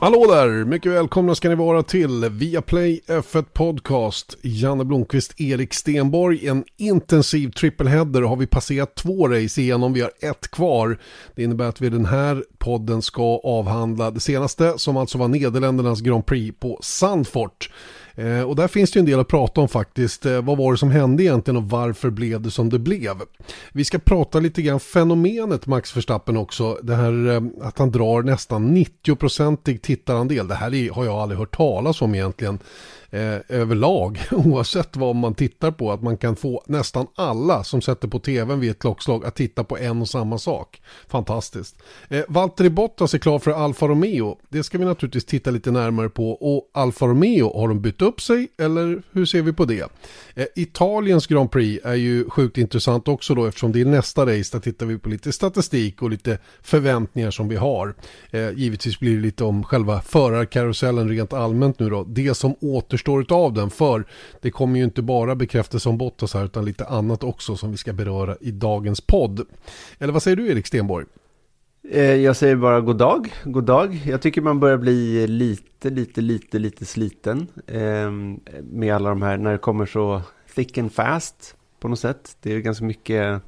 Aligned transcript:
Hallå 0.00 0.26
där! 0.28 0.64
Mycket 0.64 0.92
välkomna 0.92 1.34
ska 1.34 1.48
ni 1.48 1.54
vara 1.54 1.82
till 1.82 2.28
Viaplay 2.30 3.00
F1 3.06 3.44
Podcast. 3.52 4.36
Janne 4.42 4.84
Blomqvist, 4.84 5.40
Erik 5.40 5.74
Stenborg. 5.74 6.48
En 6.48 6.64
intensiv 6.76 7.50
trippelheader 7.50 8.22
har 8.22 8.36
vi 8.36 8.46
passerat 8.46 8.94
två 8.94 9.28
race 9.28 9.60
igenom. 9.60 9.92
Vi 9.92 10.00
har 10.00 10.10
ett 10.20 10.50
kvar. 10.50 10.98
Det 11.34 11.42
innebär 11.42 11.64
att 11.64 11.80
vi 11.80 11.88
den 11.88 12.06
här 12.06 12.44
podden 12.58 13.02
ska 13.02 13.40
avhandla 13.44 14.10
det 14.10 14.20
senaste 14.20 14.74
som 14.76 14.96
alltså 14.96 15.18
var 15.18 15.28
Nederländernas 15.28 16.00
Grand 16.00 16.26
Prix 16.26 16.58
på 16.60 16.78
Sandfort. 16.82 17.70
Eh, 18.18 18.42
och 18.42 18.56
där 18.56 18.68
finns 18.68 18.90
det 18.90 18.98
ju 18.98 19.00
en 19.00 19.06
del 19.06 19.20
att 19.20 19.28
prata 19.28 19.60
om 19.60 19.68
faktiskt. 19.68 20.26
Eh, 20.26 20.42
vad 20.42 20.58
var 20.58 20.72
det 20.72 20.78
som 20.78 20.90
hände 20.90 21.22
egentligen 21.22 21.56
och 21.56 21.70
varför 21.70 22.10
blev 22.10 22.40
det 22.40 22.50
som 22.50 22.70
det 22.70 22.78
blev? 22.78 23.14
Vi 23.72 23.84
ska 23.84 23.98
prata 23.98 24.40
lite 24.40 24.62
grann 24.62 24.80
fenomenet 24.80 25.66
Max 25.66 25.96
Verstappen 25.96 26.36
också. 26.36 26.78
Det 26.82 26.94
här 26.94 27.28
eh, 27.28 27.66
att 27.66 27.78
han 27.78 27.90
drar 27.90 28.22
nästan 28.22 28.76
90-procentig 28.76 29.82
tittarandel. 29.82 30.48
Det 30.48 30.54
här 30.54 30.74
är, 30.74 30.90
har 30.90 31.04
jag 31.04 31.14
aldrig 31.14 31.38
hört 31.38 31.56
talas 31.56 32.02
om 32.02 32.14
egentligen 32.14 32.58
eh, 33.10 33.38
överlag, 33.48 34.20
oavsett 34.30 34.96
vad 34.96 35.16
man 35.16 35.34
tittar 35.34 35.70
på, 35.70 35.92
att 35.92 36.02
man 36.02 36.16
kan 36.16 36.36
få 36.36 36.62
nästan 36.66 37.06
alla 37.14 37.64
som 37.64 37.82
sätter 37.82 38.08
på 38.08 38.18
tvn 38.18 38.60
vid 38.60 38.70
ett 38.70 38.78
klockslag 38.78 39.24
att 39.24 39.34
titta 39.34 39.64
på 39.64 39.78
en 39.78 40.00
och 40.00 40.08
samma 40.08 40.38
sak. 40.38 40.82
Fantastiskt. 41.08 41.76
Eh, 42.08 42.24
Valtteri 42.28 42.70
Bottas 42.70 43.14
är 43.14 43.18
klar 43.18 43.38
för 43.38 43.50
Alfa 43.50 43.88
Romeo. 43.88 44.38
Det 44.48 44.62
ska 44.62 44.78
vi 44.78 44.84
naturligtvis 44.84 45.24
titta 45.24 45.50
lite 45.50 45.70
närmare 45.70 46.08
på 46.08 46.30
och 46.30 46.70
Alfa 46.74 47.06
Romeo, 47.06 47.60
har 47.60 47.68
de 47.68 47.80
bytt 47.80 48.02
upp 48.02 48.20
sig 48.20 48.48
eller 48.58 49.02
hur 49.12 49.26
ser 49.26 49.42
vi 49.42 49.52
på 49.52 49.64
det? 49.64 49.92
Eh, 50.38 50.46
Italiens 50.54 51.26
Grand 51.26 51.50
Prix 51.50 51.86
är 51.86 51.94
ju 51.94 52.30
sjukt 52.30 52.58
intressant 52.58 53.08
också 53.08 53.34
då 53.34 53.46
eftersom 53.46 53.72
det 53.72 53.80
är 53.80 53.84
nästa 53.84 54.22
race. 54.22 54.56
Där 54.56 54.60
tittar 54.60 54.86
vi 54.86 54.98
på 54.98 55.08
lite 55.08 55.32
statistik 55.32 56.02
och 56.02 56.10
lite 56.10 56.38
förväntningar 56.62 57.30
som 57.30 57.48
vi 57.48 57.56
har. 57.56 57.94
Eh, 58.30 58.50
givetvis 58.50 59.00
blir 59.00 59.14
det 59.14 59.22
lite 59.22 59.44
om 59.44 59.64
själva 59.64 60.00
förarkarusellen 60.00 61.08
rent 61.08 61.32
allmänt 61.32 61.78
nu 61.78 61.90
då. 61.90 62.04
Det 62.04 62.34
som 62.34 62.54
återstår 62.60 63.32
av 63.32 63.52
den 63.52 63.70
för 63.70 64.04
det 64.40 64.50
kommer 64.50 64.78
ju 64.78 64.84
inte 64.84 65.02
bara 65.02 65.34
bekräftelse 65.34 65.88
om 65.88 65.98
Bottas 65.98 66.34
här 66.34 66.44
utan 66.44 66.64
lite 66.64 66.84
annat 66.84 67.24
också 67.24 67.56
som 67.56 67.70
vi 67.70 67.76
ska 67.76 67.92
beröra 67.92 68.36
i 68.40 68.50
dagens 68.50 69.00
podd. 69.00 69.46
Eller 69.98 70.12
vad 70.12 70.22
säger 70.22 70.36
du 70.36 70.48
Erik 70.48 70.66
Stenborg? 70.66 71.06
Eh, 71.82 72.14
jag 72.14 72.36
säger 72.36 72.56
bara 72.56 72.80
god 72.80 72.96
dag, 72.96 73.32
god 73.44 73.64
dag. 73.64 74.02
Jag 74.06 74.22
tycker 74.22 74.40
man 74.40 74.60
börjar 74.60 74.78
bli 74.78 75.26
lite, 75.26 75.90
lite, 75.90 76.20
lite, 76.20 76.58
lite 76.58 76.84
sliten 76.84 77.46
ehm, 77.66 78.40
med 78.62 78.94
alla 78.94 79.08
de 79.08 79.22
här, 79.22 79.36
när 79.36 79.52
det 79.52 79.58
kommer 79.58 79.86
så 79.86 80.22
thick 80.54 80.78
and 80.78 80.92
fast 80.92 81.56
på 81.80 81.88
något 81.88 81.98
sätt. 81.98 82.36
Det 82.42 82.52
är 82.52 82.58
ganska 82.58 82.84
mycket, 82.84 83.42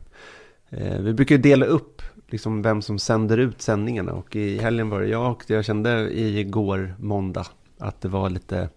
eh, 0.70 1.00
vi 1.00 1.14
brukar 1.14 1.38
dela 1.38 1.66
upp 1.66 2.02
liksom 2.28 2.62
vem 2.62 2.82
som 2.82 2.98
sänder 2.98 3.38
ut 3.38 3.62
sändningarna 3.62 4.12
och 4.12 4.36
i 4.36 4.58
helgen 4.58 4.90
var 4.90 5.00
det 5.00 5.08
jag 5.08 5.30
och 5.30 5.44
jag 5.46 5.64
kände 5.64 6.18
igår 6.18 6.94
måndag 6.98 7.46
att 7.78 8.00
det 8.00 8.08
var 8.08 8.30
lite, 8.30 8.68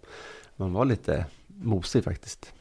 man 0.56 0.74
var 0.74 0.86
lite 0.86 1.26
mosig 1.48 2.04
faktiskt. 2.04 2.54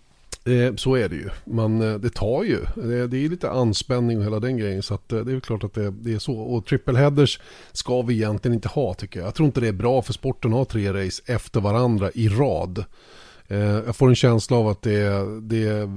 Eh, 0.44 0.74
så 0.74 0.94
är 0.94 1.08
det 1.08 1.16
ju. 1.16 1.28
Man, 1.44 1.82
eh, 1.82 1.98
det 1.98 2.10
tar 2.10 2.44
ju. 2.44 2.58
Det, 2.74 3.06
det 3.06 3.24
är 3.24 3.28
lite 3.28 3.50
anspänning 3.50 4.18
och 4.18 4.24
hela 4.24 4.40
den 4.40 4.56
grejen. 4.56 4.82
Så 4.82 4.94
att, 4.94 5.12
eh, 5.12 5.20
det 5.20 5.32
är 5.32 5.40
klart 5.40 5.64
att 5.64 5.74
det, 5.74 5.90
det, 5.90 6.12
är 6.12 6.18
så. 6.18 6.34
Och 6.34 6.66
triple 6.66 6.98
headers 6.98 7.40
ska 7.72 8.02
vi 8.02 8.14
egentligen 8.14 8.54
inte 8.54 8.68
ha 8.68 8.94
tycker 8.94 9.20
jag. 9.20 9.26
Jag 9.26 9.34
tror 9.34 9.46
inte 9.46 9.60
det 9.60 9.68
är 9.68 9.72
bra 9.72 10.02
för 10.02 10.12
sporten 10.12 10.52
att 10.52 10.58
ha 10.58 10.64
tre 10.64 10.92
race 10.92 11.22
efter 11.26 11.60
varandra 11.60 12.10
i 12.14 12.28
rad. 12.28 12.84
Eh, 13.48 13.58
jag 13.58 13.96
får 13.96 14.08
en 14.08 14.14
känsla 14.14 14.56
av 14.56 14.68
att 14.68 14.82
det, 14.82 15.40
det 15.40 15.90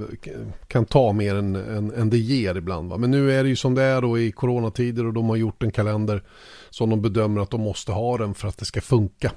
kan 0.68 0.86
ta 0.86 1.14
mer 1.14 1.36
än, 1.36 1.56
än, 1.56 1.92
än, 1.92 2.10
det 2.10 2.18
ger 2.18 2.56
ibland. 2.56 2.90
Va? 2.90 2.98
Men 2.98 3.12
nu 3.12 3.32
är 3.32 3.44
det 3.44 3.50
ju 3.50 3.56
som 3.56 3.76
det 3.76 3.84
är 3.84 4.02
då 4.02 4.20
i 4.20 4.32
coronatider 4.32 5.06
och 5.06 5.14
de 5.14 5.30
har 5.30 5.36
gjort 5.36 5.64
en 5.64 5.72
kalender 5.72 6.24
som 6.70 6.90
de 6.90 7.02
bedömer 7.02 7.42
att 7.42 7.50
de 7.50 7.62
måste 7.62 7.92
ha 7.92 8.18
den 8.18 8.34
för 8.34 8.48
att 8.48 8.58
det 8.58 8.66
ska 8.66 8.82
funka. 8.82 9.32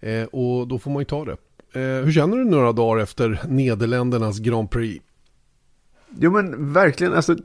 Eh, 0.00 0.24
och 0.24 0.68
då 0.68 0.78
får 0.78 0.90
man 0.90 1.00
ju 1.00 1.04
ta 1.04 1.24
det. 1.24 1.36
Eh, 1.74 2.04
hur 2.04 2.12
känner 2.12 2.36
du 2.36 2.44
några 2.44 2.72
dagar 2.72 3.02
efter 3.02 3.40
Nederländernas 3.48 4.38
Grand 4.38 4.70
Prix? 4.70 5.04
Jo 6.18 6.30
men 6.30 6.72
verkligen, 6.72 7.12
alltså, 7.12 7.36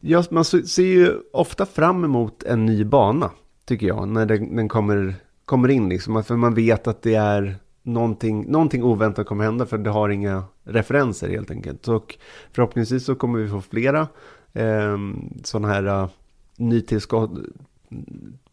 just, 0.00 0.30
man 0.30 0.44
ser 0.44 0.82
ju 0.82 1.14
ofta 1.32 1.66
fram 1.66 2.04
emot 2.04 2.42
en 2.42 2.66
ny 2.66 2.84
bana, 2.84 3.30
tycker 3.64 3.86
jag, 3.86 4.08
när 4.08 4.26
den, 4.26 4.56
den 4.56 4.68
kommer, 4.68 5.14
kommer 5.44 5.68
in. 5.68 5.88
Liksom, 5.88 6.24
för 6.24 6.36
man 6.36 6.54
vet 6.54 6.86
att 6.86 7.02
det 7.02 7.14
är 7.14 7.56
någonting, 7.82 8.50
någonting 8.50 8.82
oväntat 8.82 9.26
kommer 9.26 9.44
hända, 9.44 9.66
för 9.66 9.78
det 9.78 9.90
har 9.90 10.08
inga 10.08 10.44
referenser 10.64 11.28
helt 11.28 11.50
enkelt. 11.50 11.88
Och 11.88 12.18
förhoppningsvis 12.52 13.04
så 13.04 13.14
kommer 13.14 13.38
vi 13.38 13.48
få 13.48 13.60
flera 13.60 14.08
eh, 14.52 14.98
sådana 15.44 15.68
här 15.68 15.86
uh, 15.86 16.08
nytillskott 16.56 17.30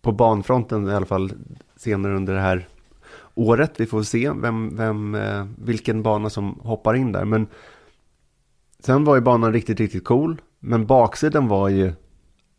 på 0.01 0.11
banfronten 0.11 0.89
i 0.89 0.93
alla 0.93 1.05
fall 1.05 1.31
senare 1.75 2.15
under 2.15 2.33
det 2.33 2.41
här 2.41 2.67
året. 3.35 3.73
Vi 3.77 3.85
får 3.85 4.03
se 4.03 4.31
vem, 4.31 4.77
vem, 4.77 5.15
eh, 5.15 5.45
vilken 5.57 6.03
bana 6.03 6.29
som 6.29 6.59
hoppar 6.63 6.93
in 6.93 7.11
där. 7.11 7.25
Men 7.25 7.47
sen 8.79 9.03
var 9.03 9.15
ju 9.15 9.21
banan 9.21 9.53
riktigt, 9.53 9.79
riktigt 9.79 10.03
cool. 10.03 10.41
Men 10.59 10.85
baksidan 10.85 11.47
var 11.47 11.69
ju 11.69 11.93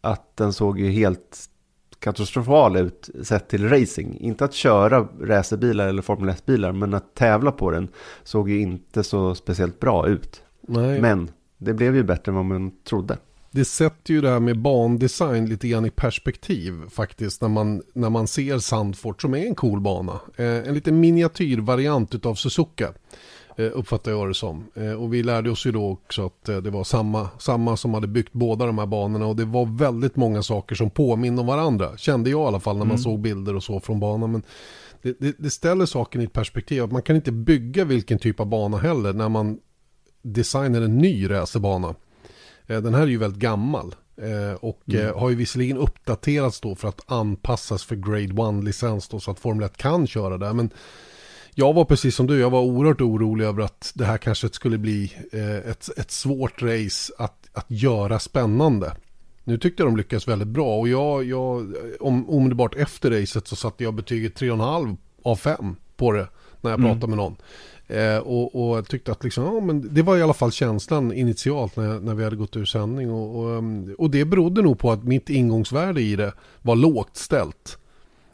att 0.00 0.37
den 0.37 0.53
såg 0.53 0.81
ju 0.81 0.91
helt 0.91 1.50
katastrofal 1.98 2.76
ut 2.76 3.10
sett 3.22 3.48
till 3.48 3.69
racing. 3.69 4.20
Inte 4.20 4.44
att 4.44 4.54
köra 4.54 5.09
racerbilar 5.20 5.88
eller 5.88 6.03
Formel 6.03 6.34
1-bilar, 6.34 6.72
men 6.72 6.94
att 6.94 7.14
tävla 7.14 7.53
på 7.53 7.70
den 7.70 7.88
såg 8.22 8.50
ju 8.50 8.60
inte 8.60 9.04
så 9.04 9.34
speciellt 9.34 9.81
bra 9.81 10.08
ut. 10.08 10.43
Nej. 10.60 11.00
Men 11.00 11.31
det 11.58 11.75
blev 11.75 11.97
ju 11.97 12.03
bättre 12.03 12.31
än 12.31 12.37
vad 12.37 12.44
man 12.44 12.72
trodde 12.84 13.19
det 13.56 13.65
sätter 13.65 14.15
ju 14.15 14.21
det 14.21 14.31
här 14.31 14.41
med 14.41 14.59
bandesign 14.59 15.47
lite 15.47 15.69
grann 15.69 15.84
i 15.84 15.91
perspektiv 15.91 16.75
faktiskt 16.89 17.43
när 17.43 17.49
man, 17.49 17.83
när 17.94 18.11
man 18.11 18.27
ser 18.27 18.59
Sandfort 18.59 19.22
som 19.22 19.34
är 19.34 19.47
en 19.47 19.55
cool 19.55 19.81
bana. 19.81 20.21
Eh, 20.37 20.47
en 20.47 20.75
liten 20.75 21.00
miniatyrvariant 21.00 22.27
av 22.27 22.34
Suzuka 22.34 22.93
eh, 23.56 23.71
uppfattar 23.75 24.11
jag 24.11 24.28
det 24.28 24.34
som. 24.34 24.65
Eh, 24.75 24.93
och 24.93 25.15
vi 25.15 25.22
lärde 25.22 25.50
oss 25.50 25.67
ju 25.67 25.72
då 25.72 25.91
också 25.91 26.27
att 26.27 26.49
eh, 26.49 26.56
det 26.56 26.71
var 26.71 26.84
samma, 26.84 27.28
samma 27.39 27.77
som 27.77 27.94
hade 27.94 28.06
byggt 28.06 28.33
båda 28.33 28.67
de 28.67 28.78
här 28.78 28.87
banorna 28.87 29.27
och 29.27 29.37
det 29.37 29.44
var 29.44 29.78
väldigt 29.78 30.17
många 30.17 30.43
saker 30.43 30.75
som 30.75 30.91
påminner 30.91 31.41
om 31.41 31.47
varandra. 31.47 31.97
Kände 31.97 32.31
jag 32.31 32.41
i 32.41 32.47
alla 32.47 32.61
fall 32.61 32.77
när 32.77 32.84
man 32.84 32.91
mm. 32.91 33.03
såg 33.03 33.21
bilder 33.21 33.56
och 33.56 33.62
så 33.62 33.81
från 33.81 34.00
banan. 34.00 34.33
Men 34.33 34.43
det, 35.03 35.21
det, 35.21 35.37
det 35.38 35.50
ställer 35.50 35.87
saken 35.87 36.21
i 36.21 36.25
ett 36.25 36.33
perspektiv 36.33 36.83
att 36.83 36.93
man 36.93 37.03
kan 37.03 37.17
inte 37.17 37.33
bygga 37.33 37.84
vilken 37.84 38.19
typ 38.19 38.41
av 38.41 38.47
bana 38.47 38.78
heller 38.78 39.12
när 39.12 39.28
man 39.28 39.59
designar 40.23 40.83
en 40.83 40.99
ny 40.99 41.31
racerbana. 41.31 41.94
Eh, 42.66 42.81
den 42.81 42.94
här 42.94 43.03
är 43.03 43.06
ju 43.06 43.19
väldigt 43.19 43.41
gammal. 43.41 43.94
Eh, 44.16 44.54
och 44.60 44.82
mm. 44.88 45.06
Eh, 45.06 45.19
har 45.19 45.31
ju 45.31 45.37
visserligen 45.37 45.77
uppdaterats 45.77 46.60
då 46.60 46.75
för 46.75 46.88
att 46.88 47.00
anpassas 47.06 47.84
för 47.84 47.97
Grade 47.97 48.43
1-licens 48.43 49.10
då 49.10 49.21
så 49.21 49.31
att 49.31 49.38
Formel 49.38 49.66
1 49.66 49.77
kan 49.77 50.06
köra 50.06 50.38
där. 50.38 50.53
Men 50.53 50.71
jag 51.55 51.72
var 51.72 51.84
precis 51.84 52.16
som 52.16 52.26
du, 52.26 52.41
jag 52.41 52.50
var 52.50 52.60
oerhört 52.60 53.00
orolig 53.00 53.44
över 53.44 53.62
att 53.62 53.93
det 53.94 54.05
här 54.05 54.19
kanske 54.19 54.49
skulle 54.49 54.78
bli 54.78 55.12
ett, 55.65 55.99
ett 55.99 56.10
svårt 56.10 56.62
race 56.62 57.12
att, 57.19 57.49
att 57.53 57.66
göra 57.69 58.19
spännande. 58.19 58.97
Nu 59.44 59.59
tyckte 59.59 59.82
jag 59.82 59.93
de 59.93 59.97
lyckades 59.97 60.28
väldigt 60.28 60.49
bra 60.49 60.78
och 60.78 60.88
jag, 60.88 61.25
jag 61.25 61.75
om, 62.00 62.31
omedelbart 62.31 62.75
efter 62.75 63.10
racet 63.10 63.49
så 63.49 63.56
satte 63.56 63.84
jag 63.84 63.94
betyget 63.94 64.41
3,5 64.41 64.97
av 65.22 65.37
5 65.37 65.76
på 65.97 66.12
det 66.12 66.28
när 66.60 66.71
jag 66.71 66.81
mm. 66.81 66.91
pratade 66.91 67.10
med 67.10 67.16
någon. 67.16 67.37
Eh, 67.88 68.19
och, 68.19 68.76
och 68.78 68.88
tyckte 68.88 69.12
att 69.12 69.24
liksom, 69.24 69.44
ja, 69.44 69.60
men 69.60 69.94
det 69.94 70.02
var 70.02 70.16
i 70.16 70.22
alla 70.22 70.34
fall 70.34 70.52
känslan 70.52 71.12
initialt 71.12 71.76
när, 71.76 72.00
när 72.00 72.14
vi 72.14 72.24
hade 72.24 72.36
gått 72.36 72.56
ur 72.56 72.64
sändning. 72.64 73.10
Och, 73.10 73.38
och, 73.38 73.58
mm, 73.58 73.94
och, 73.98 74.10
det 74.10 74.24
berodde 74.24 74.62
nog 74.62 74.78
på 74.78 74.92
att 74.92 75.04
mitt 75.04 75.30
ingångsvärde 75.30 76.00
i 76.00 76.16
det 76.16 76.32
var 76.62 76.76
lågt 76.76 77.16
ställt. 77.16 77.78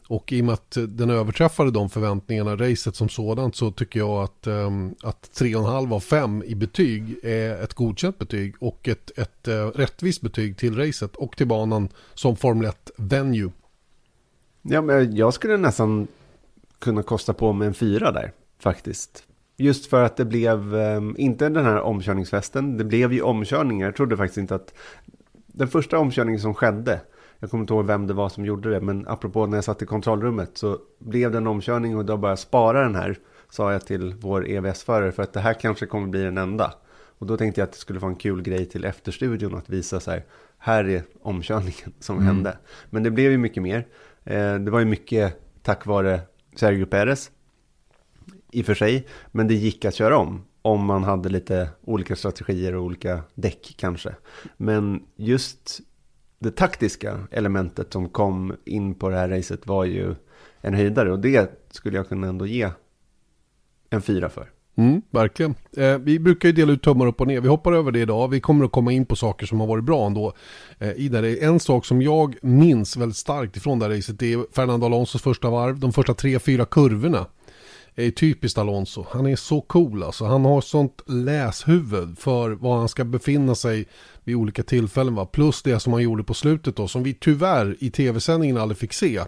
Och 0.07 0.33
i 0.33 0.41
och 0.41 0.45
med 0.45 0.53
att 0.53 0.77
den 0.87 1.09
överträffade 1.09 1.71
de 1.71 1.89
förväntningarna, 1.89 2.55
racet 2.55 2.95
som 2.95 3.09
sådant, 3.09 3.55
så 3.55 3.71
tycker 3.71 3.99
jag 3.99 4.23
att, 4.23 4.47
um, 4.47 4.95
att 5.03 5.29
3,5 5.33 5.93
av 5.93 5.99
5 5.99 6.43
i 6.45 6.55
betyg 6.55 7.15
är 7.23 7.63
ett 7.63 7.73
godkänt 7.73 8.19
betyg 8.19 8.55
och 8.59 8.87
ett, 8.87 9.11
ett 9.17 9.47
uh, 9.47 9.53
rättvist 9.53 10.21
betyg 10.21 10.57
till 10.57 10.77
racet 10.77 11.15
och 11.15 11.37
till 11.37 11.47
banan 11.47 11.89
som 12.13 12.35
Formel 12.35 12.65
1 12.65 12.91
venue. 12.97 13.51
Ja, 14.61 14.81
men 14.81 15.15
jag 15.15 15.33
skulle 15.33 15.57
nästan 15.57 16.07
kunna 16.79 17.03
kosta 17.03 17.33
på 17.33 17.53
mig 17.53 17.67
en 17.67 17.73
fyra 17.73 18.11
där, 18.11 18.31
faktiskt. 18.59 19.23
Just 19.57 19.85
för 19.85 20.03
att 20.03 20.17
det 20.17 20.25
blev, 20.25 20.75
um, 20.75 21.15
inte 21.17 21.49
den 21.49 21.65
här 21.65 21.81
omkörningsfesten, 21.81 22.77
det 22.77 22.83
blev 22.83 23.13
ju 23.13 23.21
omkörningar. 23.21 23.87
Jag 23.87 23.95
trodde 23.95 24.17
faktiskt 24.17 24.37
inte 24.37 24.55
att 24.55 24.73
den 25.47 25.67
första 25.67 25.97
omkörningen 25.97 26.41
som 26.41 26.53
skedde, 26.53 27.01
jag 27.39 27.49
kommer 27.49 27.61
inte 27.61 27.73
ihåg 27.73 27.85
vem 27.85 28.07
det 28.07 28.13
var 28.13 28.29
som 28.29 28.45
gjorde 28.45 28.69
det, 28.69 28.81
men 28.81 29.07
apropå 29.07 29.45
när 29.45 29.57
jag 29.57 29.63
satt 29.63 29.81
i 29.81 29.85
kontrollrummet 29.85 30.57
så 30.57 30.77
blev 30.99 31.31
det 31.31 31.37
en 31.37 31.47
omkörning 31.47 31.97
och 31.97 32.05
då 32.05 32.17
bara 32.17 32.37
spara 32.37 32.83
den 32.83 32.95
här, 32.95 33.17
sa 33.49 33.71
jag 33.71 33.85
till 33.85 34.13
vår 34.13 34.47
EVS-förare, 34.47 35.11
för 35.11 35.23
att 35.23 35.33
det 35.33 35.39
här 35.39 35.53
kanske 35.53 35.85
kommer 35.85 36.07
bli 36.07 36.23
den 36.23 36.37
enda. 36.37 36.73
Och 37.17 37.27
då 37.27 37.37
tänkte 37.37 37.61
jag 37.61 37.67
att 37.67 37.73
det 37.73 37.79
skulle 37.79 37.99
vara 37.99 38.11
en 38.11 38.17
kul 38.17 38.41
grej 38.41 38.65
till 38.65 38.85
efterstudion 38.85 39.55
att 39.55 39.69
visa 39.69 39.99
så 39.99 40.11
här, 40.11 40.25
här 40.57 40.89
är 40.89 41.03
omkörningen 41.21 41.93
som 41.99 42.15
mm. 42.15 42.27
hände. 42.27 42.57
Men 42.89 43.03
det 43.03 43.11
blev 43.11 43.31
ju 43.31 43.37
mycket 43.37 43.63
mer. 43.63 43.87
Eh, 44.23 44.55
det 44.55 44.71
var 44.71 44.79
ju 44.79 44.85
mycket 44.85 45.39
tack 45.61 45.85
vare 45.85 46.19
Sergio 46.55 46.85
Perez 46.85 47.31
i 48.55 48.61
och 48.61 48.65
för 48.65 48.75
sig. 48.75 49.07
Men 49.31 49.47
det 49.47 49.53
gick 49.53 49.85
att 49.85 49.95
köra 49.95 50.17
om. 50.17 50.43
Om 50.61 50.85
man 50.85 51.03
hade 51.03 51.29
lite 51.29 51.69
olika 51.81 52.15
strategier 52.15 52.75
och 52.75 52.83
olika 52.83 53.21
däck 53.35 53.75
kanske. 53.77 54.15
Men 54.57 55.03
just 55.15 55.79
det 56.39 56.51
taktiska 56.51 57.19
elementet 57.31 57.93
som 57.93 58.09
kom 58.09 58.55
in 58.65 58.95
på 58.95 59.09
det 59.09 59.17
här 59.17 59.29
racet 59.29 59.67
var 59.67 59.85
ju 59.85 60.15
en 60.61 60.73
höjdare. 60.73 61.11
Och 61.11 61.19
det 61.19 61.51
skulle 61.71 61.97
jag 61.97 62.09
kunna 62.09 62.27
ändå 62.27 62.45
ge 62.45 62.69
en 63.89 64.01
fyra 64.01 64.29
för. 64.29 64.49
Mm, 64.75 65.01
verkligen. 65.09 65.55
Eh, 65.77 65.97
vi 65.97 66.19
brukar 66.19 66.49
ju 66.49 66.53
dela 66.53 66.71
ut 66.71 66.81
tummar 66.81 67.07
upp 67.07 67.21
och 67.21 67.27
ner. 67.27 67.41
Vi 67.41 67.47
hoppar 67.47 67.73
över 67.73 67.91
det 67.91 67.99
idag. 67.99 68.27
Vi 68.27 68.39
kommer 68.39 68.65
att 68.65 68.71
komma 68.71 68.91
in 68.91 69.05
på 69.05 69.15
saker 69.15 69.45
som 69.45 69.59
har 69.59 69.67
varit 69.67 69.83
bra 69.83 70.05
ändå. 70.05 70.33
Eh, 70.79 70.91
i 70.91 71.09
det. 71.09 71.43
En 71.43 71.59
sak 71.59 71.85
som 71.85 72.01
jag 72.01 72.35
minns 72.41 72.97
väldigt 72.97 73.17
starkt 73.17 73.57
ifrån 73.57 73.79
det 73.79 73.85
här 73.85 73.95
racet 73.95 74.19
det 74.19 74.33
är 74.33 74.45
Fernando 74.51 74.85
Alonsos 74.85 75.21
första 75.21 75.49
varv. 75.49 75.79
De 75.79 75.93
första 75.93 76.13
tre, 76.13 76.39
fyra 76.39 76.65
kurvorna 76.65 77.25
är 77.95 78.11
typiskt 78.11 78.57
Alonso. 78.57 79.05
Han 79.09 79.25
är 79.25 79.35
så 79.35 79.61
cool 79.61 80.03
alltså. 80.03 80.25
Han 80.25 80.45
har 80.45 80.61
sånt 80.61 81.01
läshuvud 81.07 82.17
för 82.19 82.51
var 82.51 82.77
han 82.77 82.89
ska 82.89 83.03
befinna 83.03 83.55
sig 83.55 83.85
vid 84.23 84.35
olika 84.35 84.63
tillfällen. 84.63 85.15
Va? 85.15 85.25
Plus 85.25 85.61
det 85.61 85.79
som 85.79 85.93
han 85.93 86.01
gjorde 86.01 86.23
på 86.23 86.33
slutet 86.33 86.75
då, 86.75 86.87
som 86.87 87.03
vi 87.03 87.13
tyvärr 87.13 87.75
i 87.79 87.91
tv-sändningen 87.91 88.57
aldrig 88.57 88.77
fick 88.77 88.93
se. 88.93 89.21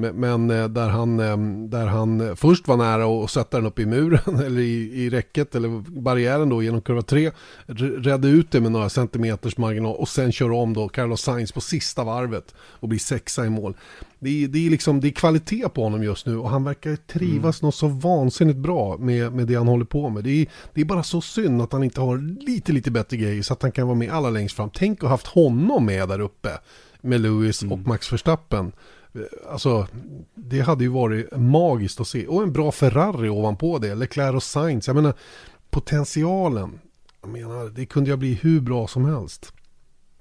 Men 0.00 0.50
eh, 0.50 0.68
där 0.68 0.88
han, 0.88 1.20
eh, 1.20 1.36
där 1.68 1.86
han 1.86 2.36
först 2.36 2.68
var 2.68 2.76
nära 2.76 3.24
att 3.24 3.30
sätta 3.30 3.56
den 3.56 3.66
upp 3.66 3.78
i 3.78 3.86
muren 3.86 4.36
eller 4.46 4.60
i, 4.60 5.04
i 5.04 5.10
räcket 5.10 5.54
eller 5.54 6.00
barriären 6.00 6.48
då 6.48 6.62
genom 6.62 6.80
kurva 6.80 7.02
3. 7.02 7.30
Rädde 7.66 8.28
ut 8.28 8.50
det 8.50 8.60
med 8.60 8.72
några 8.72 8.88
centimeters 8.88 9.56
marginal 9.56 9.96
och 9.96 10.08
sen 10.08 10.32
kör 10.32 10.50
om 10.50 10.74
då 10.74 10.88
Carlos 10.88 11.22
Sainz 11.22 11.52
på 11.52 11.60
sista 11.60 12.04
varvet 12.04 12.54
och 12.58 12.88
blir 12.88 12.98
sexa 12.98 13.46
i 13.46 13.50
mål. 13.50 13.76
Det 14.18 14.44
är, 14.44 14.48
det 14.48 14.66
är, 14.66 14.70
liksom, 14.70 15.00
det 15.00 15.08
är 15.08 15.12
kvalitet 15.12 15.68
på 15.68 15.82
honom 15.82 16.02
just 16.02 16.26
nu 16.26 16.36
och 16.36 16.50
han 16.50 16.64
verkar 16.64 16.96
trivas 16.96 17.62
mm. 17.62 17.66
något 17.66 17.74
så 17.74 17.88
vansinnigt 17.88 18.58
bra 18.58 18.96
med, 18.96 19.32
med 19.32 19.46
det 19.46 19.54
han 19.54 19.68
håller 19.68 19.84
på 19.84 20.08
med. 20.08 20.24
Det 20.24 20.30
är, 20.30 20.46
det 20.74 20.80
är 20.80 20.84
bara 20.84 21.02
så 21.02 21.20
synd 21.20 21.62
att 21.62 21.72
han 21.72 21.84
inte 21.84 22.00
har 22.00 22.44
lite, 22.46 22.72
lite 22.72 22.90
bättre 22.90 23.16
grejer 23.16 23.42
så 23.42 23.52
att 23.52 23.62
han 23.62 23.72
kan 23.72 23.86
vara 23.86 23.98
med 23.98 24.10
alla 24.10 24.30
längst 24.30 24.56
fram. 24.56 24.70
Tänk 24.74 24.98
att 24.98 25.02
ha 25.02 25.08
haft 25.08 25.26
honom 25.26 25.86
med 25.86 26.08
där 26.08 26.20
uppe 26.20 26.48
med 27.00 27.20
Lewis 27.20 27.62
mm. 27.62 27.72
och 27.72 27.78
Max 27.78 28.12
Verstappen. 28.12 28.72
Alltså, 29.48 29.86
det 30.34 30.60
hade 30.60 30.84
ju 30.84 30.90
varit 30.90 31.36
magiskt 31.36 32.00
att 32.00 32.08
se. 32.08 32.26
Och 32.26 32.42
en 32.42 32.52
bra 32.52 32.72
Ferrari 32.72 33.28
ovanpå 33.28 33.78
det. 33.78 33.94
Leclerc 33.94 34.34
och 34.34 34.42
Sainz. 34.42 34.86
Jag 34.86 34.96
menar, 34.96 35.14
potentialen. 35.70 36.78
Jag 37.20 37.30
menar, 37.30 37.68
det 37.68 37.86
kunde 37.86 38.10
ju 38.10 38.16
bli 38.16 38.34
hur 38.34 38.60
bra 38.60 38.86
som 38.86 39.04
helst. 39.04 39.52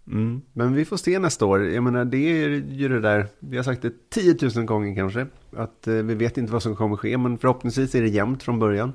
Mm. 0.07 0.41
Men 0.53 0.74
vi 0.74 0.86
får 0.86 0.97
se 0.97 1.19
nästa 1.19 1.45
år. 1.45 1.65
Jag 1.65 1.83
menar, 1.83 2.06
det 2.06 2.18
är 2.18 2.50
ju 2.50 2.89
det 2.89 3.01
där. 3.01 3.27
Vi 3.39 3.57
har 3.57 3.63
sagt 3.63 3.81
det 3.81 4.09
10 4.09 4.38
000 4.56 4.65
gånger 4.65 4.95
kanske. 4.95 5.27
Att 5.56 5.88
eh, 5.88 5.94
vi 5.94 6.15
vet 6.15 6.38
inte 6.38 6.53
vad 6.53 6.63
som 6.63 6.75
kommer 6.75 6.95
ske. 6.95 7.18
Men 7.18 7.38
förhoppningsvis 7.38 7.95
är 7.95 8.01
det 8.01 8.09
jämnt 8.09 8.44
från 8.44 8.59
början. 8.59 8.94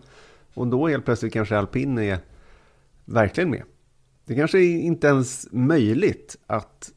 Och 0.54 0.66
då 0.66 0.88
helt 0.88 1.04
plötsligt 1.04 1.32
kanske 1.32 1.58
alpin 1.58 1.98
är 1.98 2.18
verkligen 3.04 3.50
med. 3.50 3.62
Det 4.26 4.34
kanske 4.34 4.58
är 4.58 4.78
inte 4.78 5.06
ens 5.06 5.48
möjligt 5.52 6.36
att 6.46 6.92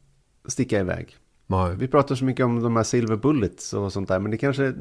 sticka 0.48 0.80
iväg. 0.80 1.16
Nej. 1.50 1.76
Vi 1.76 1.88
pratar 1.88 2.14
så 2.14 2.24
mycket 2.24 2.46
om 2.46 2.62
de 2.62 2.76
här 2.76 2.82
silver 2.82 3.16
bullets 3.16 3.72
och 3.72 3.92
sånt 3.92 4.08
där. 4.08 4.18
Men 4.18 4.30
det 4.30 4.38
kanske, 4.38 4.74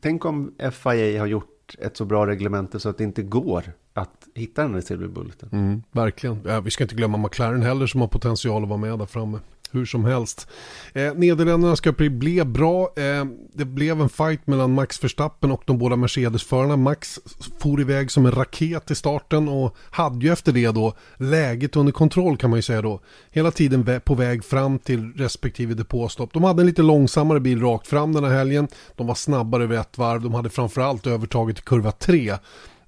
tänk 0.00 0.24
om 0.24 0.54
FIA 0.72 1.20
har 1.20 1.26
gjort 1.26 1.76
ett 1.78 1.96
så 1.96 2.04
bra 2.04 2.26
reglemente 2.26 2.80
så 2.80 2.88
att 2.88 2.98
det 2.98 3.04
inte 3.04 3.22
går 3.22 3.64
att 3.94 4.28
hitta 4.34 4.62
den 4.62 4.72
där 4.72 4.80
silver 4.80 5.08
bulleten. 5.08 5.48
Mm, 5.52 5.82
verkligen. 5.92 6.40
Ja, 6.44 6.60
vi 6.60 6.70
ska 6.70 6.84
inte 6.84 6.94
glömma 6.94 7.18
McLaren 7.18 7.62
heller 7.62 7.86
som 7.86 8.00
har 8.00 8.08
potential 8.08 8.62
att 8.62 8.68
vara 8.68 8.80
med 8.80 8.98
där 8.98 9.06
framme 9.06 9.38
hur 9.72 9.84
som 9.84 10.04
helst. 10.04 10.48
Eh, 10.92 11.14
Nederländerna 11.14 11.76
ska 11.76 11.92
bli 11.92 12.44
bra. 12.44 12.92
Eh, 12.96 13.24
det 13.52 13.64
blev 13.64 14.00
en 14.00 14.08
fight 14.08 14.46
mellan 14.46 14.74
Max 14.74 15.04
Verstappen 15.04 15.50
och 15.50 15.62
de 15.66 15.78
båda 15.78 15.96
Mercedes-förarna. 15.96 16.76
Max 16.76 17.18
for 17.58 17.80
iväg 17.80 18.10
som 18.10 18.26
en 18.26 18.32
raket 18.32 18.90
i 18.90 18.94
starten 18.94 19.48
och 19.48 19.76
hade 19.90 20.26
ju 20.26 20.32
efter 20.32 20.52
det 20.52 20.70
då 20.70 20.94
läget 21.16 21.76
under 21.76 21.92
kontroll 21.92 22.36
kan 22.36 22.50
man 22.50 22.58
ju 22.58 22.62
säga 22.62 22.82
då. 22.82 23.00
Hela 23.30 23.50
tiden 23.50 24.00
på 24.04 24.14
väg 24.14 24.44
fram 24.44 24.78
till 24.78 25.12
respektive 25.12 25.74
depåstopp. 25.74 26.32
De 26.32 26.44
hade 26.44 26.62
en 26.62 26.66
lite 26.66 26.82
långsammare 26.82 27.40
bil 27.40 27.60
rakt 27.60 27.86
fram 27.86 28.12
den 28.12 28.24
här 28.24 28.30
helgen. 28.30 28.68
De 28.96 29.06
var 29.06 29.14
snabbare 29.14 29.62
över 29.62 29.76
ett 29.76 29.98
varv. 29.98 30.22
De 30.22 30.34
hade 30.34 30.50
framförallt 30.50 31.06
övertaget 31.06 31.58
i 31.58 31.62
kurva 31.62 31.92
3 31.92 32.32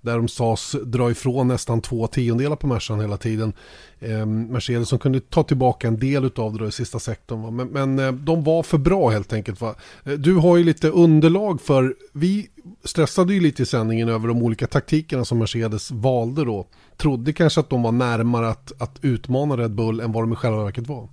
där 0.04 0.16
de 0.16 0.28
sades 0.28 0.76
dra 0.84 1.10
ifrån 1.10 1.48
nästan 1.48 1.80
två 1.80 2.06
tiondelar 2.06 2.56
på 2.56 2.66
Mercan 2.66 3.00
hela 3.00 3.16
tiden. 3.16 3.52
Eh, 3.98 4.26
Mercedes 4.26 4.88
som 4.88 4.98
kunde 4.98 5.20
ta 5.20 5.42
tillbaka 5.42 5.88
en 5.88 5.98
del 5.98 6.30
av 6.36 6.58
det 6.58 6.68
i 6.68 6.72
sista 6.72 6.98
sektorn. 6.98 7.42
Va? 7.42 7.50
Men, 7.50 7.68
men 7.68 7.98
eh, 7.98 8.12
de 8.12 8.44
var 8.44 8.62
för 8.62 8.78
bra 8.78 9.10
helt 9.10 9.32
enkelt. 9.32 9.60
Va? 9.60 9.74
Eh, 10.04 10.12
du 10.12 10.34
har 10.34 10.56
ju 10.56 10.64
lite 10.64 10.90
underlag 10.90 11.60
för, 11.60 11.94
vi 12.12 12.48
stressade 12.84 13.34
ju 13.34 13.40
lite 13.40 13.62
i 13.62 13.66
sändningen 13.66 14.08
över 14.08 14.28
de 14.28 14.42
olika 14.42 14.66
taktikerna 14.66 15.24
som 15.24 15.38
Mercedes 15.38 15.90
valde 15.90 16.44
då. 16.44 16.66
Trodde 16.96 17.32
kanske 17.32 17.60
att 17.60 17.70
de 17.70 17.82
var 17.82 17.92
närmare 17.92 18.48
att, 18.48 18.72
att 18.82 18.98
utmana 19.02 19.56
Red 19.56 19.74
Bull 19.74 20.00
än 20.00 20.12
vad 20.12 20.22
de 20.22 20.32
i 20.32 20.36
själva 20.36 20.64
verket 20.64 20.86
var. 20.86 21.08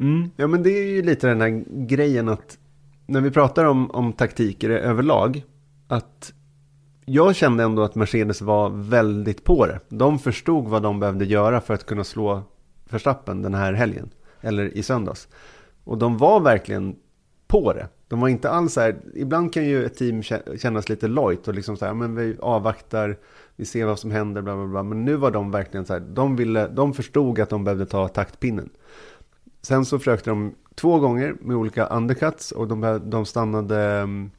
Mm. 0.00 0.30
Ja 0.36 0.46
men 0.46 0.62
det 0.62 0.70
är 0.70 0.86
ju 0.86 1.02
lite 1.02 1.26
den 1.26 1.40
här 1.40 1.64
grejen 1.86 2.28
att 2.28 2.58
när 3.06 3.20
vi 3.20 3.30
pratar 3.30 3.64
om, 3.64 3.90
om 3.90 4.12
taktiker 4.12 4.70
överlag, 4.70 5.42
att 5.88 6.32
jag 7.04 7.36
kände 7.36 7.64
ändå 7.64 7.82
att 7.82 7.94
Mercedes 7.94 8.40
var 8.40 8.70
väldigt 8.70 9.44
på 9.44 9.66
det. 9.66 9.80
De 9.88 10.18
förstod 10.18 10.68
vad 10.68 10.82
de 10.82 11.00
behövde 11.00 11.24
göra 11.24 11.60
för 11.60 11.74
att 11.74 11.86
kunna 11.86 12.04
slå 12.04 12.42
Verstappen 12.90 13.42
den 13.42 13.54
här 13.54 13.72
helgen. 13.72 14.10
Eller 14.40 14.76
i 14.76 14.82
söndags. 14.82 15.28
Och 15.84 15.98
de 15.98 16.18
var 16.18 16.40
verkligen 16.40 16.96
på 17.46 17.72
det. 17.72 17.88
De 18.08 18.20
var 18.20 18.28
inte 18.28 18.50
alls 18.50 18.72
så 18.72 18.80
här, 18.80 18.96
ibland 19.14 19.52
kan 19.52 19.64
ju 19.64 19.84
ett 19.84 19.96
team 19.96 20.22
kännas 20.58 20.88
lite 20.88 21.08
lojt 21.08 21.48
och 21.48 21.54
liksom 21.54 21.76
så 21.76 21.84
här, 21.84 21.94
men 21.94 22.14
vi 22.14 22.36
avvaktar, 22.40 23.16
vi 23.56 23.64
ser 23.64 23.86
vad 23.86 23.98
som 23.98 24.10
händer, 24.10 24.42
bla 24.42 24.56
bla 24.56 24.66
bla. 24.66 24.82
Men 24.82 25.04
nu 25.04 25.16
var 25.16 25.30
de 25.30 25.50
verkligen 25.50 25.86
så 25.86 25.92
här, 25.92 26.00
de, 26.00 26.36
ville, 26.36 26.68
de 26.68 26.94
förstod 26.94 27.40
att 27.40 27.48
de 27.48 27.64
behövde 27.64 27.86
ta 27.86 28.08
taktpinnen. 28.08 28.70
Sen 29.62 29.84
så 29.84 29.98
försökte 29.98 30.30
de 30.30 30.54
två 30.74 30.98
gånger 30.98 31.34
med 31.40 31.56
olika 31.56 31.86
undercuts 31.86 32.52
och 32.52 32.68
de, 32.68 33.00
de 33.04 33.26
stannade 33.26 33.80
mm, 33.80 34.30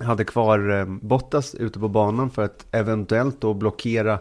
hade 0.00 0.24
kvar 0.24 0.70
eh, 0.70 0.86
Bottas 0.86 1.54
ute 1.54 1.78
på 1.78 1.88
banan 1.88 2.30
för 2.30 2.42
att 2.42 2.66
eventuellt 2.70 3.40
då 3.40 3.54
blockera 3.54 4.18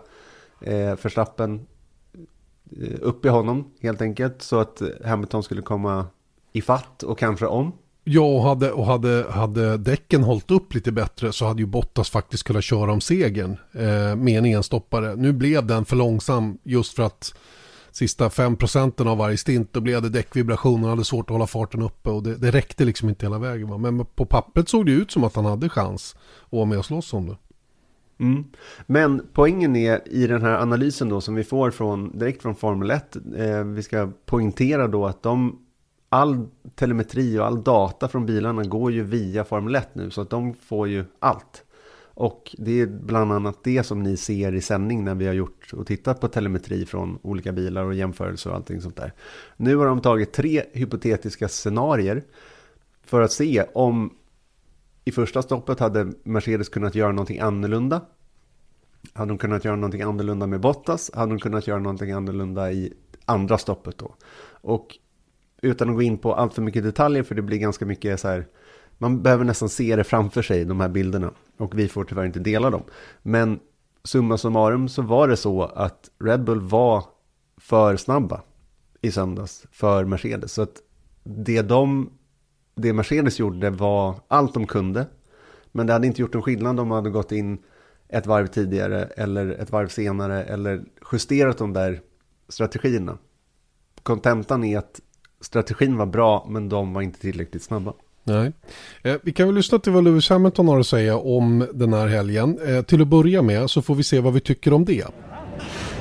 eh, 0.61 0.95
Verstappen 1.03 1.67
eh, 2.81 2.97
upp 3.01 3.25
i 3.25 3.29
honom 3.29 3.71
helt 3.81 4.01
enkelt. 4.01 4.41
Så 4.41 4.59
att 4.59 4.81
Hamilton 5.05 5.43
skulle 5.43 5.61
komma 5.61 6.05
i 6.53 6.61
fatt 6.61 7.03
och 7.03 7.19
kanske 7.19 7.45
om. 7.45 7.71
Ja, 8.03 8.21
och 8.21 8.43
hade, 8.43 8.71
och 8.71 8.85
hade, 8.85 9.25
hade 9.29 9.77
däcken 9.77 10.23
hållit 10.23 10.51
upp 10.51 10.73
lite 10.73 10.91
bättre 10.91 11.33
så 11.33 11.45
hade 11.45 11.59
ju 11.59 11.65
Bottas 11.65 12.09
faktiskt 12.09 12.43
kunnat 12.43 12.63
köra 12.63 12.91
om 12.91 13.01
segern 13.01 13.57
eh, 13.73 14.15
med 14.15 14.37
en 14.37 14.45
enstoppare. 14.45 15.15
Nu 15.15 15.33
blev 15.33 15.65
den 15.65 15.85
för 15.85 15.95
långsam 15.95 16.57
just 16.63 16.95
för 16.95 17.03
att 17.03 17.33
sista 17.97 18.29
5% 18.29 19.07
av 19.07 19.17
varje 19.17 19.37
stint 19.37 19.73
då 19.73 19.81
blev 19.81 20.01
det 20.01 20.09
däckvibrationer, 20.09 20.83
och 20.83 20.89
hade 20.89 21.03
svårt 21.03 21.25
att 21.25 21.33
hålla 21.33 21.47
farten 21.47 21.81
uppe 21.81 22.09
och 22.09 22.23
det, 22.23 22.35
det 22.35 22.51
räckte 22.51 22.85
liksom 22.85 23.09
inte 23.09 23.25
hela 23.25 23.39
vägen. 23.39 23.69
Va? 23.69 23.77
Men 23.77 24.05
på 24.05 24.25
pappret 24.25 24.69
såg 24.69 24.85
det 24.85 24.91
ut 24.91 25.11
som 25.11 25.23
att 25.23 25.35
han 25.35 25.45
hade 25.45 25.69
chans 25.69 26.15
att 26.45 26.51
vara 26.51 26.65
med 26.65 26.77
och 26.77 26.85
slåss 26.85 27.13
om 27.13 27.27
det. 27.27 27.37
Mm. 28.19 28.43
Men 28.85 29.27
poängen 29.33 29.75
är 29.75 30.13
i 30.13 30.27
den 30.27 30.41
här 30.41 30.61
analysen 30.61 31.09
då 31.09 31.21
som 31.21 31.35
vi 31.35 31.43
får 31.43 31.71
från, 31.71 32.17
direkt 32.19 32.41
från 32.41 32.55
Formel 32.55 32.91
1, 32.91 33.15
eh, 33.37 33.63
vi 33.63 33.83
ska 33.83 34.11
poängtera 34.25 34.87
då 34.87 35.05
att 35.05 35.23
de, 35.23 35.59
all 36.09 36.47
telemetri 36.75 37.39
och 37.39 37.45
all 37.45 37.63
data 37.63 38.07
från 38.07 38.25
bilarna 38.25 38.63
går 38.63 38.91
ju 38.91 39.03
via 39.03 39.43
Formel 39.43 39.75
1 39.75 39.89
nu 39.93 40.09
så 40.09 40.21
att 40.21 40.29
de 40.29 40.53
får 40.53 40.87
ju 40.87 41.05
allt. 41.19 41.63
Och 42.19 42.55
det 42.57 42.81
är 42.81 42.87
bland 42.87 43.31
annat 43.31 43.63
det 43.63 43.83
som 43.83 44.03
ni 44.03 44.17
ser 44.17 44.55
i 44.55 44.61
sändning 44.61 45.03
när 45.03 45.15
vi 45.15 45.27
har 45.27 45.33
gjort 45.33 45.73
och 45.73 45.87
tittat 45.87 46.21
på 46.21 46.27
telemetri 46.27 46.85
från 46.85 47.19
olika 47.21 47.51
bilar 47.51 47.83
och 47.83 47.93
jämförelser 47.93 48.49
och 48.49 48.55
allting 48.55 48.81
sånt 48.81 48.95
där. 48.95 49.13
Nu 49.57 49.75
har 49.75 49.85
de 49.85 50.01
tagit 50.01 50.33
tre 50.33 50.63
hypotetiska 50.73 51.47
scenarier 51.47 52.23
för 53.03 53.21
att 53.21 53.31
se 53.31 53.65
om 53.73 54.13
i 55.05 55.11
första 55.11 55.41
stoppet 55.41 55.79
hade 55.79 56.13
Mercedes 56.23 56.69
kunnat 56.69 56.95
göra 56.95 57.11
någonting 57.11 57.39
annorlunda. 57.39 58.01
Hade 59.13 59.31
de 59.31 59.37
kunnat 59.37 59.65
göra 59.65 59.75
någonting 59.75 60.01
annorlunda 60.01 60.47
med 60.47 60.59
Bottas? 60.59 61.11
Hade 61.13 61.31
de 61.31 61.39
kunnat 61.39 61.67
göra 61.67 61.79
någonting 61.79 62.11
annorlunda 62.11 62.71
i 62.71 62.93
andra 63.25 63.57
stoppet 63.57 63.97
då? 63.97 64.15
Och 64.49 64.97
utan 65.61 65.89
att 65.89 65.95
gå 65.95 66.01
in 66.01 66.17
på 66.17 66.33
allt 66.33 66.53
för 66.53 66.61
mycket 66.61 66.83
detaljer, 66.83 67.23
för 67.23 67.35
det 67.35 67.41
blir 67.41 67.57
ganska 67.57 67.85
mycket 67.85 68.19
så 68.19 68.27
här 68.27 68.47
man 68.97 69.23
behöver 69.23 69.45
nästan 69.45 69.69
se 69.69 69.95
det 69.95 70.03
framför 70.03 70.41
sig, 70.41 70.65
de 70.65 70.79
här 70.79 70.89
bilderna. 70.89 71.31
Och 71.57 71.79
vi 71.79 71.87
får 71.87 72.03
tyvärr 72.03 72.25
inte 72.25 72.39
dela 72.39 72.69
dem. 72.69 72.83
Men 73.21 73.59
summa 74.03 74.37
summarum 74.37 74.89
så 74.89 75.01
var 75.01 75.27
det 75.27 75.37
så 75.37 75.63
att 75.63 76.09
Red 76.19 76.43
Bull 76.43 76.61
var 76.61 77.03
för 77.57 77.97
snabba 77.97 78.41
i 79.01 79.11
söndags 79.11 79.65
för 79.71 80.05
Mercedes. 80.05 80.53
Så 80.53 80.61
att 80.61 80.75
det, 81.23 81.61
de, 81.61 82.09
det 82.75 82.93
Mercedes 82.93 83.39
gjorde 83.39 83.69
var 83.69 84.15
allt 84.27 84.53
de 84.53 84.67
kunde. 84.67 85.05
Men 85.71 85.87
det 85.87 85.93
hade 85.93 86.07
inte 86.07 86.21
gjort 86.21 86.35
en 86.35 86.41
skillnad 86.41 86.79
om 86.79 86.89
de 86.89 86.91
hade 86.91 87.09
gått 87.09 87.31
in 87.31 87.57
ett 88.09 88.25
varv 88.25 88.47
tidigare 88.47 89.05
eller 89.05 89.49
ett 89.49 89.71
varv 89.71 89.87
senare 89.87 90.43
eller 90.43 90.85
justerat 91.11 91.57
de 91.57 91.73
där 91.73 92.01
strategierna. 92.49 93.17
Kontentan 94.03 94.63
är 94.63 94.77
att 94.77 95.01
strategin 95.41 95.97
var 95.97 96.05
bra 96.05 96.47
men 96.49 96.69
de 96.69 96.93
var 96.93 97.01
inte 97.01 97.19
tillräckligt 97.19 97.63
snabba. 97.63 97.93
Nej. 98.27 98.51
Eh, 99.03 99.15
vi 99.23 99.33
kan 99.33 99.47
väl 99.47 99.55
lyssna 99.55 99.79
till 99.79 99.91
vad 99.91 100.03
Lewis 100.03 100.29
Hamilton 100.29 100.67
har 100.67 100.79
att 100.79 100.87
säga 100.87 101.17
om 101.17 101.67
den 101.73 101.93
här 101.93 102.07
helgen. 102.07 102.59
Eh, 102.67 102.81
till 102.81 103.01
att 103.01 103.07
börja 103.07 103.41
med 103.41 103.69
så 103.69 103.81
får 103.81 103.95
vi 103.95 104.03
se 104.03 104.19
vad 104.19 104.33
vi 104.33 104.39
tycker 104.39 104.73
om 104.73 104.85
det. 104.85 105.03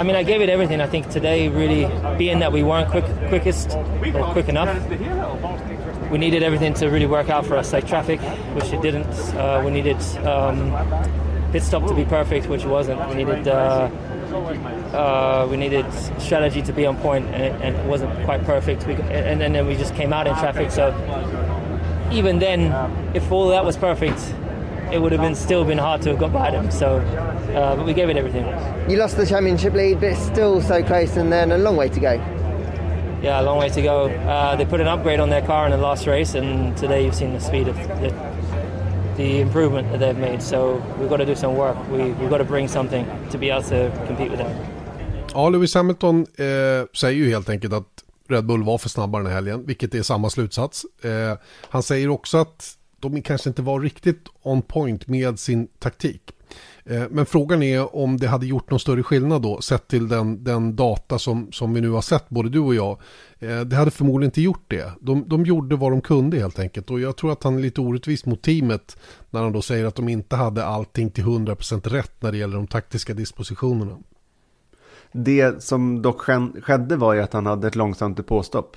I 0.01 0.05
mean, 0.05 0.17
I 0.17 0.23
gave 0.23 0.45
it 0.45 0.51
everything. 0.51 0.81
I 0.81 0.87
think 0.87 1.11
today, 1.11 1.49
really, 1.49 1.89
being 2.19 2.41
that 2.41 2.53
we 2.53 2.63
weren't 2.63 2.91
quick, 2.91 3.05
quickest 3.29 3.77
or 4.15 4.33
quick 4.33 4.49
enough, 4.49 4.69
we 6.13 6.19
needed 6.19 6.43
everything 6.43 6.75
to 6.75 6.87
really 6.87 7.07
work 7.07 7.31
out 7.31 7.47
for 7.47 7.57
us, 7.57 7.73
like 7.73 7.87
traffic, 7.87 8.21
which 8.55 8.73
it 8.73 8.83
didn't. 8.83 9.07
Uh, 9.35 9.63
we 9.65 9.71
needed 9.71 9.97
um, 10.27 10.71
pit 11.53 11.63
stop 11.63 11.87
to 11.87 11.95
be 11.95 12.05
perfect, 12.05 12.47
which 12.49 12.65
it 12.65 12.69
wasn't. 12.69 13.01
We 13.09 13.15
needed 13.15 13.49
uh, 13.49 13.89
uh, 14.93 15.49
we 15.51 15.57
needed 15.57 15.87
strategy 16.19 16.61
to 16.63 16.73
be 16.73 16.87
on 16.87 16.97
point, 16.97 17.27
and 17.27 17.43
it, 17.43 17.53
and 17.63 17.77
it 17.77 17.87
wasn't 17.87 18.13
quite 18.27 18.45
perfect. 18.45 18.87
We, 18.87 18.95
and, 18.95 19.43
and 19.43 19.55
then 19.55 19.67
we 19.67 19.77
just 19.77 19.95
came 19.95 20.13
out 20.13 20.27
in 20.27 20.35
traffic. 20.35 20.71
So 20.71 20.93
even 22.13 22.39
then, 22.39 22.73
if 23.15 23.31
all 23.33 23.49
that 23.49 23.65
was 23.65 23.77
perfect, 23.77 24.21
it 24.93 25.01
would 25.01 25.13
have 25.13 25.21
been 25.21 25.35
still 25.35 25.65
been 25.65 25.79
hard 25.79 26.03
to 26.03 26.11
have 26.11 26.19
got 26.19 26.33
by 26.33 26.51
them. 26.51 26.71
So, 26.71 26.99
uh, 26.99 27.77
but 27.77 27.85
we 27.87 27.93
gave 27.93 28.09
it 28.09 28.17
everything. 28.17 28.47
You 28.89 28.99
lost 28.99 29.17
the 29.17 29.27
championship 29.27 29.75
lead, 29.75 30.01
but 30.01 30.11
it's 30.11 30.21
still 30.21 30.61
so 30.61 30.83
close, 30.83 31.17
and 31.17 31.33
then 31.33 31.53
a 31.53 31.59
long 31.59 31.77
way 31.77 31.89
to 31.89 32.01
go. 32.01 32.13
Yeah, 33.23 33.41
a 33.41 33.43
long 33.43 33.59
way 33.59 33.69
to 33.71 33.83
go. 33.83 34.07
Uh, 34.07 34.57
they 34.57 34.65
put 34.65 34.81
an 34.81 34.87
upgrade 34.87 35.21
on 35.21 35.31
their 35.31 35.43
car 35.43 35.65
in 35.65 35.73
the 35.73 35.79
last 35.79 36.07
race, 36.07 36.35
and 36.35 36.77
today 36.77 37.05
you've 37.05 37.15
seen 37.15 37.33
the 37.33 37.41
speed 37.41 37.69
of 37.69 37.77
the, 37.77 38.15
the 39.17 39.41
improvement 39.41 39.91
that 39.91 39.99
they've 39.99 40.19
made. 40.19 40.43
So 40.43 40.83
we've 40.99 41.09
got 41.09 41.17
to 41.17 41.27
do 41.27 41.35
some 41.35 41.57
work. 41.57 41.77
We, 41.91 42.13
we've 42.13 42.31
got 42.31 42.39
to 42.39 42.45
bring 42.45 42.69
something 42.69 43.05
to 43.31 43.39
be 43.39 43.51
able 43.51 43.63
to 43.65 43.91
compete 44.07 44.31
with 44.31 44.39
them. 44.39 44.53
Ja, 45.35 45.49
Lewis 45.49 45.75
Hamilton 45.75 46.27
eh, 46.39 46.87
säger 46.93 47.19
ju 47.19 47.31
helt 47.31 47.49
enkelt 47.49 47.73
att 47.73 48.05
Red 48.29 48.47
Bull 48.47 48.63
var 48.63 48.79
för 48.79 48.89
snabbare 48.89 49.23
den 49.23 49.33
här 49.33 49.35
helgen, 49.35 49.67
vilket 49.67 49.95
är 49.95 50.03
samma 50.03 50.31
slutsats. 50.31 50.87
Eh, 51.03 51.39
han 51.69 51.83
säger 51.83 52.09
också 52.09 52.39
att 52.39 52.77
de 53.01 53.23
kanske 53.23 53.49
inte 53.49 53.63
var 53.63 53.81
riktigt 53.81 54.29
on 54.43 54.63
point 54.63 55.07
med 55.07 55.39
sin 55.39 55.69
taktik. 55.79 56.33
Eh, 56.85 57.05
men 57.11 57.27
frågan 57.27 57.63
är 57.63 57.97
om 57.97 58.17
det 58.17 58.27
hade 58.27 58.47
gjort 58.47 58.71
någon 58.71 58.81
större 58.81 59.03
skillnad 59.03 59.43
då, 59.43 59.61
sett 59.61 59.89
till 59.89 60.09
den, 60.09 60.45
den 60.45 60.77
data 60.77 61.19
som, 61.19 61.53
som 61.53 61.75
vi 61.75 61.81
nu 61.81 61.91
har 61.91 62.03
sett, 62.03 62.29
både 62.29 62.49
du 62.49 62.59
och 62.59 62.75
jag. 62.75 62.99
Eh, 63.39 63.61
det 63.61 63.77
hade 63.77 63.91
förmodligen 63.91 64.29
inte 64.29 64.43
gjort 64.43 64.65
det. 64.69 64.93
De, 65.01 65.29
de 65.29 65.45
gjorde 65.45 65.77
vad 65.77 65.93
de 65.93 66.01
kunde 66.01 66.39
helt 66.39 66.59
enkelt. 66.59 66.91
Och 66.91 67.01
jag 67.01 67.17
tror 67.17 67.33
att 67.33 67.43
han 67.43 67.57
är 67.57 67.63
lite 67.63 67.81
orättvis 67.81 68.27
mot 68.27 68.43
teamet 68.43 68.97
när 69.31 69.43
han 69.43 69.53
då 69.53 69.63
säger 69.63 69.85
att 69.85 69.95
de 69.95 70.09
inte 70.09 70.37
hade 70.37 70.65
allting 70.65 71.11
till 71.11 71.25
100% 71.25 71.89
rätt 71.89 72.23
när 72.23 72.33
det 72.33 72.39
gäller 72.39 72.57
de 72.57 72.67
taktiska 72.67 73.15
dispositionerna. 73.15 73.97
Det 75.17 75.63
som 75.63 76.03
dock 76.03 76.21
skedde 76.63 76.97
var 76.97 77.15
ju 77.15 77.21
att 77.21 77.33
han 77.33 77.47
hade 77.47 77.69
ett 77.69 77.77
långsamt 77.77 78.17
depåstopp. 78.17 78.77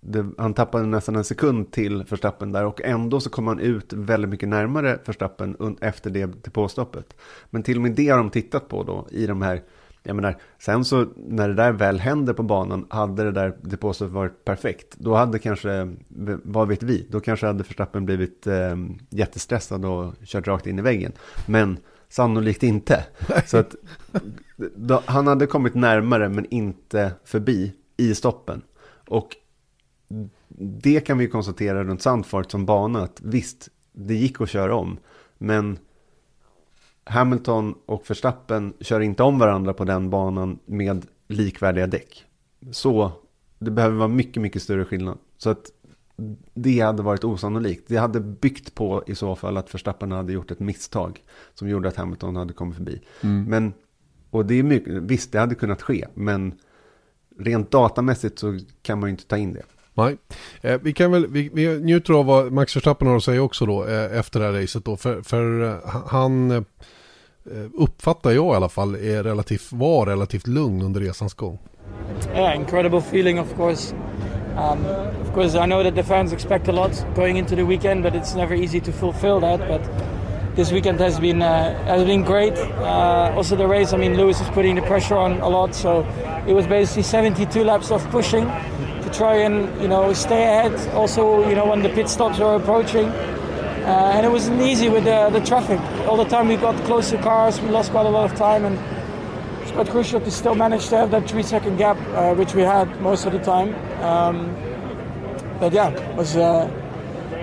Det, 0.00 0.26
han 0.38 0.54
tappade 0.54 0.86
nästan 0.86 1.16
en 1.16 1.24
sekund 1.24 1.70
till 1.70 2.04
Förstappen 2.04 2.52
där 2.52 2.64
och 2.64 2.82
ändå 2.82 3.20
så 3.20 3.30
kom 3.30 3.46
han 3.46 3.60
ut 3.60 3.92
väldigt 3.92 4.30
mycket 4.30 4.48
närmare 4.48 4.98
Förstappen 5.04 5.76
efter 5.80 6.10
det 6.10 6.44
depåstoppet. 6.44 7.16
Men 7.50 7.62
till 7.62 7.76
och 7.76 7.82
med 7.82 7.92
det 7.92 8.08
har 8.08 8.18
de 8.18 8.30
tittat 8.30 8.68
på 8.68 8.82
då 8.82 9.06
i 9.10 9.26
de 9.26 9.42
här, 9.42 9.62
jag 10.02 10.16
menar, 10.16 10.36
sen 10.58 10.84
så 10.84 11.06
när 11.16 11.48
det 11.48 11.54
där 11.54 11.72
väl 11.72 11.98
händer 11.98 12.32
på 12.32 12.42
banan, 12.42 12.86
hade 12.90 13.24
det 13.24 13.32
där 13.32 13.56
depåstoppet 13.60 14.14
varit 14.14 14.44
perfekt, 14.44 14.96
då 14.98 15.14
hade 15.14 15.38
kanske, 15.38 15.96
vad 16.42 16.68
vet 16.68 16.82
vi, 16.82 17.06
då 17.10 17.20
kanske 17.20 17.46
hade 17.46 17.64
Förstappen 17.64 18.04
blivit 18.04 18.46
eh, 18.46 18.76
jättestressad 19.10 19.84
och 19.84 20.14
kört 20.24 20.46
rakt 20.46 20.66
in 20.66 20.78
i 20.78 20.82
väggen. 20.82 21.12
Men 21.46 21.78
sannolikt 22.08 22.62
inte. 22.62 23.04
Så 23.46 23.56
att 23.56 23.74
då, 24.74 25.02
han 25.06 25.26
hade 25.26 25.46
kommit 25.46 25.74
närmare 25.74 26.28
men 26.28 26.46
inte 26.50 27.12
förbi 27.24 27.72
i 27.96 28.14
stoppen. 28.14 28.62
Och 29.08 29.36
det 30.58 31.00
kan 31.00 31.18
vi 31.18 31.28
konstatera 31.28 31.84
runt 31.84 32.02
Sandfort 32.02 32.50
som 32.50 32.66
bana 32.66 33.02
att 33.02 33.20
visst, 33.20 33.68
det 33.92 34.14
gick 34.14 34.40
att 34.40 34.50
köra 34.50 34.76
om. 34.76 34.98
Men 35.38 35.78
Hamilton 37.04 37.74
och 37.86 38.10
Verstappen 38.10 38.72
kör 38.80 39.00
inte 39.00 39.22
om 39.22 39.38
varandra 39.38 39.72
på 39.72 39.84
den 39.84 40.10
banan 40.10 40.58
med 40.66 41.06
likvärdiga 41.28 41.86
däck. 41.86 42.24
Så 42.72 43.12
det 43.58 43.70
behöver 43.70 43.96
vara 43.96 44.08
mycket, 44.08 44.42
mycket 44.42 44.62
större 44.62 44.84
skillnad. 44.84 45.18
Så 45.38 45.50
att 45.50 45.70
det 46.54 46.80
hade 46.80 47.02
varit 47.02 47.24
osannolikt. 47.24 47.84
Det 47.86 47.96
hade 47.96 48.20
byggt 48.20 48.74
på 48.74 49.04
i 49.06 49.14
så 49.14 49.36
fall 49.36 49.56
att 49.56 49.74
Verstappen 49.74 50.12
hade 50.12 50.32
gjort 50.32 50.50
ett 50.50 50.60
misstag 50.60 51.22
som 51.54 51.68
gjorde 51.68 51.88
att 51.88 51.96
Hamilton 51.96 52.36
hade 52.36 52.52
kommit 52.52 52.76
förbi. 52.76 53.00
Mm. 53.20 53.44
Men, 53.44 53.72
och 54.30 54.46
det 54.46 54.54
är 54.54 54.62
mycket, 54.62 54.92
visst, 54.92 55.32
det 55.32 55.38
hade 55.38 55.54
kunnat 55.54 55.82
ske, 55.82 56.06
men 56.14 56.54
rent 57.38 57.70
datamässigt 57.70 58.38
så 58.38 58.58
kan 58.82 59.00
man 59.00 59.08
ju 59.08 59.10
inte 59.10 59.26
ta 59.26 59.36
in 59.36 59.52
det. 59.52 59.62
Nej, 59.94 60.16
eh, 60.60 60.80
vi 60.82 60.92
kan 60.92 61.12
väl, 61.12 61.26
vi, 61.26 61.50
vi 61.52 61.80
njuter 61.80 62.14
av 62.14 62.26
vad 62.26 62.52
Max 62.52 62.76
Verstappen 62.76 63.08
har 63.08 63.16
att 63.16 63.24
säga 63.24 63.42
också 63.42 63.66
då 63.66 63.86
eh, 63.86 64.18
efter 64.18 64.40
det 64.40 64.46
här 64.46 64.52
racet 64.52 64.84
då. 64.84 64.96
För, 64.96 65.22
för 65.22 65.62
eh, 65.62 65.90
han 66.06 66.50
eh, 66.50 66.62
uppfattar 67.74 68.30
jag 68.30 68.52
i 68.52 68.56
alla 68.56 68.68
fall 68.68 68.94
är 68.94 69.22
relativt, 69.22 69.72
var 69.72 70.06
relativt 70.06 70.46
lugn 70.46 70.82
under 70.82 71.00
resans 71.00 71.34
gång. 71.34 71.58
Yeah, 72.34 72.56
incredible 72.56 72.98
feeling 72.98 73.40
of 73.40 73.56
course. 73.56 73.94
Um, 74.58 74.84
of 74.86 75.32
course 75.32 75.54
I 75.54 75.66
know 75.66 75.84
that 75.84 75.94
the 75.94 76.02
fans 76.02 76.32
expect 76.32 76.66
a 76.66 76.72
lot 76.72 76.90
going 77.14 77.36
into 77.36 77.54
the 77.54 77.64
weekend 77.64 78.02
but 78.02 78.16
it's 78.16 78.34
never 78.34 78.54
easy 78.54 78.80
to 78.80 78.92
fulfill 78.92 79.38
that. 79.40 79.60
But 79.68 79.82
this 80.56 80.72
weekend 80.72 80.98
has 80.98 81.20
been 81.20 81.42
uh, 81.42 81.84
has 81.84 82.04
been 82.04 82.24
great. 82.24 82.58
Uh, 82.58 83.32
also 83.36 83.54
the 83.54 83.68
race, 83.68 83.92
I 83.92 83.98
mean 83.98 84.16
Lewis 84.16 84.40
is 84.40 84.48
putting 84.48 84.74
the 84.74 84.82
pressure 84.82 85.16
on 85.16 85.38
a 85.40 85.48
lot 85.48 85.76
so 85.76 86.04
it 86.48 86.54
was 86.54 86.66
basically 86.66 87.04
72 87.04 87.62
laps 87.62 87.92
of 87.92 88.02
pushing 88.10 88.46
to 88.46 89.10
try 89.12 89.36
and 89.36 89.80
you 89.80 89.86
know 89.86 90.12
stay 90.12 90.42
ahead. 90.42 90.74
Also, 90.92 91.48
you 91.48 91.54
know 91.54 91.66
when 91.66 91.82
the 91.82 91.90
pit 91.90 92.08
stops 92.08 92.40
were 92.40 92.56
approaching, 92.56 93.06
uh, 93.06 94.12
and 94.14 94.26
it 94.26 94.30
wasn't 94.30 94.60
easy 94.60 94.88
with 94.88 95.04
the, 95.04 95.30
the 95.30 95.40
traffic. 95.46 95.78
All 96.08 96.16
the 96.16 96.28
time 96.28 96.48
we 96.48 96.56
got 96.56 96.74
close 96.84 97.10
to 97.10 97.18
cars, 97.18 97.60
we 97.60 97.68
lost 97.68 97.92
quite 97.92 98.06
a 98.06 98.10
lot 98.10 98.28
of 98.28 98.36
time, 98.36 98.64
and 98.64 98.76
quite 99.78 99.90
crucial 99.90 100.20
to 100.20 100.30
still 100.30 100.56
manage 100.56 100.88
to 100.88 100.96
have 100.96 101.12
that 101.12 101.30
three 101.30 101.44
second 101.44 101.76
gap, 101.76 101.96
uh, 102.08 102.34
which 102.34 102.52
we 102.52 102.62
had 102.62 103.00
most 103.00 103.26
of 103.26 103.32
the 103.32 103.38
time. 103.38 103.72
Um, 104.02 104.52
but 105.60 105.72
yeah, 105.72 105.90
it 105.90 106.16
was 106.16 106.36
uh, 106.36 106.68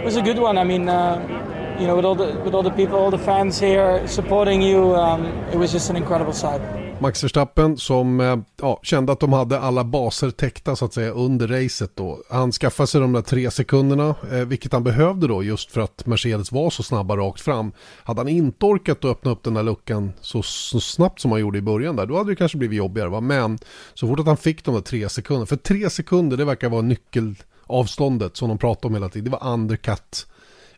was 0.03 0.17
a 0.17 0.21
good 0.21 0.39
one. 0.39 0.57
I 0.57 0.63
mean. 0.63 0.89
Uh, 0.89 1.41
you 1.77 1.87
know, 1.87 1.95
with 1.97 2.05
all 2.05 2.15
the 2.15 2.39
with 2.45 2.53
all 2.53 2.63
the 2.63 2.71
people, 2.71 2.97
all 2.97 3.11
the 3.11 3.19
fans 3.19 3.59
here 3.59 4.07
supporting 4.07 4.61
you, 4.61 4.95
um, 4.95 5.25
it 5.51 5.57
was 5.57 5.73
just 5.73 5.89
an 5.89 5.97
incredible 5.97 6.31
sight. 6.31 6.61
Max 6.99 7.23
Verstappen 7.23 7.77
som 7.77 8.19
eh, 8.19 8.37
ja, 8.61 8.79
kände 8.83 9.11
att 9.11 9.19
de 9.19 9.33
hade 9.33 9.59
alla 9.59 9.83
baser 9.83 10.29
täckta 10.29 10.75
så 10.75 10.85
att 10.85 10.93
säga 10.93 11.11
under 11.11 11.47
racet 11.47 11.91
då. 11.95 12.19
Han 12.29 12.51
skaffade 12.51 12.87
sig 12.87 13.01
de 13.01 13.13
där 13.13 13.21
tre 13.21 13.51
sekunderna, 13.51 14.15
eh, 14.31 14.39
vilket 14.39 14.73
han 14.73 14.83
behövde 14.83 15.27
då 15.27 15.43
just 15.43 15.71
för 15.71 15.81
att 15.81 16.05
Mercedes 16.05 16.51
var 16.51 16.69
så 16.69 16.83
snabba 16.83 17.17
rakt 17.17 17.41
fram. 17.41 17.71
Hade 18.03 18.19
han 18.19 18.27
inte 18.27 18.65
orkat 18.65 18.97
att 18.97 19.11
öppna 19.11 19.31
upp 19.31 19.43
den 19.43 19.53
där 19.53 19.63
luckan 19.63 20.13
så, 20.21 20.41
så 20.41 20.79
snabbt 20.79 21.19
som 21.19 21.31
han 21.31 21.39
gjorde 21.39 21.57
i 21.57 21.61
början 21.61 21.95
där, 21.95 22.05
då 22.05 22.17
hade 22.17 22.31
det 22.31 22.35
kanske 22.35 22.57
blivit 22.57 22.77
jobbigare. 22.77 23.09
Va? 23.09 23.21
Men 23.21 23.57
så 23.93 24.07
fort 24.07 24.19
att 24.19 24.27
han 24.27 24.37
fick 24.37 24.65
de 24.65 24.75
där 24.75 24.81
tre 24.81 25.09
sekunderna, 25.09 25.45
för 25.45 25.55
tre 25.55 25.89
sekunder 25.89 26.37
det 26.37 26.45
verkar 26.45 26.69
vara 26.69 26.81
nyckelavståndet 26.81 28.37
som 28.37 28.49
de 28.49 28.57
pratar 28.57 28.89
om 28.89 28.95
hela 28.95 29.09
tiden, 29.09 29.31
det 29.31 29.37
var 29.37 29.53
undercut 29.53 30.27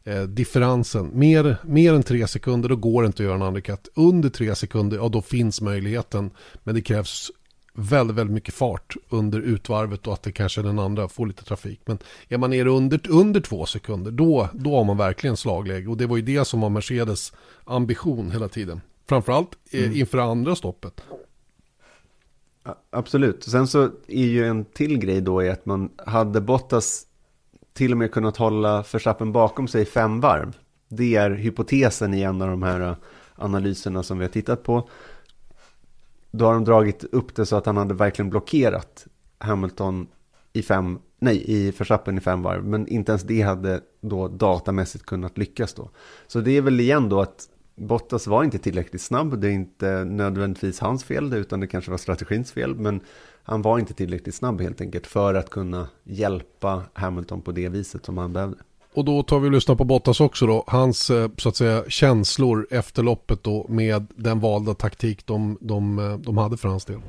eh, 0.07 0.23
differensen. 0.23 1.11
Mer, 1.13 1.57
mer 1.63 1.93
än 1.93 2.03
tre 2.03 2.27
sekunder, 2.27 2.69
då 2.69 2.75
går 2.75 3.01
det 3.01 3.07
inte 3.07 3.23
att 3.23 3.27
göra 3.27 3.35
en 3.35 3.41
undercut. 3.41 3.87
Under 3.93 4.29
tre 4.29 4.55
sekunder, 4.55 4.97
ja 4.97 5.09
då 5.09 5.21
finns 5.21 5.61
möjligheten. 5.61 6.31
Men 6.63 6.75
det 6.75 6.81
krävs 6.81 7.31
väldigt, 7.73 8.17
väldigt 8.17 8.33
mycket 8.33 8.53
fart 8.53 8.95
under 9.09 9.41
utvarvet 9.41 10.07
och 10.07 10.13
att 10.13 10.23
det 10.23 10.31
kanske 10.31 10.61
den 10.61 10.79
andra 10.79 11.07
får 11.07 11.27
lite 11.27 11.43
trafik. 11.43 11.81
Men 11.85 11.97
är 12.29 12.37
man 12.37 12.49
nere 12.49 12.69
under, 12.69 13.01
under 13.09 13.39
två 13.39 13.65
sekunder, 13.65 14.11
då, 14.11 14.49
då 14.53 14.75
har 14.75 14.83
man 14.83 14.97
verkligen 14.97 15.37
slagläge. 15.37 15.87
Och 15.87 15.97
det 15.97 16.05
var 16.05 16.17
ju 16.17 16.23
det 16.23 16.45
som 16.45 16.61
var 16.61 16.69
Mercedes 16.69 17.33
ambition 17.63 18.31
hela 18.31 18.47
tiden. 18.47 18.81
Framförallt 19.09 19.57
eh, 19.71 19.83
mm. 19.83 19.95
inför 19.97 20.17
andra 20.17 20.55
stoppet. 20.55 21.01
Absolut. 22.89 23.43
Sen 23.43 23.67
så 23.67 23.89
är 24.07 24.25
ju 24.25 24.45
en 24.45 24.65
till 24.65 24.97
grej 24.99 25.21
då 25.21 25.43
i 25.43 25.49
att 25.49 25.65
man 25.65 25.89
hade 25.97 26.41
Bottas 26.41 27.07
till 27.77 27.91
och 27.91 27.97
med 27.97 28.11
kunnat 28.11 28.37
hålla 28.37 28.83
Verstappen 28.91 29.31
bakom 29.31 29.67
sig 29.67 29.85
fem 29.85 30.19
varv. 30.19 30.57
Det 30.89 31.15
är 31.15 31.31
hypotesen 31.31 32.13
i 32.13 32.21
en 32.21 32.41
av 32.41 32.47
de 32.47 32.63
här 32.63 32.81
eh, 32.81 32.95
analyserna 33.35 34.03
som 34.03 34.17
vi 34.17 34.25
har 34.25 34.31
tittat 34.31 34.63
på. 34.63 34.89
Då 36.31 36.45
har 36.45 36.53
de 36.53 36.63
dragit 36.63 37.03
upp 37.03 37.35
det 37.35 37.45
så 37.45 37.55
att 37.55 37.65
han 37.65 37.77
hade 37.77 37.93
verkligen 37.93 38.29
blockerat 38.29 39.07
Hamilton 39.37 40.07
i 40.53 40.61
fem, 40.61 40.99
nej, 41.19 41.43
i 41.51 41.71
Verstappen 41.71 42.17
i 42.17 42.21
fem 42.21 42.41
varv. 42.41 42.65
Men 42.65 42.87
inte 42.87 43.11
ens 43.11 43.23
det 43.23 43.41
hade 43.41 43.81
då 44.01 44.27
datamässigt 44.27 45.05
kunnat 45.05 45.37
lyckas 45.37 45.73
då. 45.73 45.89
Så 46.27 46.39
det 46.39 46.57
är 46.57 46.61
väl 46.61 46.79
igen 46.79 47.09
då 47.09 47.21
att 47.21 47.49
Bottas 47.79 48.27
var 48.27 48.43
inte 48.43 48.57
tillräckligt 48.57 49.01
snabb. 49.01 49.39
Det 49.39 49.47
är 49.47 49.51
inte 49.51 50.03
nödvändigtvis 50.05 50.79
hans 50.79 51.03
fel, 51.03 51.33
utan 51.33 51.59
det 51.59 51.67
kanske 51.67 51.91
var 51.91 51.97
strategins 51.97 52.51
fel. 52.51 52.75
Men 52.75 53.01
han 53.43 53.61
var 53.61 53.79
inte 53.79 53.93
tillräckligt 53.93 54.35
snabb 54.35 54.61
helt 54.61 54.81
enkelt 54.81 55.07
för 55.07 55.33
att 55.33 55.49
kunna 55.49 55.87
hjälpa 56.03 56.81
Hamilton 56.93 57.41
på 57.41 57.51
det 57.51 57.69
viset 57.69 58.05
som 58.05 58.17
han 58.17 58.33
behövde. 58.33 58.57
Och 58.93 59.05
då 59.05 59.23
tar 59.23 59.39
vi 59.39 59.47
och 59.47 59.51
lyssnar 59.51 59.75
på 59.75 59.83
Bottas 59.83 60.19
också 60.19 60.47
då. 60.47 60.63
Hans 60.67 61.09
eh, 61.09 61.29
så 61.37 61.49
att 61.49 61.55
säga 61.55 61.83
känslor 61.87 62.67
efter 62.71 63.03
loppet 63.03 63.43
då 63.43 63.65
med 63.69 64.07
den 64.15 64.39
valda 64.39 64.73
taktik 64.73 65.25
de, 65.25 65.57
de, 65.61 65.99
eh, 65.99 66.17
de 66.17 66.37
hade 66.37 66.57
för 66.57 66.69
hans 66.69 66.85
del. 66.85 66.99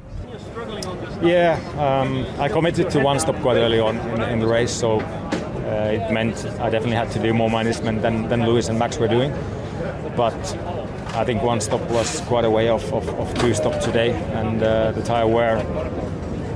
Yeah, 1.25 1.59
um, 2.03 2.19
I 2.47 2.49
committed 2.49 2.91
to 2.91 2.99
one 2.99 3.21
stop 3.21 3.35
quite 3.43 3.61
early 3.61 3.81
on 3.81 3.97
in, 3.97 4.33
in 4.33 4.41
the 4.41 4.47
race, 4.47 4.69
so 4.69 4.97
uh, 4.97 5.95
it 5.95 6.13
meant 6.13 6.45
I 6.45 6.71
definitely 6.71 6.97
had 6.97 7.11
to 7.13 7.23
do 7.23 7.35
more 7.35 7.51
management 7.51 8.03
than, 8.03 8.29
than 8.29 8.47
Lewis 8.47 8.69
and 8.69 8.79
Max 8.79 9.01
were 9.01 9.09
doing. 9.09 9.33
But 10.19 10.35
I 11.15 11.25
think 11.25 11.43
one 11.43 11.61
stop 11.61 11.81
was 11.91 12.21
quite 12.23 12.45
a 12.45 12.51
way 12.51 12.69
off 12.69 12.93
of, 12.93 13.09
of 13.21 13.33
two 13.41 13.55
stops 13.55 13.85
today, 13.85 14.11
and 14.35 14.63
uh, 14.63 14.93
the 14.93 15.03
tire 15.03 15.29
wear 15.29 15.57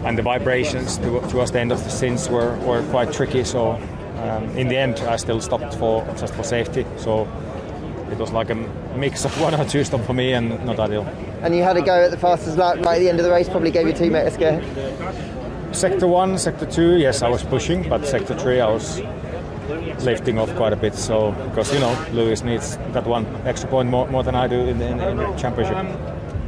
and 0.05 0.19
the 0.19 0.23
vibrations 0.23 0.99
towards 1.31 1.53
the 1.53 1.61
end 1.61 1.73
of 1.73 1.83
the 1.85 1.91
stints 1.91 2.29
were, 2.29 2.59
were 2.67 2.83
quite 2.91 3.13
tricky. 3.13 3.45
So 3.45 3.79
Um, 4.23 4.57
in 4.57 4.69
the 4.69 4.77
end, 4.77 5.01
I 5.15 5.17
still 5.19 5.41
stopped 5.41 5.75
for 5.75 6.05
just 6.21 6.35
for 6.35 6.45
safety. 6.45 6.85
So 6.97 7.27
it 8.13 8.19
was 8.19 8.31
like 8.31 8.51
a 8.51 8.55
mix 8.97 9.25
of 9.25 9.33
one 9.41 9.53
or 9.55 9.65
two 9.65 9.83
stop 9.85 10.01
for 10.07 10.15
me 10.15 10.35
and 10.35 10.65
not 10.65 10.79
ideal. 10.79 11.05
And 11.43 11.57
you 11.57 11.65
had 11.65 11.77
a 11.77 11.83
go 11.83 12.05
at 12.05 12.11
the 12.11 12.17
fastest 12.17 12.57
lap 12.57 12.77
right 12.87 12.97
at 12.97 13.01
the 13.01 13.09
end 13.09 13.19
of 13.19 13.25
the 13.27 13.33
race, 13.33 13.49
probably 13.49 13.73
gave 13.73 13.87
your 13.89 13.97
teammate 13.97 14.27
a 14.27 14.31
scare. 14.31 14.63
Sector 15.73 16.07
one, 16.07 16.39
sector 16.39 16.67
two, 16.67 16.99
yes, 16.99 17.23
I 17.23 17.29
was 17.29 17.43
pushing, 17.43 17.89
but 17.89 18.07
sector 18.07 18.39
three, 18.39 18.61
I 18.61 18.71
was 18.71 19.01
lifting 20.05 20.39
off 20.39 20.57
quite 20.57 20.73
a 20.73 20.79
bit. 20.81 20.95
So 20.95 21.35
because 21.49 21.75
you 21.75 21.81
know 21.81 22.25
Lewis 22.25 22.45
needs 22.45 22.79
that 22.93 23.07
one 23.07 23.27
extra 23.47 23.71
point 23.71 23.91
more, 23.91 24.11
more 24.11 24.25
than 24.25 24.35
I 24.35 24.49
do 24.49 24.69
in 24.69 24.79
the, 24.79 24.89
in, 24.89 25.01
in 25.01 25.17
the 25.17 25.39
championship. 25.39 25.77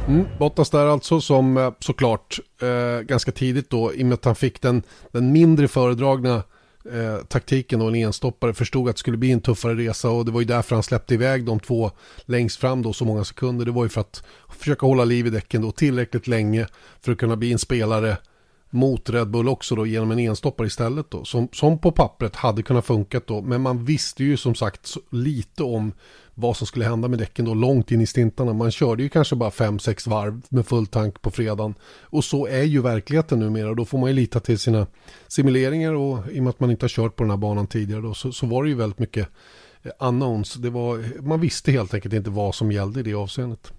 Mm, 0.07 0.27
Bottas 0.39 0.69
där 0.69 0.87
alltså 0.87 1.21
som 1.21 1.57
eh, 1.57 1.71
såklart 1.79 2.39
eh, 2.61 3.01
ganska 3.01 3.31
tidigt 3.31 3.69
då 3.69 3.93
i 3.93 4.03
och 4.03 4.05
med 4.05 4.13
att 4.13 4.25
han 4.25 4.35
fick 4.35 4.61
den, 4.61 4.83
den 5.11 5.31
mindre 5.31 5.67
föredragna 5.67 6.43
eh, 6.93 7.25
taktiken 7.27 7.81
och 7.81 7.87
en 7.87 7.95
enstoppare 7.95 8.53
förstod 8.53 8.89
att 8.89 8.95
det 8.95 8.99
skulle 8.99 9.17
bli 9.17 9.31
en 9.31 9.41
tuffare 9.41 9.73
resa 9.73 10.09
och 10.09 10.25
det 10.25 10.31
var 10.31 10.39
ju 10.39 10.45
därför 10.45 10.75
han 10.75 10.83
släppte 10.83 11.13
iväg 11.13 11.45
de 11.45 11.59
två 11.59 11.91
längst 12.25 12.59
fram 12.59 12.81
då 12.81 12.93
så 12.93 13.05
många 13.05 13.23
sekunder. 13.23 13.65
Det 13.65 13.71
var 13.71 13.83
ju 13.83 13.89
för 13.89 14.01
att 14.01 14.23
försöka 14.49 14.85
hålla 14.85 15.05
liv 15.05 15.27
i 15.27 15.29
däcken 15.29 15.61
då 15.61 15.71
tillräckligt 15.71 16.27
länge 16.27 16.67
för 17.01 17.11
att 17.11 17.17
kunna 17.17 17.35
bli 17.35 17.51
en 17.51 17.59
spelare 17.59 18.17
mot 18.75 19.09
Red 19.09 19.29
Bull 19.29 19.49
också 19.49 19.75
då 19.75 19.85
genom 19.85 20.11
en 20.11 20.19
enstoppare 20.19 20.67
istället 20.67 21.11
då. 21.11 21.25
Som, 21.25 21.47
som 21.51 21.79
på 21.79 21.91
pappret 21.91 22.35
hade 22.35 22.63
kunnat 22.63 22.85
funkat 22.85 23.27
då. 23.27 23.41
Men 23.41 23.61
man 23.61 23.85
visste 23.85 24.23
ju 24.23 24.37
som 24.37 24.55
sagt 24.55 24.93
lite 25.09 25.63
om 25.63 25.93
vad 26.33 26.57
som 26.57 26.67
skulle 26.67 26.85
hända 26.85 27.07
med 27.07 27.19
däcken 27.19 27.45
då 27.45 27.53
långt 27.53 27.91
in 27.91 28.01
i 28.01 28.07
stintarna. 28.07 28.53
Man 28.53 28.71
körde 28.71 29.03
ju 29.03 29.09
kanske 29.09 29.35
bara 29.35 29.49
5-6 29.49 30.09
varv 30.09 30.41
med 30.49 30.67
full 30.67 30.87
tank 30.87 31.21
på 31.21 31.31
fredagen. 31.31 31.75
Och 32.01 32.23
så 32.23 32.47
är 32.47 32.63
ju 32.63 32.81
verkligheten 32.81 33.39
numera. 33.39 33.73
Då 33.73 33.85
får 33.85 33.97
man 33.97 34.09
ju 34.09 34.15
lita 34.15 34.39
till 34.39 34.59
sina 34.59 34.87
simuleringar 35.27 35.93
och 35.93 36.31
i 36.31 36.39
och 36.39 36.43
med 36.43 36.49
att 36.49 36.59
man 36.59 36.71
inte 36.71 36.83
har 36.83 36.89
kört 36.89 37.15
på 37.15 37.23
den 37.23 37.29
här 37.29 37.37
banan 37.37 37.67
tidigare 37.67 38.01
då 38.01 38.13
så, 38.13 38.31
så 38.31 38.45
var 38.45 38.63
det 38.63 38.69
ju 38.69 38.75
väldigt 38.75 38.99
mycket 38.99 39.27
eh, 39.83 39.91
annons. 39.99 40.53
Det 40.53 40.69
var, 40.69 41.21
man 41.21 41.39
visste 41.39 41.71
helt 41.71 41.93
enkelt 41.93 42.13
inte 42.13 42.29
vad 42.29 42.55
som 42.55 42.71
gällde 42.71 42.99
i 42.99 43.03
det 43.03 43.13
avseendet. 43.13 43.73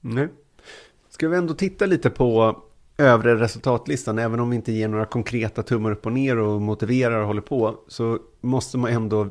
Nej. 0.00 0.28
Ska 1.08 1.28
vi 1.28 1.36
ändå 1.36 1.54
titta 1.54 1.86
lite 1.86 2.10
på 2.10 2.56
övre 3.00 3.36
resultatlistan, 3.36 4.18
även 4.18 4.40
om 4.40 4.50
vi 4.50 4.56
inte 4.56 4.72
ger 4.72 4.88
några 4.88 5.06
konkreta 5.06 5.62
tummar 5.62 5.90
upp 5.90 6.06
och 6.06 6.12
ner 6.12 6.38
och 6.38 6.60
motiverar 6.60 7.20
och 7.20 7.26
håller 7.26 7.40
på, 7.40 7.76
så 7.88 8.18
måste 8.40 8.78
man 8.78 8.90
ändå 8.90 9.28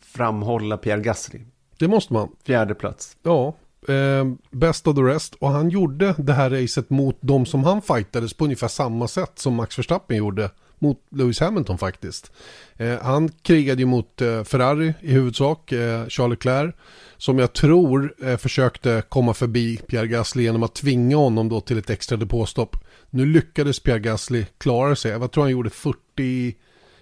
framhålla 0.00 0.76
Pierre 0.76 1.00
Gasly. 1.00 1.40
Det 1.78 1.88
måste 1.88 2.12
man. 2.12 2.28
Fjärde 2.46 2.74
plats. 2.74 3.16
Ja, 3.22 3.54
eh, 3.88 4.24
best 4.50 4.86
of 4.86 4.96
the 4.96 5.02
rest. 5.02 5.34
Och 5.34 5.48
han 5.48 5.68
gjorde 5.68 6.14
det 6.18 6.32
här 6.32 6.50
racet 6.50 6.90
mot 6.90 7.18
de 7.20 7.46
som 7.46 7.64
han 7.64 7.82
fightades 7.82 8.34
på 8.34 8.44
ungefär 8.44 8.68
samma 8.68 9.08
sätt 9.08 9.32
som 9.34 9.54
Max 9.54 9.78
Verstappen 9.78 10.16
gjorde 10.16 10.50
mot 10.78 10.98
Lewis 11.10 11.40
Hamilton 11.40 11.78
faktiskt. 11.78 12.32
Eh, 12.76 12.98
han 13.02 13.28
krigade 13.28 13.82
ju 13.82 13.86
mot 13.86 14.20
eh, 14.20 14.44
Ferrari 14.44 14.94
i 15.00 15.12
huvudsak, 15.12 15.72
eh, 15.72 16.06
Charles 16.08 16.30
Leclerc, 16.30 16.74
som 17.16 17.38
jag 17.38 17.52
tror 17.52 18.14
eh, 18.22 18.36
försökte 18.36 19.02
komma 19.08 19.34
förbi 19.34 19.76
Pierre 19.76 20.06
Gasly 20.06 20.42
genom 20.42 20.62
att 20.62 20.74
tvinga 20.74 21.16
honom 21.16 21.48
då 21.48 21.60
till 21.60 21.78
ett 21.78 21.90
extra 21.90 22.16
depåstopp. 22.16 22.76
Nu 23.10 23.26
lyckades 23.26 23.80
Pierre 23.80 23.98
Gasly 24.00 24.44
klara 24.58 24.96
sig, 24.96 25.10
jag 25.10 25.32
tror 25.32 25.44
han 25.44 25.50
gjorde 25.50 25.70
40, 25.70 26.54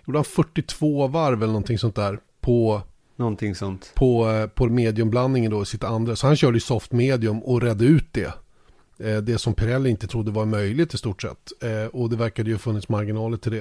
gjorde 0.07 0.19
han 0.19 0.25
42 0.25 1.07
varv 1.09 1.37
eller 1.43 1.47
någonting 1.53 1.79
sånt 1.79 1.95
där 1.95 2.19
på 2.41 2.83
Någonting 3.17 3.55
sånt. 3.55 3.93
på, 3.95 4.31
eh, 4.31 4.47
på 4.47 4.67
mediumblandningen 4.67 5.50
då 5.50 5.65
sitt 5.65 5.85
andra. 5.85 6.17
Så 6.17 6.27
han 6.27 6.37
körde 6.37 6.57
ju 6.57 6.61
soft 6.61 6.93
medium 6.93 7.42
och 7.42 7.62
redde 7.62 7.85
ut 7.85 8.12
det. 8.12 8.33
Eh, 8.99 9.16
Det 9.16 9.38
som 9.38 9.55
Pirelli 9.55 9.90
inte 9.90 10.07
trodde 10.07 10.31
var 10.31 10.44
möjligt 10.44 10.94
i 10.94 10.99
stort 10.99 11.23
sett. 11.23 11.53
Eh, 11.62 11.87
Och 11.87 12.11
det 12.11 12.16
verkade 12.16 12.51
ju 12.51 12.59
funnits 12.59 12.88
marginaler 12.88 13.37
till 13.37 13.53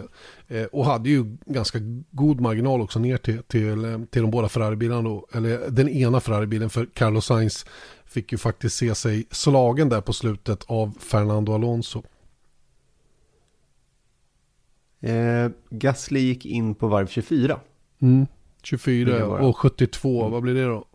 det. 0.48 0.68
Och 0.72 0.86
hade 0.86 1.10
ju 1.10 1.38
ganska 1.46 1.80
god 2.12 2.40
marginal 2.42 2.82
också 2.82 3.00
ner 3.00 3.18
till, 3.18 3.44
till, 3.44 4.06
till 4.12 4.22
de 4.22 4.32
båda 4.32 4.50
Ferrari-bilarna 4.50 5.02
då. 5.02 5.28
Eller 5.34 5.70
den 5.70 5.90
ena 5.90 6.20
Ferrari-bilen 6.20 6.70
för 6.70 6.88
Carlos 6.94 7.26
Sainz 7.26 7.66
fick 8.06 8.32
ju 8.32 8.38
faktiskt 8.38 8.76
se 8.78 8.96
sig 8.96 9.26
slagen 9.32 9.90
där 9.90 10.02
på 10.02 10.14
slutet 10.14 10.64
av 10.68 10.98
Fernando 11.00 11.54
Alonso. 11.54 12.04
Eh, 15.02 15.50
Gasly 15.70 16.20
gick 16.20 16.46
in 16.46 16.76
på 16.76 16.88
varv 16.88 17.08
24. 17.08 17.60
Mm. 18.02 18.20
Det 18.62 18.68
24 18.68 19.26
var- 19.26 19.40
och 19.40 19.58
72, 19.58 20.30
vad 20.30 20.42
blir 20.42 20.54
det 20.54 20.66
då? 20.66 20.86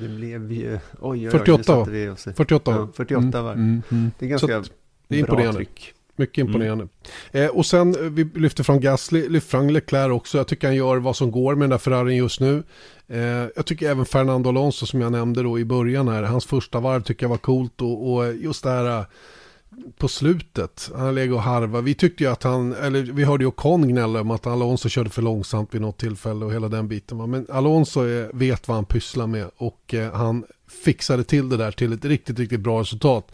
Det 0.00 0.08
blev 0.08 0.52
ju... 0.52 0.72
Oj, 0.72 0.80
oj, 1.00 1.24
oj, 1.26 1.30
48 1.30 1.56
nu 1.58 1.64
satte 1.64 1.78
va? 1.78 1.84
vi 1.96 2.08
oss 2.08 2.26
i- 2.26 2.32
48. 2.32 2.70
Ja, 2.70 2.88
48 2.94 3.18
Mm, 3.38 3.44
varv. 3.44 3.56
mm, 3.58 3.82
mm. 3.92 4.10
Det 4.18 4.26
är 4.26 4.28
ganska 4.30 4.46
det 4.46 4.54
är 4.54 4.60
bra 5.08 5.18
imponerande. 5.18 5.56
tryck. 5.56 5.92
Mycket 6.16 6.38
imponerande. 6.38 6.88
Eh, 7.32 7.46
och 7.46 7.66
sen 7.66 7.94
eh, 7.94 8.00
vi 8.10 8.24
lyfter 8.24 8.64
fram 8.64 8.80
Gasly, 8.80 9.28
lyfter 9.28 9.50
fram 9.50 9.70
Leclerc 9.70 10.12
också. 10.12 10.38
Jag 10.38 10.46
tycker 10.48 10.66
han 10.66 10.76
gör 10.76 10.96
vad 10.96 11.16
som 11.16 11.30
går 11.30 11.54
med 11.54 11.62
den 11.62 11.70
där 11.70 11.78
Ferrarin 11.78 12.16
just 12.16 12.40
nu. 12.40 12.62
Eh, 13.08 13.20
jag 13.56 13.66
tycker 13.66 13.90
även 13.90 14.04
Fernando 14.04 14.48
Alonso 14.48 14.86
som 14.86 15.00
jag 15.00 15.12
nämnde 15.12 15.42
då 15.42 15.58
i 15.58 15.64
början 15.64 16.08
här, 16.08 16.22
hans 16.22 16.46
första 16.46 16.80
varv 16.80 17.02
tycker 17.02 17.24
jag 17.24 17.30
var 17.30 17.36
coolt 17.36 17.80
och, 17.82 18.12
och 18.12 18.34
just 18.34 18.62
det 18.64 18.70
här 18.70 18.98
eh, 18.98 19.04
på 19.98 20.08
slutet, 20.08 20.90
han 20.94 21.14
lägger 21.14 21.34
och 21.34 21.42
harva. 21.42 21.80
Vi 21.80 21.94
tyckte 21.94 22.24
ju 22.24 22.30
att 22.30 22.42
han, 22.42 22.72
eller 22.72 23.02
vi 23.02 23.24
hörde 23.24 23.44
ju 23.44 23.48
Ocon 23.48 23.88
gnälla 23.88 24.20
om 24.20 24.30
att 24.30 24.46
Alonso 24.46 24.88
körde 24.88 25.10
för 25.10 25.22
långsamt 25.22 25.74
vid 25.74 25.80
något 25.80 25.98
tillfälle 25.98 26.44
och 26.44 26.52
hela 26.52 26.68
den 26.68 26.88
biten. 26.88 27.30
Men 27.30 27.46
Alonso 27.50 28.00
är, 28.00 28.30
vet 28.34 28.68
vad 28.68 28.74
han 28.74 28.84
pysslar 28.84 29.26
med 29.26 29.50
och 29.56 29.94
eh, 29.94 30.12
han 30.12 30.44
fixade 30.84 31.24
till 31.24 31.48
det 31.48 31.56
där 31.56 31.70
till 31.70 31.92
ett 31.92 32.04
riktigt, 32.04 32.38
riktigt 32.38 32.60
bra 32.60 32.80
resultat 32.80 33.32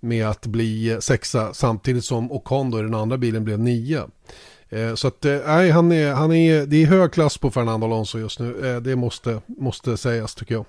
med 0.00 0.28
att 0.28 0.46
bli 0.46 0.90
eh, 0.90 0.98
sexa 0.98 1.54
samtidigt 1.54 2.04
som 2.04 2.32
Ocon 2.32 2.70
då 2.70 2.78
i 2.78 2.82
den 2.82 2.94
andra 2.94 3.16
bilen 3.16 3.44
blev 3.44 3.58
nia. 3.58 4.06
Eh, 4.68 4.94
så 4.94 5.08
att 5.08 5.24
nej, 5.46 5.70
han 5.70 5.92
är, 5.92 6.12
han 6.12 6.32
är, 6.32 6.66
det 6.66 6.82
är 6.82 6.86
hög 6.86 7.12
klass 7.12 7.38
på 7.38 7.50
Fernando 7.50 7.86
Alonso 7.86 8.18
just 8.18 8.40
nu. 8.40 8.80
Det 8.80 8.96
måste, 8.96 9.40
måste 9.46 9.96
sägas 9.96 10.34
tycker 10.34 10.54
jag. 10.54 10.64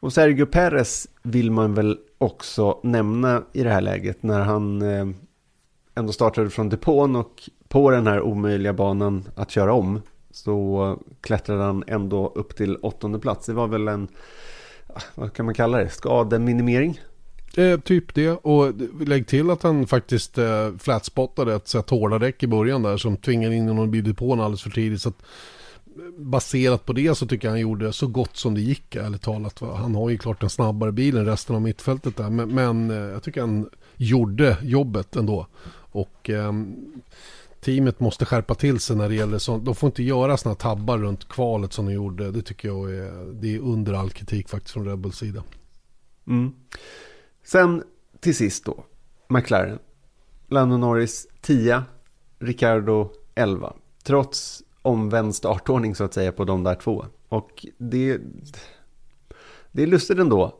Och 0.00 0.12
Sergio 0.12 0.46
Perez 0.46 1.08
vill 1.22 1.50
man 1.50 1.74
väl 1.74 1.98
också 2.18 2.80
nämna 2.82 3.42
i 3.52 3.62
det 3.62 3.70
här 3.70 3.80
läget 3.80 4.22
när 4.22 4.40
han 4.40 4.82
eh, 4.82 5.06
ändå 5.94 6.12
startade 6.12 6.50
från 6.50 6.68
depån 6.68 7.16
och 7.16 7.42
på 7.68 7.90
den 7.90 8.06
här 8.06 8.20
omöjliga 8.20 8.72
banan 8.72 9.28
att 9.34 9.50
köra 9.50 9.72
om 9.72 10.00
så 10.30 10.98
klättrade 11.20 11.62
han 11.62 11.84
ändå 11.86 12.32
upp 12.34 12.56
till 12.56 12.76
åttonde 12.76 13.18
plats. 13.18 13.46
Det 13.46 13.52
var 13.52 13.66
väl 13.66 13.88
en, 13.88 14.08
ah, 14.86 15.00
vad 15.14 15.32
kan 15.32 15.44
man 15.44 15.54
kalla 15.54 15.78
det, 15.78 15.88
skademinimering? 15.88 17.00
Eh, 17.56 17.80
typ 17.80 18.14
det 18.14 18.30
och 18.30 18.72
lägg 19.06 19.26
till 19.26 19.50
att 19.50 19.62
han 19.62 19.86
faktiskt 19.86 20.38
eh, 20.38 20.72
flatspottade 20.78 21.54
ett 21.54 21.68
sätt 21.68 21.90
hårda 21.90 22.18
däck 22.18 22.42
i 22.42 22.46
början 22.46 22.82
där 22.82 22.96
som 22.96 23.16
tvingade 23.16 23.54
in 23.54 23.68
honom 23.68 23.94
i 23.94 24.00
depån 24.00 24.40
alldeles 24.40 24.62
för 24.62 24.70
tidigt. 24.70 25.00
Så 25.00 25.08
att, 25.08 25.22
baserat 26.18 26.84
på 26.86 26.92
det 26.92 27.14
så 27.14 27.26
tycker 27.26 27.48
jag 27.48 27.52
han 27.52 27.60
gjorde 27.60 27.92
så 27.92 28.06
gott 28.06 28.36
som 28.36 28.54
det 28.54 28.60
gick 28.60 28.96
ärligt 28.96 29.22
talat. 29.22 29.60
Han 29.60 29.94
har 29.94 30.10
ju 30.10 30.18
klart 30.18 30.42
en 30.42 30.50
snabbare 30.50 30.92
bil 30.92 31.16
än 31.16 31.26
resten 31.26 31.56
av 31.56 31.62
mittfältet 31.62 32.16
där 32.16 32.30
men, 32.30 32.54
men 32.54 32.90
eh, 32.90 32.96
jag 32.96 33.22
tycker 33.22 33.40
han 33.40 33.68
gjorde 33.96 34.56
jobbet 34.62 35.16
ändå. 35.16 35.46
Och 35.76 36.30
ehm, 36.30 36.76
teamet 37.60 38.00
måste 38.00 38.24
skärpa 38.24 38.54
till 38.54 38.80
sig 38.80 38.96
när 38.96 39.08
det 39.08 39.14
gäller 39.14 39.38
sånt. 39.38 39.64
De 39.64 39.74
får 39.74 39.86
inte 39.86 40.02
göra 40.02 40.36
sådana 40.36 40.54
tabbar 40.54 40.98
runt 40.98 41.28
kvalet 41.28 41.72
som 41.72 41.86
de 41.86 41.92
gjorde. 41.92 42.30
Det 42.30 42.42
tycker 42.42 42.68
jag 42.68 42.94
är, 42.94 43.32
det 43.32 43.54
är 43.54 43.58
under 43.58 43.92
all 43.92 44.10
kritik 44.10 44.48
faktiskt 44.48 44.72
från 44.72 44.88
Rebels 44.88 45.16
sida. 45.16 45.42
Mm. 46.26 46.52
Sen 47.44 47.82
till 48.20 48.36
sist 48.36 48.64
då, 48.64 48.84
McLaren. 49.28 49.78
Lando 50.48 50.76
Norris 50.76 51.26
10, 51.40 51.82
Ricardo 52.38 53.10
11. 53.34 53.72
Trots 54.02 54.62
omvänd 54.86 55.34
startordning 55.34 55.94
så 55.94 56.04
att 56.04 56.14
säga 56.14 56.32
på 56.32 56.44
de 56.44 56.64
där 56.64 56.74
två. 56.74 57.06
Och 57.28 57.66
det, 57.78 58.20
det 59.72 59.82
är 59.82 59.86
lustigt 59.86 60.18
ändå, 60.18 60.54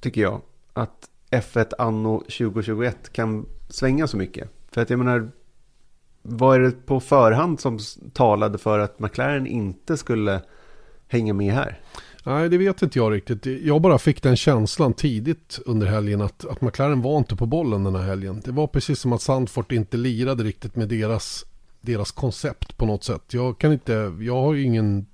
tycker 0.00 0.20
jag, 0.20 0.40
att 0.72 1.08
F1 1.30 1.72
anno 1.78 2.18
2021 2.18 3.12
kan 3.12 3.46
svänga 3.68 4.06
så 4.06 4.16
mycket. 4.16 4.50
För 4.70 4.82
att 4.82 4.90
jag 4.90 4.98
menar, 4.98 5.30
vad 6.22 6.56
är 6.56 6.60
det 6.60 6.86
på 6.86 7.00
förhand 7.00 7.60
som 7.60 7.78
talade 8.12 8.58
för 8.58 8.78
att 8.78 9.00
McLaren 9.00 9.46
inte 9.46 9.96
skulle 9.96 10.40
hänga 11.08 11.32
med 11.32 11.54
här? 11.54 11.80
Nej, 12.26 12.48
det 12.48 12.58
vet 12.58 12.82
inte 12.82 12.98
jag 12.98 13.12
riktigt. 13.12 13.46
Jag 13.46 13.80
bara 13.80 13.98
fick 13.98 14.22
den 14.22 14.36
känslan 14.36 14.92
tidigt 14.92 15.60
under 15.66 15.86
helgen 15.86 16.20
att, 16.22 16.44
att 16.44 16.60
McLaren 16.60 17.02
var 17.02 17.18
inte 17.18 17.36
på 17.36 17.46
bollen 17.46 17.84
den 17.84 17.94
här 17.94 18.02
helgen. 18.02 18.42
Det 18.44 18.52
var 18.52 18.66
precis 18.66 19.00
som 19.00 19.12
att 19.12 19.22
Sandfort 19.22 19.72
inte 19.72 19.96
lirade 19.96 20.44
riktigt 20.44 20.76
med 20.76 20.88
deras, 20.88 21.44
deras 21.84 22.12
koncept 22.12 22.76
på 22.76 22.86
något 22.86 23.04
sätt. 23.04 23.22
Jag 23.34 23.58
kan 23.58 23.72
inte, 23.72 24.12
jag 24.20 24.42
har 24.42 24.54
ju 24.54 24.62
ingen, 24.62 25.06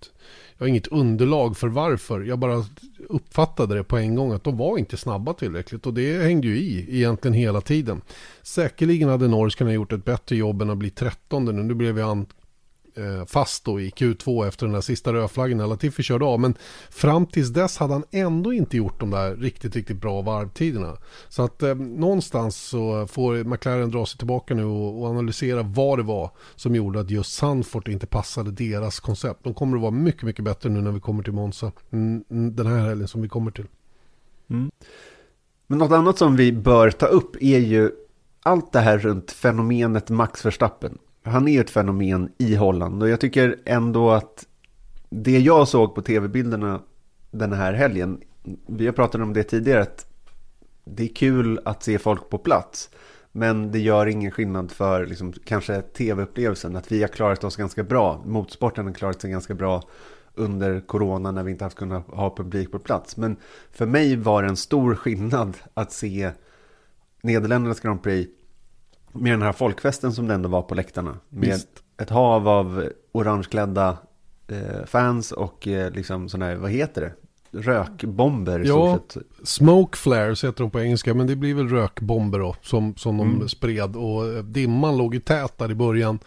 jag 0.59 0.65
har 0.65 0.69
inget 0.69 0.87
underlag 0.87 1.57
för 1.57 1.69
varför. 1.69 2.21
Jag 2.21 2.39
bara 2.39 2.65
uppfattade 3.09 3.75
det 3.75 3.85
på 3.85 3.97
en 3.97 4.15
gång 4.15 4.33
att 4.33 4.45
de 4.45 4.57
var 4.57 4.79
inte 4.79 4.97
snabba 4.97 5.35
tillräckligt 5.35 5.87
och 5.87 5.95
det 5.95 6.23
hängde 6.23 6.47
ju 6.47 6.57
i 6.59 6.97
egentligen 6.97 7.35
hela 7.35 7.61
tiden. 7.61 8.01
Säkerligen 8.43 9.09
hade 9.09 9.29
Norris 9.29 9.55
kunnat 9.55 9.75
gjort 9.75 9.93
ett 9.93 10.05
bättre 10.05 10.37
jobb 10.37 10.63
än 10.63 10.71
att 10.71 10.79
bli 10.79 10.91
13 10.91 11.45
nu. 11.45 11.53
Nu 11.53 11.75
blev 11.75 11.99
jag 11.99 12.09
Eh, 12.95 13.27
fast 13.27 13.65
då 13.65 13.81
i 13.81 13.91
Q2 13.91 14.49
efter 14.49 14.67
den 14.67 14.75
där 14.75 14.81
sista 14.81 15.13
rödflaggen 15.13 15.59
när 15.59 15.67
Latifi 15.67 16.03
körde 16.03 16.25
av. 16.25 16.41
Men 16.41 16.55
fram 16.91 17.27
tills 17.27 17.49
dess 17.49 17.79
hade 17.79 17.93
han 17.93 18.05
ändå 18.11 18.53
inte 18.53 18.77
gjort 18.77 19.01
de 19.01 19.11
där 19.11 19.37
riktigt, 19.37 19.77
riktigt 19.77 20.01
bra 20.01 20.23
varvtiderna. 20.23 20.97
Så 21.29 21.43
att 21.43 21.63
eh, 21.63 21.75
någonstans 21.75 22.57
så 22.57 23.07
får 23.07 23.45
McLaren 23.45 23.91
dra 23.91 24.07
sig 24.07 24.19
tillbaka 24.19 24.55
nu 24.55 24.65
och, 24.65 25.01
och, 25.01 25.07
analysera 25.07 25.63
vad 25.63 25.99
det 25.99 26.03
var 26.03 26.31
som 26.57 26.75
gjorde 26.75 27.01
att 27.01 27.11
just 27.11 27.33
Sandfort 27.33 27.89
inte 27.89 28.07
passade 28.07 28.51
deras 28.51 29.01
koncept. 29.01 29.45
De 29.45 29.55
kommer 29.55 29.77
att 29.77 29.83
vara 29.83 29.91
mycket, 29.91 30.23
mycket 30.23 30.45
bättre 30.45 30.71
nu 30.71 30.81
när 30.81 30.93
vi 30.93 31.01
kommer 31.01 31.23
till 31.23 31.33
Monza. 31.33 31.73
Den 32.29 32.67
här 32.67 32.79
helgen 32.79 33.09
som 33.09 33.23
vi 33.23 33.29
kommer 33.29 33.51
till. 33.51 33.67
Mm. 34.51 34.71
Men 35.67 35.79
något 35.79 35.93
annat 35.93 36.19
som 36.19 36.37
vi 36.37 36.53
bör 36.53 36.91
ta 36.91 37.07
upp 37.07 37.37
är 37.41 37.59
ju 37.59 37.91
allt 38.43 38.73
det 38.73 38.81
här 38.81 38.99
runt 38.99 39.31
fenomenet 39.31 40.11
Max 40.11 40.47
Verstappen. 40.47 40.99
Han 41.23 41.49
är 41.49 41.61
ett 41.61 41.71
fenomen 41.71 42.33
i 42.39 42.55
Holland 42.55 43.03
och 43.03 43.09
jag 43.09 43.21
tycker 43.21 43.57
ändå 43.65 44.11
att 44.11 44.47
det 45.11 45.39
jag 45.39 45.69
såg 45.69 45.95
på 45.95 46.03
tv-bilderna 46.03 46.81
den 47.31 47.53
här 47.53 47.73
helgen, 47.73 48.21
vi 48.67 48.87
har 48.87 48.93
pratat 48.93 49.21
om 49.21 49.33
det 49.33 49.43
tidigare, 49.43 49.83
att 49.83 50.07
det 50.85 51.03
är 51.03 51.15
kul 51.15 51.61
att 51.65 51.83
se 51.83 51.99
folk 51.99 52.31
på 52.31 52.39
plats. 52.39 52.91
Men 53.33 53.73
det 53.73 53.79
gör 53.79 54.07
ingen 54.07 54.31
skillnad 54.31 54.71
för 54.71 55.07
liksom, 55.07 55.33
kanske 55.33 55.83
tv-upplevelsen. 55.83 56.77
Att 56.77 56.93
vi 56.93 57.01
har 57.01 57.09
klarat 57.09 57.45
oss 57.45 57.57
ganska 57.57 57.83
bra. 57.83 58.23
Motorsporten 58.27 58.87
har 58.87 58.93
klarat 58.93 59.21
sig 59.21 59.31
ganska 59.31 59.55
bra 59.55 59.83
under 60.35 60.81
corona 60.81 61.31
när 61.31 61.43
vi 61.43 61.51
inte 61.51 61.65
haft 61.65 61.77
kunnat 61.77 62.07
ha 62.07 62.37
publik 62.37 62.73
på 62.73 62.79
plats. 62.79 63.17
Men 63.17 63.37
för 63.73 63.87
mig 63.87 64.17
var 64.17 64.43
det 64.43 64.49
en 64.49 64.57
stor 64.57 64.95
skillnad 64.95 65.57
att 65.75 65.93
se 65.93 66.31
Nederländernas 67.23 67.81
Grand 67.81 68.03
Prix 68.03 68.31
med 69.13 69.33
den 69.33 69.43
här 69.43 69.53
folkfesten 69.53 70.13
som 70.13 70.27
det 70.27 70.35
ändå 70.35 70.49
var 70.49 70.63
på 70.63 70.75
läktarna. 70.75 71.19
Med 71.29 71.49
Visst. 71.49 71.69
ett 72.03 72.11
hav 72.11 72.49
av 72.49 72.89
orangeklädda 73.13 73.99
eh, 74.49 74.87
fans 74.87 75.33
och 75.33 75.69
eh, 75.69 75.93
liksom 75.93 76.29
sådana 76.29 76.47
här, 76.47 76.57
vad 76.57 76.71
heter 76.71 77.01
det? 77.01 77.13
Rökbomber. 77.53 78.63
Ja, 78.67 78.99
smoke 79.45 79.99
flares 79.99 80.45
heter 80.45 80.63
de 80.65 80.71
på 80.71 80.81
engelska, 80.81 81.15
men 81.15 81.27
det 81.27 81.37
blir 81.37 81.55
väl 81.55 81.69
rökbomber 81.69 82.39
då 82.39 82.57
som, 82.63 82.97
som 82.97 83.21
mm. 83.21 83.39
de 83.39 83.49
spred. 83.49 83.97
Och 83.97 84.29
eh, 84.29 84.45
dimman 84.45 84.97
låg 84.97 85.15
ju 85.15 85.21
tät 85.21 85.59
där 85.59 85.71
i 85.71 85.75
början. 85.75 86.19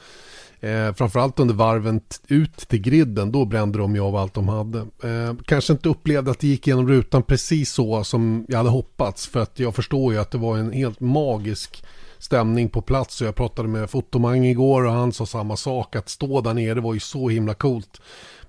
Eh, 0.59 0.93
framförallt 0.93 1.39
under 1.39 1.53
varven 1.53 2.01
ut 2.27 2.57
till 2.57 2.81
griden, 2.81 3.31
då 3.31 3.45
brände 3.45 3.77
de 3.77 3.95
ju 3.95 4.01
av 4.01 4.15
allt 4.15 4.33
de 4.33 4.47
hade. 4.49 4.79
Eh, 4.79 5.35
kanske 5.45 5.73
inte 5.73 5.89
upplevde 5.89 6.31
att 6.31 6.39
det 6.39 6.47
gick 6.47 6.67
genom 6.67 6.87
rutan 6.87 7.23
precis 7.23 7.71
så 7.71 8.03
som 8.03 8.45
jag 8.49 8.57
hade 8.57 8.69
hoppats. 8.69 9.27
För 9.27 9.39
att 9.39 9.59
jag 9.59 9.75
förstår 9.75 10.13
ju 10.13 10.19
att 10.19 10.31
det 10.31 10.37
var 10.37 10.57
en 10.57 10.71
helt 10.71 10.99
magisk 10.99 11.85
stämning 12.23 12.69
på 12.69 12.81
plats. 12.81 13.21
Och 13.21 13.27
jag 13.27 13.35
pratade 13.35 13.67
med 13.69 13.89
Fotomang 13.89 14.45
igår 14.45 14.85
och 14.85 14.91
han 14.91 15.13
sa 15.13 15.25
samma 15.25 15.55
sak. 15.55 15.95
Att 15.95 16.09
stå 16.09 16.41
där 16.41 16.53
nere 16.53 16.81
var 16.81 16.93
ju 16.93 16.99
så 16.99 17.29
himla 17.29 17.53
coolt. 17.53 18.01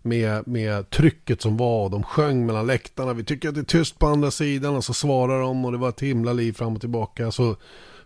Med, 0.03 0.49
med 0.49 0.91
trycket 0.91 1.43
som 1.43 1.57
var. 1.57 1.89
De 1.89 2.03
sjöng 2.03 2.47
mellan 2.47 2.67
läktarna. 2.67 3.13
Vi 3.13 3.25
tycker 3.25 3.49
att 3.49 3.55
det 3.55 3.61
är 3.61 3.65
tyst 3.65 3.99
på 3.99 4.07
andra 4.07 4.31
sidan. 4.31 4.77
Och 4.77 4.85
så 4.85 4.95
svarar 4.95 5.41
de 5.41 5.65
och 5.65 5.73
det 5.73 5.79
var 5.79 5.89
ett 5.89 6.01
himla 6.01 6.33
liv 6.33 6.53
fram 6.53 6.75
och 6.75 6.81
tillbaka. 6.81 7.31
Så 7.31 7.57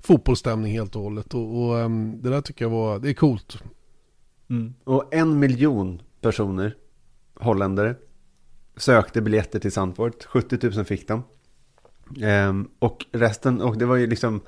fotbollsstämning 0.00 0.72
helt 0.72 0.96
och 0.96 1.02
hållet. 1.02 1.34
Och, 1.34 1.62
och 1.62 1.74
um, 1.74 2.22
det 2.22 2.30
där 2.30 2.40
tycker 2.40 2.64
jag 2.64 2.70
var, 2.70 2.98
det 2.98 3.10
är 3.10 3.14
coolt. 3.14 3.62
Mm. 4.50 4.74
Och 4.84 5.14
en 5.14 5.38
miljon 5.38 6.02
personer, 6.20 6.76
holländare, 7.34 7.94
sökte 8.76 9.22
biljetter 9.22 9.58
till 9.58 9.72
Sandford. 9.72 10.24
70 10.24 10.70
000 10.76 10.84
fick 10.84 11.08
de. 11.08 11.22
Ehm, 12.22 12.68
och 12.78 13.06
resten, 13.12 13.60
och 13.60 13.78
det 13.78 13.86
var 13.86 13.96
ju 13.96 14.06
liksom, 14.06 14.40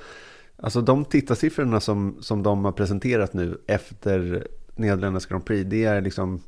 alltså 0.62 0.80
de 0.80 1.04
tittarsiffrorna 1.04 1.80
som, 1.80 2.16
som 2.20 2.42
de 2.42 2.64
har 2.64 2.72
presenterat 2.72 3.32
nu 3.32 3.60
efter 3.66 4.46
Nederländernas 4.74 5.26
Grand 5.26 5.44
Prix, 5.44 5.70
det 5.70 5.84
är 5.84 6.00
liksom 6.00 6.42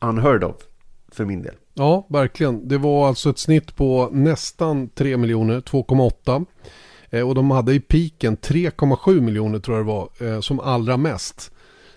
unheard 0.00 0.44
of 0.44 0.56
för 1.12 1.24
min 1.24 1.42
del. 1.42 1.54
Ja, 1.74 2.06
verkligen. 2.08 2.68
Det 2.68 2.78
var 2.78 3.08
alltså 3.08 3.30
ett 3.30 3.38
snitt 3.38 3.76
på 3.76 4.08
nästan 4.12 4.88
3 4.88 5.16
miljoner, 5.16 5.60
2,8. 5.60 6.46
Eh, 7.10 7.28
och 7.28 7.34
de 7.34 7.50
hade 7.50 7.74
i 7.74 7.80
piken 7.80 8.36
3,7 8.36 9.20
miljoner 9.20 9.58
tror 9.58 9.76
jag 9.76 9.86
det 9.86 9.92
var, 9.92 10.34
eh, 10.34 10.40
som 10.40 10.60
allra 10.60 10.96
mest. 10.96 11.52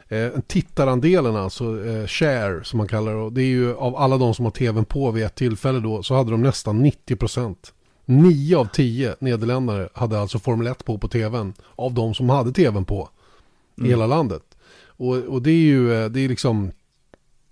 Eh, 0.08 0.30
tittarandelen 0.48 1.36
alltså, 1.36 1.86
eh, 1.88 2.08
share 2.08 2.64
som 2.64 2.78
man 2.78 2.88
kallar 2.88 3.14
det, 3.14 3.30
det 3.30 3.42
är 3.42 3.48
ju 3.48 3.76
av 3.76 3.96
alla 3.96 4.18
de 4.18 4.34
som 4.34 4.46
har 4.46 4.52
tvn 4.52 4.86
på 4.86 5.12
vid 5.12 5.24
ett 5.24 5.36
tillfälle 5.36 5.80
då, 5.80 6.04
så 6.04 6.16
hade 6.16 6.32
de 6.32 6.42
nästan 6.42 6.84
90 6.84 7.16
procent. 7.16 7.74
9 8.10 8.58
av 8.58 8.66
10 8.66 9.16
nederländare 9.20 9.90
hade 9.94 10.20
alltså 10.20 10.40
Formel 10.40 10.68
1 10.68 10.86
på 10.86 10.98
på 10.98 11.08
tvn 11.08 11.54
av 11.76 11.94
de 11.94 12.14
som 12.14 12.30
hade 12.30 12.52
tvn 12.52 12.86
på 12.86 13.10
i 13.76 13.82
mm. 13.82 13.90
hela 13.90 14.08
landet. 14.08 14.42
Och, 14.88 15.16
och 15.16 15.42
det 15.42 15.52
är 15.52 15.64
ju, 15.64 15.94
eh, 15.94 16.10
det 16.10 16.20
är 16.20 16.30
liksom, 16.30 16.72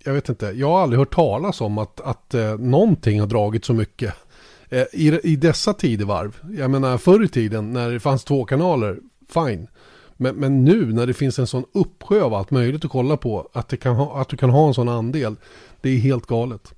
jag 0.04 0.12
vet 0.12 0.28
inte, 0.28 0.46
jag 0.46 0.68
har 0.68 0.82
aldrig 0.82 0.98
hört 0.98 1.14
talas 1.14 1.60
om 1.60 1.78
att, 1.78 2.00
att 2.00 2.34
eh, 2.34 2.58
någonting 2.58 3.20
har 3.20 3.26
dragit 3.26 3.64
så 3.64 3.74
mycket. 3.74 4.14
Eh, 4.68 4.84
i, 4.92 5.20
I 5.22 5.36
dessa 5.36 5.74
tidevarv, 5.74 6.36
jag 6.58 6.70
menar 6.70 6.98
förr 6.98 7.24
i 7.24 7.28
tiden 7.28 7.72
när 7.72 7.90
det 7.90 8.00
fanns 8.00 8.24
två 8.24 8.44
kanaler, 8.44 8.98
fine. 9.28 9.68
Men, 10.16 10.36
men 10.36 10.64
nu 10.64 10.92
när 10.92 11.06
det 11.06 11.14
finns 11.14 11.38
en 11.38 11.46
sån 11.46 11.64
uppsjö 11.72 12.22
av 12.22 12.34
allt 12.34 12.50
möjligt 12.50 12.84
att 12.84 12.90
kolla 12.90 13.16
på, 13.16 13.48
att, 13.52 13.68
det 13.68 13.76
kan 13.76 13.96
ha, 13.96 14.20
att 14.20 14.28
du 14.28 14.36
kan 14.36 14.50
ha 14.50 14.68
en 14.68 14.74
sån 14.74 14.88
andel, 14.88 15.36
det 15.80 15.90
är 15.90 15.98
helt 15.98 16.26
galet. 16.26 16.74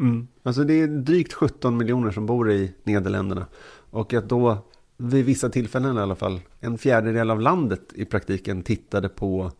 Mm. 0.00 0.28
Alltså 0.46 0.64
det 0.64 0.74
är 0.74 0.86
drygt 0.86 1.32
17 1.32 1.76
miljoner 1.76 2.10
som 2.10 2.26
bor 2.26 2.52
i 2.52 2.72
Nederländerna. 2.82 3.46
Och 3.90 4.14
att 4.14 4.28
då 4.28 4.58
vid 4.96 5.24
vissa 5.24 5.48
tillfällen 5.48 5.96
i 5.96 6.00
alla 6.00 6.14
fall, 6.14 6.40
en 6.60 6.78
fjärdedel 6.78 7.30
av 7.30 7.40
landet 7.40 7.92
i 7.94 8.04
praktiken 8.04 8.62
tittade 8.62 9.08
på 9.08 9.52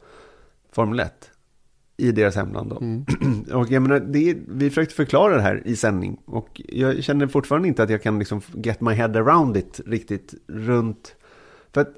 Formel 0.73 1.01
1 1.01 1.31
i 1.97 2.13
deras 2.13 2.37
hemland. 2.37 2.71
Då. 2.71 2.79
Mm. 2.79 3.05
Och 3.53 3.71
jag 3.71 3.83
menar, 3.83 4.01
det 4.01 4.31
är, 4.31 4.37
vi 4.49 4.71
försökte 4.71 4.95
förklara 4.95 5.37
det 5.37 5.43
här 5.43 5.63
i 5.65 5.77
sändning 5.77 6.21
och 6.25 6.61
jag 6.69 7.05
känner 7.05 7.27
fortfarande 7.27 7.69
inte 7.69 7.83
att 7.83 7.91
jag 7.91 8.03
kan 8.03 8.19
liksom 8.19 8.41
get 8.55 8.81
my 8.81 8.93
head 8.93 9.19
around 9.19 9.57
it 9.57 9.81
riktigt 9.87 10.35
runt. 10.47 11.15
För 11.73 11.81
att 11.81 11.95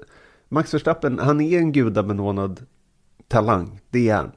Max 0.49 0.73
Verstappen, 0.73 1.19
han 1.19 1.41
är 1.41 1.57
en 1.57 1.71
gudabenådad 1.71 2.65
talang, 3.27 3.79
det 3.89 4.09
är 4.09 4.15
han. 4.15 4.31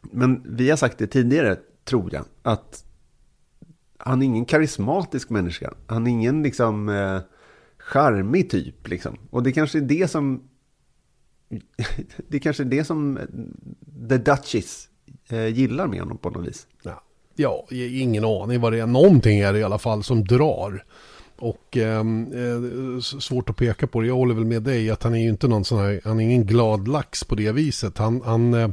Men 0.00 0.42
vi 0.44 0.70
har 0.70 0.76
sagt 0.76 0.98
det 0.98 1.06
tidigare, 1.06 1.56
tror 1.84 2.14
jag, 2.14 2.24
att 2.42 2.85
han 4.06 4.22
är 4.22 4.26
ingen 4.26 4.44
karismatisk 4.44 5.30
människa. 5.30 5.74
Han 5.86 6.06
är 6.06 6.10
ingen 6.10 6.42
liksom 6.42 6.88
eh, 6.88 7.20
charmig 7.78 8.50
typ 8.50 8.88
liksom. 8.88 9.18
Och 9.30 9.42
det 9.42 9.52
kanske 9.52 9.78
är 9.78 9.82
det 9.82 10.10
som 10.10 10.42
det 12.28 12.38
kanske 12.38 12.62
är 12.62 12.64
det 12.64 12.84
som 12.84 13.16
eh, 13.16 13.24
The 14.08 14.18
Duchess 14.18 14.88
eh, 15.28 15.46
gillar 15.46 15.86
med 15.86 16.00
honom 16.00 16.18
på 16.18 16.30
något 16.30 16.46
vis. 16.46 16.66
Ja, 16.82 17.02
ja 17.36 17.66
ingen 17.70 18.24
aning 18.24 18.60
vad 18.60 18.72
det 18.72 18.80
är. 18.80 18.86
Någonting 18.86 19.38
är 19.40 19.52
det 19.52 19.58
i 19.58 19.64
alla 19.64 19.78
fall 19.78 20.02
som 20.02 20.24
drar. 20.24 20.84
Och 21.38 21.76
ehm, 21.76 22.32
eh, 22.32 23.00
svårt 23.00 23.50
att 23.50 23.56
peka 23.56 23.86
på 23.86 24.00
det. 24.00 24.06
Jag 24.06 24.14
håller 24.14 24.34
väl 24.34 24.44
med 24.44 24.62
dig 24.62 24.90
att 24.90 25.02
han 25.02 25.14
är 25.14 25.18
ju 25.18 25.28
inte 25.28 25.48
någon 25.48 25.64
sån 25.64 25.78
här, 25.78 26.00
han 26.04 26.20
är 26.20 26.24
ingen 26.24 26.46
glad 26.46 26.88
lax 26.88 27.24
på 27.24 27.34
det 27.34 27.52
viset. 27.52 27.98
Han, 27.98 28.22
han 28.24 28.54
eh, 28.54 28.68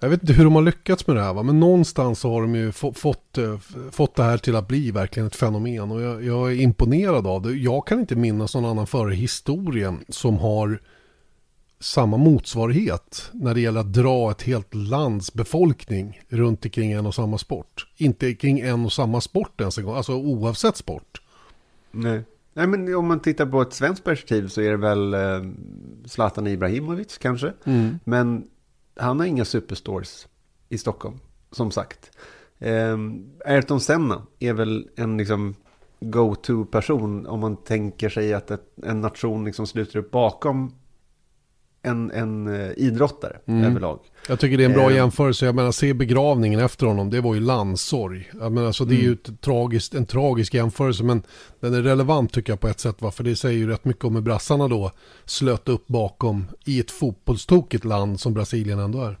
jag 0.00 0.08
vet 0.08 0.22
inte 0.22 0.32
hur 0.32 0.44
de 0.44 0.54
har 0.54 0.62
lyckats 0.62 1.06
med 1.06 1.16
det 1.16 1.22
här 1.22 1.34
va? 1.34 1.42
men 1.42 1.60
någonstans 1.60 2.20
så 2.20 2.30
har 2.32 2.42
de 2.42 2.54
ju 2.54 2.72
få, 2.72 2.92
fått, 2.92 3.38
eh, 3.38 3.58
fått 3.90 4.14
det 4.14 4.22
här 4.22 4.38
till 4.38 4.56
att 4.56 4.68
bli 4.68 4.90
verkligen 4.90 5.26
ett 5.26 5.36
fenomen. 5.36 5.90
Och 5.90 6.02
jag, 6.02 6.24
jag, 6.24 6.52
är 6.52 6.60
imponerad 6.60 7.26
av 7.26 7.42
det. 7.42 7.52
Jag 7.52 7.86
kan 7.86 8.00
inte 8.00 8.16
minnas 8.16 8.54
någon 8.54 8.64
annan 8.64 8.86
före 8.86 9.14
historien 9.14 10.04
som 10.08 10.38
har 10.38 10.80
samma 11.80 12.16
motsvarighet 12.16 13.30
när 13.32 13.54
det 13.54 13.60
gäller 13.60 13.80
att 13.80 13.92
dra 13.92 14.30
ett 14.30 14.42
helt 14.42 14.74
lands 14.74 15.32
befolkning 15.32 16.20
runt 16.28 16.64
omkring 16.64 16.92
en 16.92 17.06
och 17.06 17.14
samma 17.14 17.38
sport. 17.38 17.86
Inte 17.96 18.34
kring 18.34 18.60
en 18.60 18.84
och 18.84 18.92
samma 18.92 19.20
sport 19.20 19.60
ens 19.60 19.78
en 19.78 19.84
gång, 19.84 19.96
alltså 19.96 20.14
oavsett 20.14 20.76
sport. 20.76 21.22
Nej. 21.90 22.22
Nej, 22.52 22.66
men 22.66 22.94
om 22.94 23.06
man 23.06 23.20
tittar 23.20 23.46
på 23.46 23.62
ett 23.62 23.72
svenskt 23.72 24.04
perspektiv 24.04 24.48
så 24.48 24.60
är 24.60 24.70
det 24.70 24.76
väl 24.76 25.14
eh, 25.14 25.50
Zlatan 26.04 26.46
Ibrahimovic 26.46 27.18
kanske. 27.18 27.52
Mm. 27.64 27.98
Men 28.04 28.44
han 29.00 29.20
har 29.20 29.26
inga 29.26 29.44
superstores 29.44 30.28
i 30.68 30.78
Stockholm, 30.78 31.20
som 31.50 31.70
sagt. 31.70 32.10
Eh, 32.58 32.98
Ayrton 33.44 33.80
Senna 33.80 34.26
är 34.38 34.52
väl 34.52 34.88
en 34.96 35.16
liksom 35.16 35.54
go-to-person 36.00 37.26
om 37.26 37.40
man 37.40 37.56
tänker 37.56 38.08
sig 38.08 38.34
att 38.34 38.50
ett, 38.50 38.66
en 38.82 39.00
nation 39.00 39.44
liksom 39.44 39.66
sluter 39.66 39.98
upp 39.98 40.10
bakom 40.10 40.74
en, 41.82 42.10
en 42.10 42.46
uh, 42.46 42.70
idrottare 42.76 43.36
mm. 43.46 43.64
överlag. 43.64 43.98
Jag 44.28 44.40
tycker 44.40 44.58
det 44.58 44.64
är 44.64 44.68
en 44.68 44.74
bra 44.74 44.90
eh. 44.90 44.96
jämförelse. 44.96 45.46
Jag 45.46 45.54
menar, 45.54 45.72
se 45.72 45.94
begravningen 45.94 46.60
efter 46.60 46.86
honom, 46.86 47.10
det 47.10 47.20
var 47.20 47.34
ju 47.34 47.40
landssorg. 47.40 48.30
Jag 48.40 48.52
menar, 48.52 48.72
så 48.72 48.84
det 48.84 48.94
är 48.94 48.98
mm. 48.98 49.06
ju 49.06 49.12
ett 49.12 49.40
tragiskt, 49.40 49.94
en 49.94 50.06
tragisk 50.06 50.54
jämförelse, 50.54 51.04
men 51.04 51.22
den 51.60 51.74
är 51.74 51.82
relevant 51.82 52.32
tycker 52.32 52.52
jag 52.52 52.60
på 52.60 52.68
ett 52.68 52.80
sätt. 52.80 53.02
Va? 53.02 53.10
För 53.10 53.24
det 53.24 53.36
säger 53.36 53.58
ju 53.58 53.68
rätt 53.68 53.84
mycket 53.84 54.04
om 54.04 54.14
hur 54.14 54.22
brassarna 54.22 54.68
då 54.68 54.90
slöt 55.24 55.68
upp 55.68 55.86
bakom 55.86 56.44
i 56.64 56.80
ett 56.80 56.90
fotbollstokigt 56.90 57.84
land 57.84 58.20
som 58.20 58.34
Brasilien 58.34 58.78
ändå 58.78 59.02
är. 59.02 59.18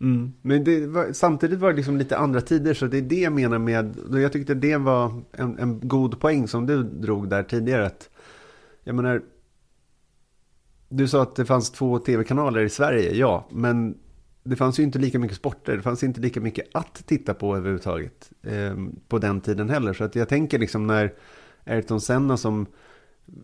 Mm. 0.00 0.32
Men 0.42 0.92
var, 0.92 1.12
samtidigt 1.12 1.58
var 1.58 1.70
det 1.70 1.76
liksom 1.76 1.96
lite 1.98 2.16
andra 2.16 2.40
tider, 2.40 2.74
så 2.74 2.86
det 2.86 2.98
är 2.98 3.02
det 3.02 3.20
jag 3.20 3.32
menar 3.32 3.58
med, 3.58 3.96
jag 4.12 4.32
tyckte 4.32 4.54
det 4.54 4.76
var 4.76 5.22
en, 5.32 5.58
en 5.58 5.88
god 5.88 6.20
poäng 6.20 6.48
som 6.48 6.66
du 6.66 6.82
drog 6.82 7.28
där 7.28 7.42
tidigare. 7.42 7.86
Att, 7.86 8.10
jag 8.84 8.94
menar, 8.94 9.22
du 10.92 11.08
sa 11.08 11.22
att 11.22 11.36
det 11.36 11.44
fanns 11.44 11.70
två 11.70 11.98
tv-kanaler 11.98 12.60
i 12.60 12.68
Sverige, 12.68 13.14
ja. 13.14 13.48
Men 13.50 13.98
det 14.44 14.56
fanns 14.56 14.78
ju 14.78 14.82
inte 14.82 14.98
lika 14.98 15.18
mycket 15.18 15.36
sporter, 15.36 15.76
det 15.76 15.82
fanns 15.82 16.02
inte 16.02 16.20
lika 16.20 16.40
mycket 16.40 16.66
att 16.74 17.06
titta 17.06 17.34
på 17.34 17.56
överhuvudtaget 17.56 18.32
eh, 18.42 18.76
på 19.08 19.18
den 19.18 19.40
tiden 19.40 19.70
heller. 19.70 19.92
Så 19.92 20.04
att 20.04 20.16
jag 20.16 20.28
tänker 20.28 20.58
liksom 20.58 20.86
när 20.86 21.12
Ayrton 21.64 22.00
Senna 22.00 22.36
som 22.36 22.66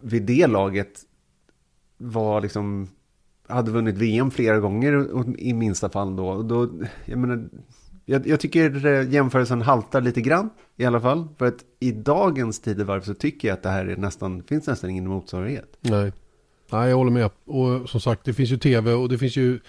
vid 0.03 0.23
det 0.23 0.47
laget 0.47 1.01
var 1.99 2.41
liksom, 2.41 2.89
hade 3.49 3.71
vunnit 3.71 3.97
VM 3.97 4.31
flera 4.31 4.59
gånger 4.59 5.07
i 5.39 5.55
minsta 5.55 5.89
fall 5.89 6.17
då. 6.17 6.43
då 6.43 6.69
jag, 7.05 7.19
menar, 7.19 7.49
jag, 8.05 8.27
jag 8.27 8.41
tycker 8.41 8.87
eh, 8.87 9.11
jämförelsen 9.11 9.63
haltar 9.63 10.01
lite 10.01 10.21
grann 10.21 10.51
i 10.77 10.85
alla 10.85 11.01
fall. 11.01 11.29
För 11.39 11.47
att 11.47 11.65
i 11.81 11.93
dagens 11.93 12.61
tidevarv 12.61 13.01
så 13.01 13.15
tycker 13.15 13.49
jag 13.49 13.55
att 13.55 13.63
det 13.63 13.69
här 13.69 13.87
är 13.87 13.97
nästan, 13.97 14.43
finns 14.43 14.67
nästan 14.67 14.91
ingen 14.91 15.09
motsvarighet. 15.09 15.77
Nej. 15.81 16.13
Nej, 16.71 16.89
jag 16.89 16.97
håller 16.97 17.11
med. 17.11 17.31
Och 17.47 17.91
som 17.91 18.01
sagt, 18.01 18.25
det 18.25 18.35
finns 18.35 18.51
ju 18.51 18.59
tv 18.59 18.93
och 18.93 19.09
det 19.09 19.19
finns 19.19 19.37
ju 19.37 19.61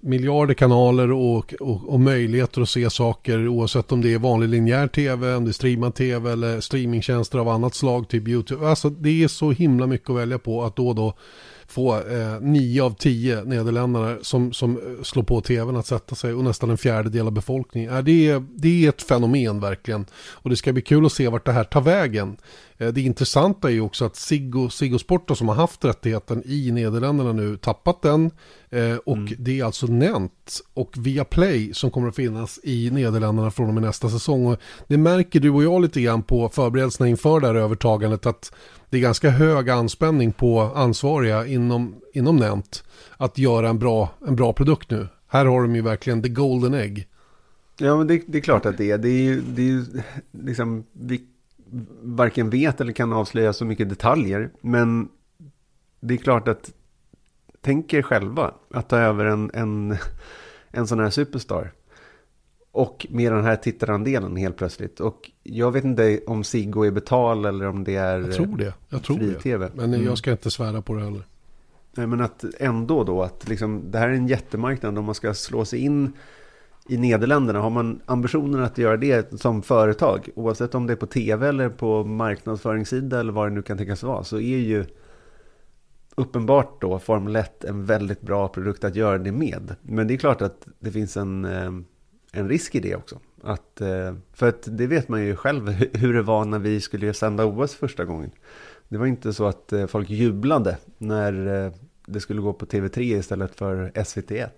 miljarder 0.00 0.54
kanaler 0.54 1.12
och, 1.12 1.54
och, 1.60 1.88
och, 1.88 2.00
möjligheter 2.00 2.60
att 2.62 2.68
se 2.68 2.90
saker 2.90 3.48
oavsett 3.48 3.92
om 3.92 4.00
det 4.00 4.14
är 4.14 4.18
vanlig 4.18 4.48
linjär 4.48 4.88
tv, 4.88 5.34
om 5.34 5.44
det 5.44 5.50
är 5.50 5.52
streamad 5.52 5.94
tv 5.94 6.32
eller 6.32 6.60
streamingtjänster 6.60 7.38
av 7.38 7.48
annat 7.48 7.74
slag, 7.74 8.08
typ 8.08 8.28
YouTube. 8.28 8.68
Alltså 8.68 8.90
det 8.90 9.22
är 9.24 9.28
så 9.28 9.50
himla 9.50 9.86
mycket 9.86 10.10
att 10.10 10.16
välja 10.16 10.38
på 10.38 10.64
att 10.64 10.76
då 10.76 10.88
och 10.88 10.94
då 10.94 11.14
få 11.66 11.94
eh, 11.94 12.40
nio 12.40 12.82
av 12.82 12.90
tio 12.90 13.44
nederländare 13.44 14.18
som, 14.22 14.52
som 14.52 14.80
slår 15.02 15.22
på 15.22 15.40
tvn 15.40 15.76
att 15.76 15.86
sätta 15.86 16.14
sig 16.14 16.34
och 16.34 16.44
nästan 16.44 16.70
en 16.70 16.78
fjärdedel 16.78 17.26
av 17.26 17.32
befolkningen. 17.32 17.96
Äh, 17.96 18.02
det, 18.02 18.28
är, 18.28 18.44
det 18.56 18.84
är 18.84 18.88
ett 18.88 19.02
fenomen 19.02 19.60
verkligen. 19.60 20.06
Och 20.32 20.50
det 20.50 20.56
ska 20.56 20.72
bli 20.72 20.82
kul 20.82 21.06
att 21.06 21.12
se 21.12 21.28
vart 21.28 21.46
det 21.46 21.52
här 21.52 21.64
tar 21.64 21.80
vägen. 21.80 22.36
Eh, 22.78 22.88
det 22.88 23.00
intressanta 23.00 23.68
är 23.68 23.72
ju 23.72 23.80
också 23.80 24.04
att 24.04 24.16
Siggo, 24.16 24.70
Siggo 24.70 24.98
Sport 24.98 25.36
som 25.36 25.48
har 25.48 25.54
haft 25.54 25.84
rättigheten 25.84 26.42
i 26.46 26.70
Nederländerna 26.70 27.32
nu 27.32 27.56
tappat 27.56 28.02
den. 28.02 28.30
Eh, 28.70 28.96
och 28.96 29.16
mm. 29.16 29.34
det 29.38 29.60
är 29.60 29.64
alltså 29.64 29.86
Nent 29.86 30.60
och 30.74 30.94
Viaplay 30.96 31.74
som 31.74 31.90
kommer 31.90 32.08
att 32.08 32.16
finnas 32.16 32.60
i 32.62 32.90
Nederländerna 32.90 33.50
från 33.50 33.68
och 33.68 33.74
med 33.74 33.82
nästa 33.82 34.08
säsong. 34.08 34.46
Och 34.46 34.60
det 34.88 34.96
märker 34.96 35.40
du 35.40 35.50
och 35.50 35.64
jag 35.64 35.82
lite 35.82 36.00
grann 36.00 36.22
på 36.22 36.48
förberedelserna 36.48 37.08
inför 37.08 37.40
det 37.40 37.46
här 37.46 37.54
övertagandet 37.54 38.26
att 38.26 38.52
det 38.94 38.98
är 38.98 39.02
ganska 39.02 39.30
hög 39.30 39.70
anspänning 39.70 40.32
på 40.32 40.60
ansvariga 40.60 41.46
inom, 41.46 41.94
inom 42.12 42.36
Nent 42.36 42.84
att 43.16 43.38
göra 43.38 43.68
en 43.68 43.78
bra, 43.78 44.10
en 44.26 44.36
bra 44.36 44.52
produkt 44.52 44.90
nu. 44.90 45.08
Här 45.26 45.46
har 45.46 45.62
de 45.62 45.74
ju 45.74 45.82
verkligen 45.82 46.22
the 46.22 46.28
golden 46.28 46.74
egg. 46.74 47.08
Ja, 47.78 47.96
men 47.96 48.06
det, 48.06 48.22
det 48.26 48.38
är 48.38 48.42
klart 48.42 48.66
att 48.66 48.78
det 48.78 48.90
är. 48.90 48.98
Det 48.98 49.08
är 49.08 49.22
ju, 49.22 49.40
det 49.40 49.62
är 49.62 49.66
ju 49.66 49.84
liksom, 50.32 50.84
vi 50.92 51.24
varken 52.02 52.50
vet 52.50 52.80
eller 52.80 52.92
kan 52.92 53.12
avslöja 53.12 53.52
så 53.52 53.64
mycket 53.64 53.88
detaljer. 53.88 54.50
Men 54.60 55.08
det 56.00 56.14
är 56.14 56.18
klart 56.18 56.48
att 56.48 56.72
tänk 57.60 57.92
er 57.92 58.02
själva 58.02 58.54
att 58.70 58.88
ta 58.88 58.98
över 58.98 59.24
en, 59.24 59.50
en, 59.54 59.96
en 60.70 60.86
sån 60.86 61.00
här 61.00 61.10
superstar. 61.10 61.72
Och 62.74 63.06
med 63.10 63.32
den 63.32 63.44
här 63.44 63.56
tittarandelen 63.56 64.36
helt 64.36 64.56
plötsligt. 64.56 65.00
Och 65.00 65.30
jag 65.42 65.72
vet 65.72 65.84
inte 65.84 66.20
om 66.26 66.44
Siggo 66.44 66.84
är 66.84 66.90
betal 66.90 67.44
eller 67.44 67.68
om 67.68 67.84
det 67.84 67.96
är 67.96 68.20
Jag 68.20 68.32
tror 68.32 68.56
det. 68.56 68.74
Jag 68.88 69.02
tror 69.02 69.18
det. 69.18 69.34
TV. 69.34 69.68
Men 69.74 69.94
mm. 69.94 70.06
jag 70.06 70.18
ska 70.18 70.30
inte 70.30 70.50
svära 70.50 70.82
på 70.82 70.94
det 70.94 71.04
heller. 71.04 71.26
Nej, 71.96 72.06
men 72.06 72.20
att 72.20 72.44
ändå 72.58 73.04
då 73.04 73.22
att 73.22 73.48
liksom, 73.48 73.82
det 73.90 73.98
här 73.98 74.08
är 74.08 74.12
en 74.12 74.28
jättemarknad 74.28 74.98
om 74.98 75.04
man 75.04 75.14
ska 75.14 75.34
slå 75.34 75.64
sig 75.64 75.78
in 75.78 76.12
i 76.88 76.96
Nederländerna. 76.96 77.60
Har 77.60 77.70
man 77.70 78.00
ambitionen 78.06 78.62
att 78.62 78.78
göra 78.78 78.96
det 78.96 79.40
som 79.40 79.62
företag, 79.62 80.28
oavsett 80.34 80.74
om 80.74 80.86
det 80.86 80.92
är 80.92 80.96
på 80.96 81.06
tv 81.06 81.48
eller 81.48 81.68
på 81.68 82.04
marknadsföringssida 82.04 83.20
eller 83.20 83.32
vad 83.32 83.46
det 83.46 83.54
nu 83.54 83.62
kan 83.62 83.78
tänkas 83.78 84.02
vara, 84.02 84.24
så 84.24 84.36
är 84.36 84.58
ju 84.58 84.84
uppenbart 86.14 86.80
då 86.80 86.98
Formel 86.98 87.36
1 87.36 87.64
en 87.64 87.84
väldigt 87.84 88.20
bra 88.20 88.48
produkt 88.48 88.84
att 88.84 88.96
göra 88.96 89.18
det 89.18 89.32
med. 89.32 89.74
Men 89.82 90.06
det 90.06 90.14
är 90.14 90.18
klart 90.18 90.42
att 90.42 90.68
det 90.78 90.90
finns 90.90 91.16
en, 91.16 91.44
eh, 91.44 91.70
en 92.34 92.48
risk 92.48 92.74
i 92.74 92.80
det 92.80 92.96
också. 92.96 93.20
Att, 93.42 93.80
eh, 93.80 94.14
för 94.32 94.48
att 94.48 94.68
det 94.70 94.86
vet 94.86 95.08
man 95.08 95.24
ju 95.24 95.36
själv 95.36 95.68
hur 95.92 96.14
det 96.14 96.22
var 96.22 96.44
när 96.44 96.58
vi 96.58 96.80
skulle 96.80 97.14
sända 97.14 97.44
OS 97.44 97.74
första 97.74 98.04
gången. 98.04 98.30
Det 98.88 98.98
var 98.98 99.06
inte 99.06 99.32
så 99.32 99.46
att 99.46 99.72
eh, 99.72 99.86
folk 99.86 100.10
jublade 100.10 100.78
när 100.98 101.64
eh, 101.64 101.72
det 102.06 102.20
skulle 102.20 102.40
gå 102.40 102.52
på 102.52 102.66
TV3 102.66 103.00
istället 103.00 103.54
för 103.54 103.90
SVT1. 103.94 104.48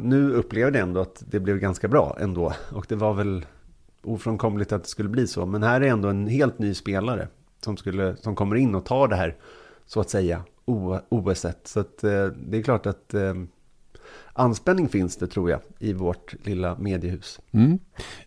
Nu 0.00 0.32
upplevde 0.32 0.78
jag 0.78 0.88
ändå 0.88 1.00
att 1.00 1.22
det 1.30 1.40
blev 1.40 1.58
ganska 1.58 1.88
bra 1.88 2.16
ändå. 2.20 2.52
Och 2.72 2.86
det 2.88 2.94
var 2.94 3.14
väl 3.14 3.46
ofrånkomligt 4.02 4.72
att 4.72 4.82
det 4.82 4.88
skulle 4.88 5.08
bli 5.08 5.26
så. 5.26 5.46
Men 5.46 5.62
här 5.62 5.80
är 5.80 5.86
ändå 5.86 6.08
en 6.08 6.26
helt 6.26 6.58
ny 6.58 6.74
spelare 6.74 7.28
som, 7.60 7.76
skulle, 7.76 8.16
som 8.16 8.34
kommer 8.36 8.56
in 8.56 8.74
och 8.74 8.84
tar 8.84 9.08
det 9.08 9.16
här 9.16 9.36
så 9.86 10.00
att 10.00 10.10
säga 10.10 10.42
OS. 10.64 11.46
Så 11.64 11.80
att, 11.80 11.98
det 11.98 12.58
är 12.58 12.62
klart 12.62 12.86
att 12.86 13.14
anspänning 14.32 14.88
finns 14.88 15.16
det 15.16 15.26
tror 15.26 15.50
jag 15.50 15.60
i 15.78 15.92
vårt 15.92 16.34
lilla 16.46 16.76
mediehus. 16.78 17.40
Mm. 17.52 17.78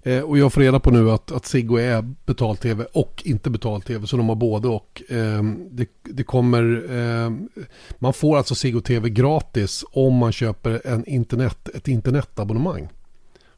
Eh, 0.03 0.21
och 0.21 0.37
jag 0.37 0.53
får 0.53 0.61
reda 0.61 0.79
på 0.79 0.91
nu 0.91 1.11
att, 1.11 1.31
att 1.31 1.45
Siggo 1.45 1.77
är 1.77 2.13
betalt-tv 2.25 2.85
och 2.93 3.23
inte 3.25 3.49
betalt-tv 3.49 4.07
så 4.07 4.17
de 4.17 4.29
har 4.29 4.35
både 4.35 4.67
och. 4.67 5.01
Eh, 5.09 5.43
det, 5.71 5.89
det, 6.03 6.23
kommer, 6.23 6.85
eh, 6.89 7.31
man 7.99 8.13
får 8.13 8.37
alltså 8.37 8.55
Siggo 8.55 8.81
TV 8.81 9.09
gratis 9.09 9.85
om 9.91 10.15
man 10.15 10.31
köper 10.31 10.81
en 10.87 11.05
internet, 11.05 11.69
ett 11.73 11.87
internetabonnemang. 11.87 12.79
Mm. 12.79 12.91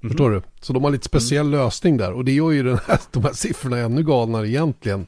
Förstår 0.02 0.30
du? 0.30 0.42
Så 0.62 0.74
de 0.74 0.84
har 0.84 0.92
lite 0.92 1.06
speciell 1.06 1.48
mm. 1.48 1.60
lösning 1.60 1.98
där 1.98 2.12
och 2.12 2.26
det 2.26 2.32
gör 2.32 2.52
ju 2.52 2.64
den 2.64 2.80
här, 2.88 3.00
de 3.12 3.24
här 3.24 3.34
siffrorna 3.34 3.78
ännu 3.78 4.04
galnare 4.04 4.50
egentligen. 4.50 5.06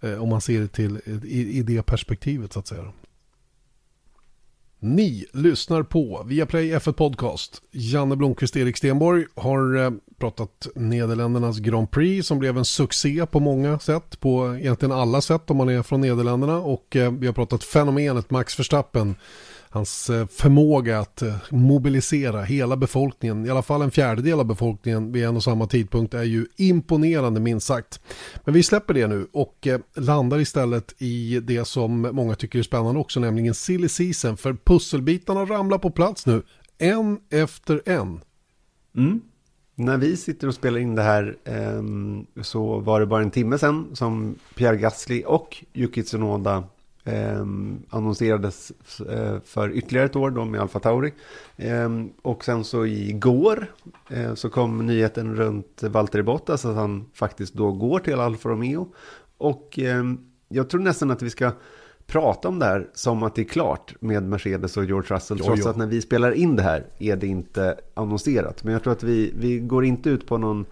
Eh, 0.00 0.22
om 0.22 0.28
man 0.28 0.40
ser 0.40 0.60
det 0.60 0.68
till, 0.68 1.00
i, 1.24 1.58
i 1.58 1.62
det 1.62 1.82
perspektivet 1.82 2.52
så 2.52 2.58
att 2.58 2.66
säga. 2.66 2.92
Ni 4.82 5.26
lyssnar 5.32 5.82
på 5.82 6.22
Viaplay 6.26 6.74
F1 6.74 6.92
Podcast. 6.92 7.62
Janne 7.70 8.16
Blomqvist 8.16 8.56
Erik 8.56 8.76
Stenborg 8.76 9.26
har 9.34 9.76
eh, 9.76 9.90
pratat 10.18 10.66
Nederländernas 10.74 11.58
Grand 11.58 11.90
Prix 11.90 12.26
som 12.26 12.38
blev 12.38 12.58
en 12.58 12.64
succé 12.64 13.26
på 13.26 13.40
många 13.40 13.78
sätt, 13.78 14.20
på 14.20 14.56
egentligen 14.60 14.92
alla 14.92 15.20
sätt 15.20 15.50
om 15.50 15.56
man 15.56 15.68
är 15.68 15.82
från 15.82 16.00
Nederländerna 16.00 16.58
och 16.58 16.96
eh, 16.96 17.12
vi 17.12 17.26
har 17.26 17.34
pratat 17.34 17.64
fenomenet 17.64 18.30
Max 18.30 18.58
Verstappen 18.58 19.14
hans 19.72 20.10
eh, 20.10 20.26
förmåga 20.26 20.98
att 20.98 21.22
eh, 21.22 21.34
mobilisera 21.50 22.42
hela 22.42 22.76
befolkningen, 22.76 23.46
i 23.46 23.50
alla 23.50 23.62
fall 23.62 23.82
en 23.82 23.90
fjärdedel 23.90 24.40
av 24.40 24.46
befolkningen 24.46 25.12
vid 25.12 25.24
en 25.24 25.36
och 25.36 25.42
samma 25.42 25.66
tidpunkt 25.66 26.14
är 26.14 26.22
ju 26.22 26.46
imponerande 26.56 27.40
minst 27.40 27.66
sagt. 27.66 28.00
Men 28.44 28.54
vi 28.54 28.62
släpper 28.62 28.94
det 28.94 29.06
nu 29.06 29.28
och 29.32 29.66
eh, 29.66 29.80
landar 29.96 30.38
istället 30.38 30.94
i 30.98 31.40
det 31.40 31.64
som 31.64 32.00
många 32.00 32.34
tycker 32.34 32.58
är 32.58 32.62
spännande 32.62 33.00
också, 33.00 33.20
nämligen 33.20 33.54
silly 33.54 33.88
season. 33.88 34.36
För 34.36 34.54
pusselbitarna 34.64 35.44
ramlar 35.44 35.78
på 35.78 35.90
plats 35.90 36.26
nu, 36.26 36.42
en 36.78 37.18
efter 37.30 37.82
en. 37.86 38.20
Mm. 38.96 39.20
När 39.74 39.96
vi 39.96 40.16
sitter 40.16 40.48
och 40.48 40.54
spelar 40.54 40.78
in 40.80 40.94
det 40.94 41.02
här 41.02 41.36
eh, 41.44 41.82
så 42.42 42.78
var 42.78 43.00
det 43.00 43.06
bara 43.06 43.22
en 43.22 43.30
timme 43.30 43.58
sedan 43.58 43.90
som 43.96 44.34
Pierre 44.54 44.76
Gasly 44.76 45.22
och 45.26 45.64
Yuki 45.74 46.02
Tsunoda 46.02 46.64
eh, 47.12 47.46
annonserades 47.90 48.72
för 49.44 49.70
ytterligare 49.72 50.06
ett 50.06 50.16
år 50.16 50.30
då 50.30 50.44
med 50.44 50.60
Alfa 50.60 50.78
Tauri. 50.78 51.12
Eh, 51.56 51.88
och 52.22 52.44
sen 52.44 52.64
så 52.64 52.86
igår 52.86 53.66
eh, 54.08 54.34
så 54.34 54.50
kom 54.50 54.86
nyheten 54.86 55.36
runt 55.36 55.82
Valtteri 55.82 56.22
Bottas 56.22 56.64
att 56.64 56.76
han 56.76 57.06
faktiskt 57.14 57.54
då 57.54 57.72
går 57.72 57.98
till 57.98 58.14
Alfa 58.14 58.48
Romeo. 58.48 58.88
Och 59.38 59.78
ehm, 59.78 60.18
jag 60.48 60.70
tror 60.70 60.80
nästan 60.80 61.10
att 61.10 61.22
vi 61.22 61.30
ska 61.30 61.52
prata 62.06 62.48
om 62.48 62.58
det 62.58 62.64
här 62.64 62.88
som 62.94 63.22
att 63.22 63.34
det 63.34 63.42
är 63.42 63.48
klart 63.48 63.94
med 64.00 64.22
Mercedes 64.22 64.76
och 64.76 64.84
George 64.84 65.16
Russell. 65.16 65.36
Jo, 65.40 65.44
trots 65.44 65.62
jo. 65.64 65.70
att 65.70 65.76
när 65.76 65.86
vi 65.86 66.02
spelar 66.02 66.32
in 66.32 66.56
det 66.56 66.62
här 66.62 66.86
är 66.98 67.16
det 67.16 67.26
inte 67.26 67.76
annonserat. 67.94 68.64
Men 68.64 68.72
jag 68.72 68.82
tror 68.82 68.92
att 68.92 69.02
vi, 69.02 69.32
vi 69.36 69.58
går 69.58 69.84
inte 69.84 70.10
ut 70.10 70.26
på 70.26 70.38
någon 70.38 70.66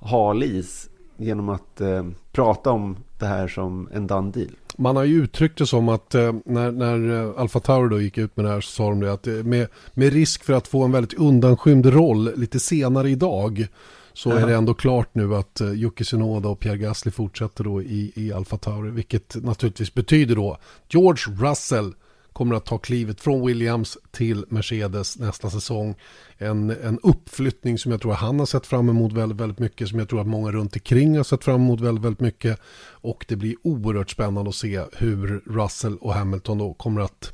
halis 0.00 0.90
genom 1.16 1.48
att 1.48 1.80
eh, 1.80 2.06
prata 2.32 2.70
om 2.70 2.96
det 3.18 3.26
här 3.26 3.48
som 3.48 3.88
en 3.92 4.06
done 4.06 4.30
deal. 4.30 4.56
Man 4.82 4.96
har 4.96 5.04
ju 5.04 5.24
uttryckt 5.24 5.58
det 5.58 5.66
som 5.66 5.88
att 5.88 6.14
eh, 6.14 6.32
när, 6.44 6.72
när 6.72 7.22
eh, 7.22 7.40
Alfa 7.40 7.60
Tauri 7.60 7.88
då 7.88 8.00
gick 8.00 8.18
ut 8.18 8.36
med 8.36 8.44
det 8.44 8.50
här 8.50 8.60
så 8.60 8.70
sa 8.70 8.88
de 8.88 9.00
det 9.00 9.12
att 9.12 9.26
eh, 9.26 9.34
med, 9.34 9.68
med 9.94 10.12
risk 10.12 10.44
för 10.44 10.52
att 10.52 10.68
få 10.68 10.84
en 10.84 10.92
väldigt 10.92 11.14
undanskymd 11.14 11.86
roll 11.86 12.30
lite 12.36 12.60
senare 12.60 13.10
idag 13.10 13.66
så 14.12 14.30
är 14.30 14.46
det 14.46 14.54
ändå 14.54 14.74
klart 14.74 15.08
nu 15.12 15.34
att 15.34 15.60
uh, 15.60 15.72
Yuki 15.74 16.04
Tsunoda 16.04 16.48
och 16.48 16.60
Pierre 16.60 16.78
Gasly 16.78 17.10
fortsätter 17.10 17.64
då 17.64 17.82
i, 17.82 18.12
i 18.14 18.32
Alfa 18.32 18.56
Tauri. 18.56 18.90
Vilket 18.90 19.36
naturligtvis 19.44 19.94
betyder 19.94 20.36
då 20.36 20.58
George 20.88 21.48
Russell 21.48 21.94
kommer 22.32 22.54
att 22.54 22.64
ta 22.64 22.78
klivet 22.78 23.20
från 23.20 23.46
Williams 23.46 23.98
till 24.10 24.44
Mercedes 24.48 25.18
nästa 25.18 25.50
säsong. 25.50 25.94
En, 26.38 26.70
en 26.70 26.98
uppflyttning 27.02 27.78
som 27.78 27.92
jag 27.92 28.00
tror 28.00 28.12
han 28.12 28.38
har 28.38 28.46
sett 28.46 28.66
fram 28.66 28.88
emot 28.88 29.12
väldigt, 29.12 29.40
väldigt 29.40 29.58
mycket, 29.58 29.88
som 29.88 29.98
jag 29.98 30.08
tror 30.08 30.20
att 30.20 30.26
många 30.26 30.52
runt 30.52 30.76
omkring 30.76 31.16
har 31.16 31.24
sett 31.24 31.44
fram 31.44 31.60
emot 31.60 31.80
väldigt, 31.80 32.04
väldigt 32.04 32.20
mycket. 32.20 32.60
Och 32.90 33.24
det 33.28 33.36
blir 33.36 33.54
oerhört 33.62 34.10
spännande 34.10 34.48
att 34.48 34.54
se 34.54 34.82
hur 34.92 35.42
Russell 35.46 35.96
och 35.96 36.14
Hamilton 36.14 36.58
då 36.58 36.74
kommer 36.74 37.00
att 37.00 37.32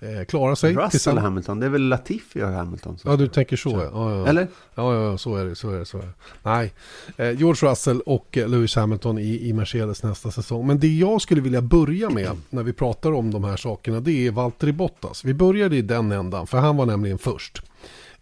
eh, 0.00 0.24
klara 0.24 0.56
sig. 0.56 0.74
Russell 0.74 1.18
Hamilton, 1.18 1.60
det 1.60 1.66
är 1.66 1.70
väl 1.70 1.88
Latifi 1.88 2.42
och 2.42 2.48
Hamilton? 2.48 2.98
Ja, 3.04 3.16
du 3.16 3.28
tänker 3.28 3.56
så. 3.56 3.70
Ja. 3.70 3.90
Ja, 3.92 4.18
ja. 4.18 4.26
Eller? 4.26 4.48
Ja, 4.74 4.94
ja, 4.94 5.18
så 5.18 5.36
är 5.36 5.44
det. 5.44 5.54
Så 5.54 5.70
är 5.70 5.78
det, 5.78 5.84
så 5.84 5.98
är 5.98 6.02
det. 6.02 6.12
Nej, 6.42 6.72
eh, 7.16 7.38
George 7.38 7.70
Russell 7.70 8.00
och 8.00 8.38
eh, 8.38 8.48
Lewis 8.48 8.76
Hamilton 8.76 9.18
i, 9.18 9.48
i 9.48 9.52
Mercedes 9.52 10.02
nästa 10.02 10.30
säsong. 10.30 10.66
Men 10.66 10.80
det 10.80 10.88
jag 10.88 11.22
skulle 11.22 11.40
vilja 11.40 11.62
börja 11.62 12.10
med 12.10 12.30
när 12.50 12.62
vi 12.62 12.72
pratar 12.72 13.12
om 13.12 13.30
de 13.30 13.44
här 13.44 13.56
sakerna, 13.56 14.00
det 14.00 14.26
är 14.26 14.30
Valtteri 14.30 14.72
Bottas. 14.72 15.24
Vi 15.24 15.34
började 15.34 15.76
i 15.76 15.82
den 15.82 16.12
ändan, 16.12 16.46
för 16.46 16.58
han 16.58 16.76
var 16.76 16.86
nämligen 16.86 17.18
först. 17.18 17.62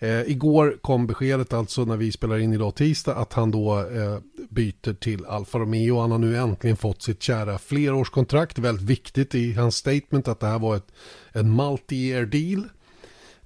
Eh, 0.05 0.31
igår 0.31 0.79
kom 0.83 1.07
beskedet 1.07 1.53
alltså 1.53 1.85
när 1.85 1.97
vi 1.97 2.13
spelar 2.13 2.39
in 2.39 2.53
idag 2.53 2.75
tisdag 2.75 3.15
att 3.15 3.33
han 3.33 3.51
då 3.51 3.79
eh, 3.79 4.19
byter 4.49 4.95
till 4.95 5.27
Alfa 5.27 5.59
Romeo. 5.59 6.01
Han 6.01 6.11
har 6.11 6.19
nu 6.19 6.37
äntligen 6.37 6.77
fått 6.77 7.03
sitt 7.03 7.23
kära 7.23 7.59
flerårskontrakt. 7.59 8.59
Väldigt 8.59 8.87
viktigt 8.87 9.35
i 9.35 9.53
hans 9.53 9.77
statement 9.77 10.29
att 10.29 10.41
det 10.41 10.47
här 10.47 10.59
var 10.59 10.77
ett, 10.77 10.93
en 11.33 11.61
multi-year 11.61 12.27
deal. 12.27 12.69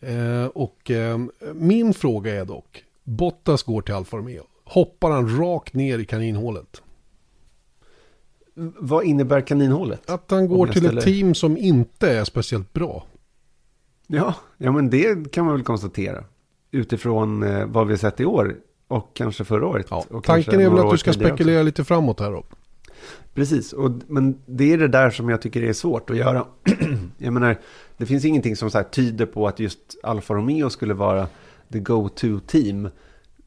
Eh, 0.01 0.47
och 0.47 0.91
eh, 0.91 1.19
min 1.55 1.95
fråga 1.95 2.35
är 2.41 2.45
dock, 2.45 2.85
Bottas 3.05 3.63
går 3.63 3.83
till 3.83 3.95
Alfa 3.95 4.17
Romeo. 4.17 4.45
Hoppar 4.65 5.11
han 5.11 5.39
rakt 5.39 5.75
ner 5.75 5.99
i 5.99 6.05
kaninhålet? 6.05 6.83
Vad 8.79 9.05
innebär 9.05 9.41
kaninhålet? 9.41 10.11
Att 10.11 10.31
han 10.31 10.49
går 10.49 10.67
till 10.67 10.83
ställer... 10.83 10.99
ett 10.99 11.05
team 11.05 11.35
som 11.35 11.57
inte 11.57 12.13
är 12.13 12.25
speciellt 12.25 12.73
bra. 12.73 13.07
Ja, 14.07 14.35
ja 14.57 14.73
men 14.73 14.91
det 14.91 15.33
kan 15.33 15.45
man 15.45 15.55
väl 15.55 15.65
konstatera. 15.65 16.25
Utifrån 16.71 17.43
eh, 17.43 17.67
vad 17.67 17.87
vi 17.87 17.93
har 17.93 17.99
sett 17.99 18.21
i 18.21 18.25
år 18.25 18.57
och 18.89 19.11
kanske 19.15 19.45
förra 19.45 19.67
året. 19.67 19.87
Ja, 19.91 20.05
tanken 20.25 20.61
är 20.61 20.71
väl 20.71 20.79
att 20.79 20.91
du 20.91 20.99
ska 20.99 21.13
spekulera 21.13 21.59
också. 21.59 21.65
lite 21.65 21.85
framåt 21.85 22.21
här 22.21 22.31
då. 22.31 22.45
Precis, 23.35 23.73
och, 23.73 23.91
men 24.07 24.43
det 24.47 24.73
är 24.73 24.79
det 24.79 24.89
där 24.89 25.11
som 25.11 25.29
jag 25.29 25.43
tycker 25.43 25.63
är 25.63 25.73
svårt 25.73 26.11
att 26.11 26.17
göra. 26.17 26.47
jag 27.19 27.33
menar, 27.33 27.57
det 27.97 28.07
finns 28.07 28.25
ingenting 28.25 28.57
som 28.57 28.71
så 28.71 28.83
tyder 28.83 29.27
på 29.27 29.49
att 29.49 29.61
just 29.61 29.79
Alfa 30.03 30.35
Romeo 30.35 30.71
skulle 30.71 30.95
vara 30.95 31.27
the 31.73 31.79
go-to-team 31.79 32.89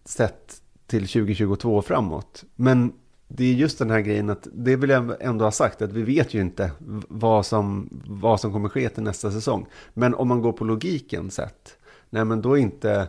sett 0.05 0.61
till 0.87 1.07
2022 1.07 1.81
framåt. 1.81 2.43
Men 2.55 2.93
det 3.27 3.43
är 3.43 3.53
just 3.53 3.79
den 3.79 3.89
här 3.89 4.01
grejen 4.01 4.29
att 4.29 4.47
det 4.53 4.75
vill 4.75 4.89
jag 4.89 5.13
ändå 5.19 5.45
ha 5.45 5.51
sagt 5.51 5.81
att 5.81 5.91
vi 5.91 6.01
vet 6.01 6.33
ju 6.33 6.41
inte 6.41 6.71
vad 7.07 7.45
som, 7.45 7.89
vad 8.07 8.39
som 8.39 8.51
kommer 8.51 8.69
ske 8.69 8.89
till 8.89 9.03
nästa 9.03 9.31
säsong. 9.31 9.65
Men 9.93 10.15
om 10.15 10.27
man 10.27 10.41
går 10.41 10.51
på 10.51 10.65
logiken 10.65 11.31
sett, 11.31 11.77
nej 12.11 12.25
men 12.25 12.41
då 12.41 12.57
är 12.57 12.61
inte 12.61 13.07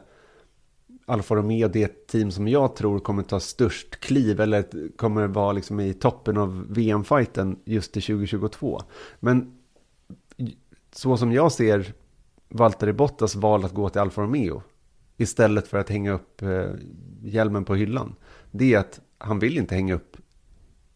Alfa 1.07 1.35
Romeo 1.35 1.69
det 1.69 2.07
team 2.07 2.31
som 2.31 2.49
jag 2.49 2.77
tror 2.77 2.99
kommer 2.99 3.23
ta 3.23 3.41
störst 3.41 4.01
kliv 4.01 4.41
eller 4.41 4.89
kommer 4.97 5.27
vara 5.27 5.53
liksom 5.53 5.81
i 5.81 5.95
toppen 5.95 6.37
av 6.37 6.67
VM-fighten 6.69 7.59
just 7.65 7.93
till 7.93 8.03
2022. 8.03 8.83
Men 9.21 9.59
så 10.93 11.17
som 11.17 11.33
jag 11.33 11.53
ser 11.53 11.93
Valtteri 12.49 12.93
Bottas 12.93 13.35
val 13.35 13.65
att 13.65 13.75
gå 13.75 13.89
till 13.89 14.01
Alfa 14.01 14.23
Romeo 14.23 14.63
istället 15.17 15.69
för 15.69 15.79
att 15.79 15.89
hänga 15.89 16.13
upp 16.13 16.43
eh, 16.43 16.71
hjälmen 17.23 17.65
på 17.65 17.75
hyllan. 17.75 18.15
Det 18.51 18.75
är 18.75 18.79
att 18.79 19.01
han 19.19 19.39
vill 19.39 19.59
inte 19.59 19.75
hänga 19.75 19.95
upp 19.95 20.17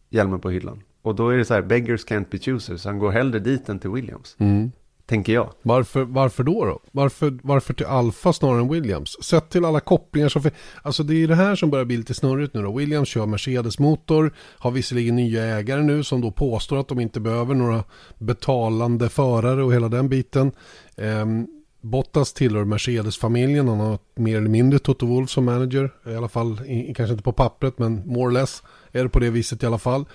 hjälmen 0.09 0.39
på 0.39 0.49
hyllan. 0.49 0.83
Och 1.01 1.15
då 1.15 1.29
är 1.29 1.37
det 1.37 1.45
så 1.45 1.53
här, 1.53 1.61
beggars 1.61 2.05
can't 2.05 2.25
be 2.31 2.37
choosers. 2.37 2.85
Han 2.85 2.99
går 2.99 3.11
hellre 3.11 3.39
dit 3.39 3.69
än 3.69 3.79
till 3.79 3.89
Williams. 3.89 4.35
Mm. 4.39 4.71
Tänker 5.07 5.33
jag. 5.33 5.49
Varför, 5.61 6.03
varför 6.03 6.43
då 6.43 6.65
då? 6.65 6.79
Varför, 6.91 7.39
varför 7.43 7.73
till 7.73 7.85
Alfa 7.85 8.33
snarare 8.33 8.61
än 8.61 8.69
Williams? 8.69 9.17
Sett 9.23 9.49
till 9.49 9.65
alla 9.65 9.79
kopplingar 9.79 10.29
som... 10.29 10.49
Alltså 10.81 11.03
det 11.03 11.23
är 11.23 11.27
det 11.27 11.35
här 11.35 11.55
som 11.55 11.69
börjar 11.69 11.85
bli 11.85 11.97
lite 11.97 12.13
snurrigt 12.13 12.53
nu 12.53 12.61
då. 12.61 12.77
Williams 12.77 13.09
kör 13.09 13.25
Mercedes-motor, 13.25 14.33
har 14.57 14.71
visserligen 14.71 15.15
nya 15.15 15.43
ägare 15.43 15.81
nu 15.81 16.03
som 16.03 16.21
då 16.21 16.31
påstår 16.31 16.79
att 16.79 16.87
de 16.87 16.99
inte 16.99 17.19
behöver 17.19 17.55
några 17.55 17.83
betalande 18.17 19.09
förare 19.09 19.63
och 19.63 19.73
hela 19.73 19.89
den 19.89 20.09
biten. 20.09 20.51
Um, 20.95 21.47
Bottas 21.81 22.33
tillhör 22.33 22.65
Mercedes-familjen, 22.65 23.67
han 23.67 23.79
har 23.79 23.99
mer 24.15 24.37
eller 24.37 24.49
mindre 24.49 24.79
Toto 24.79 25.05
Wolff 25.05 25.29
som 25.29 25.45
manager, 25.45 25.91
i 26.07 26.15
alla 26.15 26.29
fall, 26.29 26.61
i, 26.65 26.93
kanske 26.93 27.11
inte 27.11 27.23
på 27.23 27.31
pappret 27.31 27.79
men 27.79 28.07
more 28.07 28.27
or 28.27 28.31
less 28.31 28.63
är 28.91 29.03
det 29.03 29.09
på 29.09 29.19
det 29.19 29.29
viset 29.29 29.63
i 29.63 29.65
alla 29.65 29.77
fall. 29.77 30.05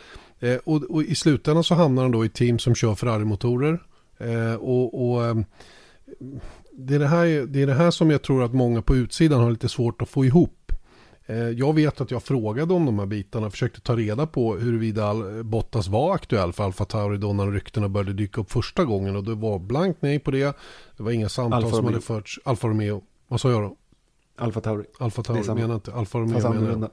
Eh, 0.40 0.56
och, 0.64 0.82
och, 0.82 1.02
i 1.02 1.14
slutändan 1.14 1.64
så 1.64 1.74
hamnar 1.74 2.02
han 2.02 2.12
då 2.12 2.24
i 2.24 2.28
team 2.28 2.58
som 2.58 2.74
kör 2.74 2.94
Ferrari-motorer. 2.94 3.78
Eh, 4.22 4.54
och, 4.54 5.12
och 5.12 5.24
eh, 5.24 5.34
det, 6.72 6.94
är 6.94 6.98
det, 6.98 7.06
här, 7.06 7.46
det 7.46 7.62
är 7.62 7.66
det 7.66 7.74
här 7.74 7.90
som 7.90 8.10
jag 8.10 8.22
tror 8.22 8.44
att 8.44 8.52
många 8.52 8.82
på 8.82 8.96
utsidan 8.96 9.40
har 9.40 9.50
lite 9.50 9.68
svårt 9.68 10.02
att 10.02 10.08
få 10.08 10.24
ihop. 10.24 10.72
Eh, 11.26 11.36
jag 11.36 11.74
vet 11.74 12.00
att 12.00 12.10
jag 12.10 12.22
frågade 12.22 12.74
om 12.74 12.86
de 12.86 12.98
här 12.98 13.06
bitarna, 13.06 13.50
försökte 13.50 13.80
ta 13.80 13.96
reda 13.96 14.26
på 14.26 14.56
huruvida 14.56 15.14
Bottas 15.42 15.88
var 15.88 16.14
aktuell 16.14 16.52
för 16.52 16.64
Alfa 16.64 16.84
Tauri 16.84 17.18
då 17.18 17.32
när 17.32 17.50
ryktena 17.50 17.88
började 17.88 18.12
dyka 18.12 18.40
upp 18.40 18.52
första 18.52 18.84
gången 18.84 19.16
och 19.16 19.24
det 19.24 19.34
var 19.34 19.58
blankt 19.58 20.02
nej 20.02 20.18
på 20.18 20.30
det. 20.30 20.56
Det 20.96 21.02
var 21.02 21.10
inga 21.10 21.28
samtal 21.28 21.64
Alfa 21.64 21.76
som 21.76 21.84
hade 21.84 22.00
förts. 22.00 22.40
Alfa 22.44 22.68
Romeo, 22.68 23.02
vad 23.28 23.40
sa 23.40 23.50
jag 23.50 23.62
då? 23.62 23.76
Alfa 24.36 24.60
Tauri. 24.60 24.84
Alfa 24.98 25.22
Tauri 25.22 25.54
menar 25.54 25.74
inte, 25.74 25.92
Alfa 25.94 26.18
Romeo 26.18 26.52
menar 26.52 26.70
jag. 26.70 26.90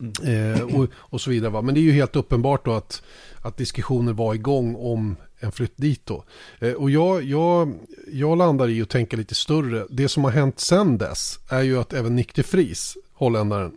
Mm. 0.00 0.54
Eh, 0.54 0.62
och, 0.62 0.88
och, 0.94 1.20
så 1.20 1.30
vidare. 1.30 1.50
Va? 1.50 1.62
Men 1.62 1.74
det 1.74 1.80
är 1.80 1.82
ju 1.82 1.92
helt 1.92 2.16
uppenbart 2.16 2.64
då 2.64 2.72
att, 2.72 3.02
att 3.42 3.56
diskussioner 3.56 4.12
var 4.12 4.34
igång 4.34 4.74
om 4.74 5.16
en 5.40 5.52
flytt 5.52 5.76
dit 5.76 6.06
då. 6.06 6.24
Eh, 6.58 6.72
och 6.72 6.90
jag, 6.90 7.22
jag, 7.22 7.78
jag 8.12 8.38
landar 8.38 8.68
i 8.68 8.82
att 8.82 8.88
tänka 8.88 9.16
lite 9.16 9.34
större. 9.34 9.86
Det 9.90 10.08
som 10.08 10.24
har 10.24 10.30
hänt 10.30 10.60
sedan 10.60 10.98
dess 10.98 11.38
är 11.48 11.62
ju 11.62 11.80
att 11.80 11.92
även 11.92 12.16
Nick 12.16 12.34
de 12.34 12.42
Vries, 12.42 12.96
holländaren, 13.12 13.76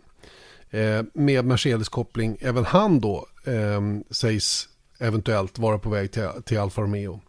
eh, 0.70 1.02
med 1.12 1.44
Mercedes-koppling, 1.44 2.36
även 2.40 2.64
han 2.64 3.00
då 3.00 3.26
eh, 3.44 3.80
sägs 4.10 4.68
eventuellt 4.98 5.58
vara 5.58 5.78
på 5.78 5.90
väg 5.90 6.12
till, 6.12 6.28
till 6.44 6.58
Alfa 6.58 6.82
Romeo. 6.82 7.20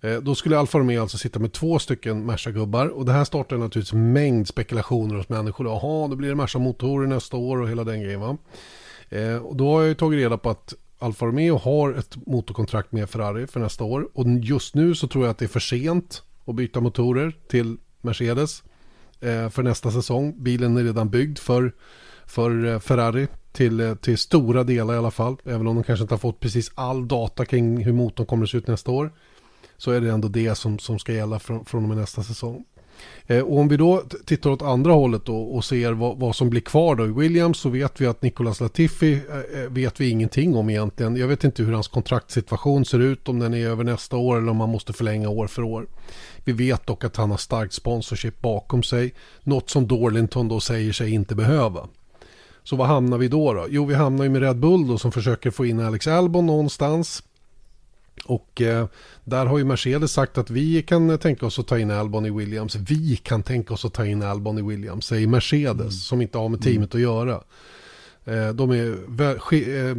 Eh, 0.00 0.16
då 0.16 0.34
skulle 0.34 0.58
Alfa 0.58 0.78
Romeo 0.78 1.02
alltså 1.02 1.18
sitta 1.18 1.38
med 1.38 1.52
två 1.52 1.78
stycken 1.78 2.26
Merca-gubbar 2.26 2.86
och 2.86 3.04
det 3.04 3.12
här 3.12 3.24
startar 3.24 3.56
naturligtvis 3.56 3.92
en 3.92 4.12
mängd 4.12 4.48
spekulationer 4.48 5.14
hos 5.14 5.28
människor. 5.28 5.66
Jaha, 5.66 6.08
då 6.08 6.16
blir 6.16 6.28
det 6.28 6.34
Merca-motorer 6.34 7.06
nästa 7.06 7.36
år 7.36 7.60
och 7.60 7.68
hela 7.68 7.84
den 7.84 8.02
grejen 8.02 8.20
va. 8.20 8.36
Eh, 9.08 9.36
och 9.36 9.56
då 9.56 9.72
har 9.72 9.80
jag 9.80 9.88
ju 9.88 9.94
tagit 9.94 10.18
reda 10.18 10.38
på 10.38 10.50
att 10.50 10.74
Alfa 10.98 11.26
Romeo 11.26 11.56
har 11.56 11.92
ett 11.92 12.26
motorkontrakt 12.26 12.92
med 12.92 13.10
Ferrari 13.10 13.46
för 13.46 13.60
nästa 13.60 13.84
år 13.84 14.08
och 14.14 14.26
just 14.28 14.74
nu 14.74 14.94
så 14.94 15.08
tror 15.08 15.24
jag 15.24 15.30
att 15.30 15.38
det 15.38 15.44
är 15.44 15.48
för 15.48 15.60
sent 15.60 16.22
att 16.44 16.54
byta 16.54 16.80
motorer 16.80 17.36
till 17.48 17.76
Mercedes 18.00 18.62
eh, 19.20 19.48
för 19.48 19.62
nästa 19.62 19.90
säsong. 19.90 20.42
Bilen 20.42 20.76
är 20.76 20.84
redan 20.84 21.10
byggd 21.10 21.38
för, 21.38 21.72
för 22.26 22.64
eh, 22.64 22.78
Ferrari 22.78 23.28
till, 23.52 23.80
eh, 23.80 23.94
till 23.94 24.18
stora 24.18 24.64
delar 24.64 24.94
i 24.94 24.98
alla 24.98 25.10
fall. 25.10 25.36
Även 25.44 25.66
om 25.66 25.74
de 25.74 25.84
kanske 25.84 26.02
inte 26.02 26.14
har 26.14 26.18
fått 26.18 26.40
precis 26.40 26.72
all 26.74 27.08
data 27.08 27.44
kring 27.44 27.84
hur 27.84 27.92
motorn 27.92 28.26
kommer 28.26 28.44
att 28.44 28.50
se 28.50 28.58
ut 28.58 28.66
nästa 28.66 28.90
år 28.90 29.12
så 29.76 29.90
är 29.90 30.00
det 30.00 30.10
ändå 30.10 30.28
det 30.28 30.54
som, 30.54 30.78
som 30.78 30.98
ska 30.98 31.12
gälla 31.12 31.38
från, 31.38 31.64
från 31.64 31.82
och 31.82 31.88
med 31.88 31.98
nästa 31.98 32.22
säsong. 32.22 32.64
Eh, 33.26 33.42
och 33.42 33.58
om 33.58 33.68
vi 33.68 33.76
då 33.76 34.02
tittar 34.24 34.50
åt 34.50 34.62
andra 34.62 34.92
hållet 34.92 35.24
då 35.24 35.36
och 35.36 35.64
ser 35.64 35.92
vad, 35.92 36.18
vad, 36.18 36.36
som 36.36 36.50
blir 36.50 36.60
kvar 36.60 36.94
då 36.94 37.06
i 37.06 37.12
Williams 37.12 37.58
så 37.58 37.68
vet 37.68 38.00
vi 38.00 38.06
att 38.06 38.22
Nicolas 38.22 38.60
Latifi 38.60 39.12
eh, 39.12 39.62
eh, 39.62 39.70
vet 39.70 40.00
vi 40.00 40.08
ingenting 40.08 40.56
om 40.56 40.70
egentligen. 40.70 41.16
Jag 41.16 41.28
vet 41.28 41.44
inte 41.44 41.62
hur 41.62 41.72
hans 41.72 41.88
kontraktssituation 41.88 42.84
ser 42.84 42.98
ut, 42.98 43.28
om 43.28 43.38
den 43.38 43.54
är 43.54 43.66
över 43.66 43.84
nästa 43.84 44.16
år 44.16 44.38
eller 44.38 44.50
om 44.50 44.60
han 44.60 44.70
måste 44.70 44.92
förlänga 44.92 45.28
år 45.28 45.46
för 45.46 45.62
år. 45.62 45.86
Vi 46.44 46.52
vet 46.52 46.86
dock 46.86 47.04
att 47.04 47.16
han 47.16 47.30
har 47.30 47.38
starkt 47.38 47.72
sponsorship 47.72 48.40
bakom 48.40 48.82
sig, 48.82 49.14
något 49.42 49.70
som 49.70 49.86
Dorlinton 49.86 50.48
då 50.48 50.60
säger 50.60 50.92
sig 50.92 51.10
inte 51.10 51.34
behöva. 51.34 51.88
Så 52.62 52.76
vad 52.76 52.86
hamnar 52.86 53.18
vi 53.18 53.28
då 53.28 53.52
då? 53.52 53.66
Jo, 53.70 53.84
vi 53.84 53.94
hamnar 53.94 54.24
ju 54.24 54.30
med 54.30 54.42
Red 54.42 54.56
Bull 54.56 54.88
då 54.88 54.98
som 54.98 55.12
försöker 55.12 55.50
få 55.50 55.66
in 55.66 55.80
Alex 55.80 56.06
Albon 56.06 56.46
någonstans. 56.46 57.22
Och 58.24 58.62
eh, 58.62 58.86
där 59.24 59.46
har 59.46 59.58
ju 59.58 59.64
Mercedes 59.64 60.12
sagt 60.12 60.38
att 60.38 60.50
vi 60.50 60.82
kan 60.82 61.18
tänka 61.18 61.46
oss 61.46 61.58
att 61.58 61.66
ta 61.66 61.78
in 61.78 61.90
Albon 61.90 62.26
i 62.26 62.30
Williams. 62.30 62.74
Vi 62.74 63.16
kan 63.16 63.42
tänka 63.42 63.74
oss 63.74 63.84
att 63.84 63.92
ta 63.92 64.06
in 64.06 64.22
Albon 64.22 64.58
i 64.58 64.62
Williams, 64.62 65.06
säger 65.06 65.26
Mercedes, 65.26 65.80
mm. 65.80 65.90
som 65.90 66.22
inte 66.22 66.38
har 66.38 66.48
med 66.48 66.62
teamet 66.62 66.94
mm. 66.94 67.06
att 67.08 67.16
göra. 67.26 67.40
Eh, 68.26 68.48
de 68.48 68.70
är, 68.70 68.98
eh, 69.52 69.90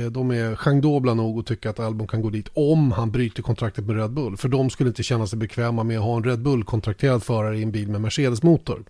eh, 0.00 0.10
de 0.10 0.30
är 0.30 0.56
changdobla 0.56 1.14
nog 1.14 1.38
att 1.38 1.46
tycka 1.46 1.70
att 1.70 1.80
Albon 1.80 2.06
kan 2.06 2.22
gå 2.22 2.30
dit 2.30 2.48
om 2.54 2.92
han 2.92 3.10
bryter 3.10 3.42
kontraktet 3.42 3.86
med 3.86 3.96
Red 3.96 4.10
Bull. 4.10 4.36
För 4.36 4.48
de 4.48 4.70
skulle 4.70 4.88
inte 4.88 5.02
känna 5.02 5.26
sig 5.26 5.38
bekväma 5.38 5.84
med 5.84 5.98
att 5.98 6.04
ha 6.04 6.16
en 6.16 6.24
Red 6.24 6.42
Bull-kontrakterad 6.42 7.22
förare 7.22 7.58
i 7.58 7.62
en 7.62 7.70
bil 7.70 7.88
med 7.88 8.00
Mercedes-motor. 8.00 8.84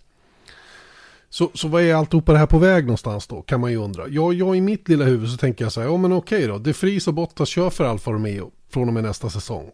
Så, 1.31 1.51
så 1.55 1.69
vad 1.69 1.83
är 1.83 1.95
alltihopa 1.95 2.33
det 2.33 2.39
här 2.39 2.47
på 2.47 2.59
väg 2.59 2.85
någonstans 2.85 3.27
då, 3.27 3.43
kan 3.43 3.61
man 3.61 3.71
ju 3.71 3.77
undra. 3.77 4.09
Jag, 4.09 4.35
jag 4.35 4.57
i 4.57 4.61
mitt 4.61 4.89
lilla 4.89 5.05
huvud 5.05 5.31
så 5.31 5.37
tänker 5.37 5.65
jag 5.65 5.73
så 5.73 5.81
här, 5.81 5.89
ja 5.89 5.97
men 5.97 6.13
okej 6.13 6.47
då, 6.47 6.59
De 6.59 6.73
Vries 6.73 7.09
och 7.09 7.15
Bottas 7.15 7.49
kör 7.49 7.71
för 7.71 7.85
Alfa 7.85 8.11
Romeo 8.11 8.51
från 8.71 8.89
och 8.89 8.95
med 8.95 9.03
nästa 9.03 9.31
säsong. 9.31 9.71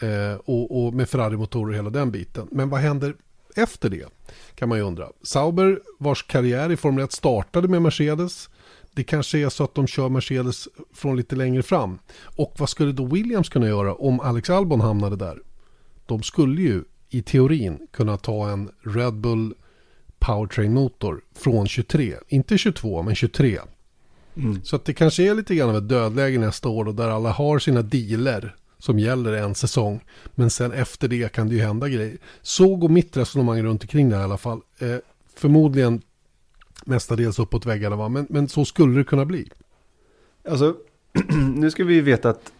Eh, 0.00 0.40
och, 0.44 0.86
och, 0.86 0.94
med 0.94 1.08
Ferrari-motorer 1.08 1.70
och 1.70 1.76
hela 1.76 1.90
den 1.90 2.10
biten. 2.10 2.48
Men 2.52 2.70
vad 2.70 2.80
händer 2.80 3.14
efter 3.56 3.90
det? 3.90 4.06
Kan 4.54 4.68
man 4.68 4.78
ju 4.78 4.84
undra. 4.84 5.08
Sauber, 5.22 5.80
vars 5.98 6.22
karriär 6.22 6.72
i 6.72 6.76
Formel 6.76 7.04
1 7.04 7.12
startade 7.12 7.68
med 7.68 7.82
Mercedes. 7.82 8.50
Det 8.94 9.04
kanske 9.04 9.38
är 9.38 9.48
så 9.48 9.64
att 9.64 9.74
de 9.74 9.86
kör 9.86 10.08
Mercedes 10.08 10.68
från 10.94 11.16
lite 11.16 11.36
längre 11.36 11.62
fram. 11.62 11.98
Och 12.36 12.54
vad 12.58 12.68
skulle 12.68 12.92
då 12.92 13.04
Williams 13.04 13.48
kunna 13.48 13.68
göra 13.68 13.94
om 13.94 14.20
Alex 14.20 14.50
Albon 14.50 14.80
hamnade 14.80 15.16
där? 15.16 15.38
De 16.06 16.22
skulle 16.22 16.62
ju 16.62 16.84
i 17.08 17.22
teorin 17.22 17.86
kunna 17.92 18.16
ta 18.16 18.50
en 18.50 18.70
Red 18.82 19.14
Bull 19.14 19.54
powertrain-motor 20.26 21.20
från 21.34 21.66
23. 21.66 22.14
Inte 22.28 22.58
22, 22.58 23.02
men 23.02 23.14
23. 23.14 23.58
Mm. 24.36 24.64
Så 24.64 24.76
att 24.76 24.84
det 24.84 24.94
kanske 24.94 25.22
är 25.22 25.34
lite 25.34 25.54
grann 25.54 25.70
av 25.70 25.76
ett 25.76 25.88
dödläge 25.88 26.38
nästa 26.38 26.68
år 26.68 26.84
då 26.84 26.92
där 26.92 27.08
alla 27.08 27.30
har 27.30 27.58
sina 27.58 27.82
dealer 27.82 28.56
som 28.78 28.98
gäller 28.98 29.32
en 29.32 29.54
säsong. 29.54 30.00
Men 30.34 30.50
sen 30.50 30.72
efter 30.72 31.08
det 31.08 31.32
kan 31.32 31.48
det 31.48 31.54
ju 31.54 31.60
hända 31.60 31.88
grejer. 31.88 32.18
Så 32.42 32.76
går 32.76 32.88
mitt 32.88 33.16
resonemang 33.16 33.62
runt 33.62 33.82
omkring 33.82 34.10
det 34.10 34.16
här 34.16 34.22
i 34.22 34.24
alla 34.24 34.38
fall. 34.38 34.60
Eh, 34.78 34.96
förmodligen 35.34 36.02
mestadels 36.84 37.38
uppåt 37.38 37.66
väggarna 37.66 37.96
va, 37.96 38.08
men, 38.08 38.26
men 38.30 38.48
så 38.48 38.64
skulle 38.64 38.98
det 38.98 39.04
kunna 39.04 39.24
bli. 39.24 39.50
Alltså, 40.48 40.76
nu 41.54 41.70
ska 41.70 41.84
vi 41.84 41.94
ju 41.94 42.00
veta 42.00 42.30
att 42.30 42.52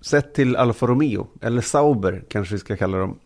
sett 0.00 0.34
till 0.34 0.56
Alfa 0.56 0.86
Romeo, 0.86 1.26
eller 1.40 1.60
Sauber 1.60 2.24
kanske 2.28 2.54
vi 2.54 2.58
ska 2.58 2.76
kalla 2.76 2.98
dem, 2.98 3.18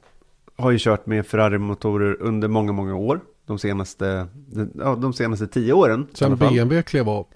har 0.56 0.70
ju 0.70 0.78
kört 0.80 1.06
med 1.06 1.26
Ferrari-motorer 1.26 2.16
under 2.20 2.48
många, 2.48 2.72
många 2.72 2.94
år. 2.94 3.20
De 3.48 3.58
senaste, 3.58 4.26
ja, 4.74 4.94
de 4.94 5.12
senaste 5.12 5.46
tio 5.46 5.72
åren. 5.72 6.06
Sen 6.12 6.36
BMW 6.36 6.82
klev 6.82 7.08
av. 7.08 7.26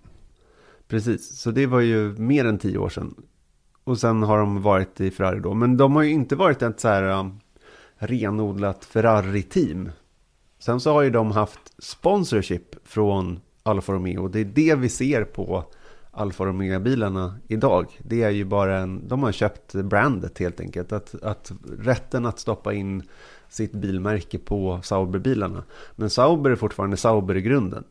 Precis, 0.88 1.38
så 1.38 1.50
det 1.50 1.66
var 1.66 1.80
ju 1.80 2.12
mer 2.12 2.44
än 2.44 2.58
tio 2.58 2.78
år 2.78 2.88
sedan. 2.88 3.14
Och 3.84 3.98
sen 3.98 4.22
har 4.22 4.38
de 4.38 4.62
varit 4.62 5.00
i 5.00 5.10
Ferrari 5.10 5.40
då. 5.40 5.54
Men 5.54 5.76
de 5.76 5.96
har 5.96 6.02
ju 6.02 6.10
inte 6.10 6.36
varit 6.36 6.62
ett 6.62 6.80
så 6.80 6.88
här 6.88 7.02
um, 7.02 7.40
renodlat 7.96 8.84
Ferrari-team. 8.84 9.90
Sen 10.58 10.80
så 10.80 10.92
har 10.92 11.02
ju 11.02 11.10
de 11.10 11.30
haft 11.30 11.82
sponsorship 11.82 12.88
från 12.88 13.40
Alfa 13.62 13.92
Romeo. 13.92 14.28
Det 14.28 14.40
är 14.40 14.44
det 14.44 14.74
vi 14.74 14.88
ser 14.88 15.24
på 15.24 15.64
Alfa 16.10 16.44
Romeo-bilarna 16.44 17.38
idag. 17.48 17.86
Det 17.98 18.22
är 18.22 18.30
ju 18.30 18.44
bara 18.44 18.78
en, 18.78 19.08
de 19.08 19.22
har 19.22 19.32
köpt 19.32 19.72
brandet 19.72 20.38
helt 20.38 20.60
enkelt. 20.60 20.92
Att, 20.92 21.22
att 21.22 21.52
rätten 21.78 22.26
att 22.26 22.38
stoppa 22.38 22.72
in 22.72 23.02
sitt 23.52 23.72
bilmärke 23.72 24.38
på 24.38 24.80
Sauber-bilarna. 24.82 25.62
Men 25.96 26.10
Sauber 26.10 26.50
är 26.50 26.56
fortfarande 26.56 26.96
Sauber 26.96 27.36
i 27.36 27.42
grunden. 27.42 27.84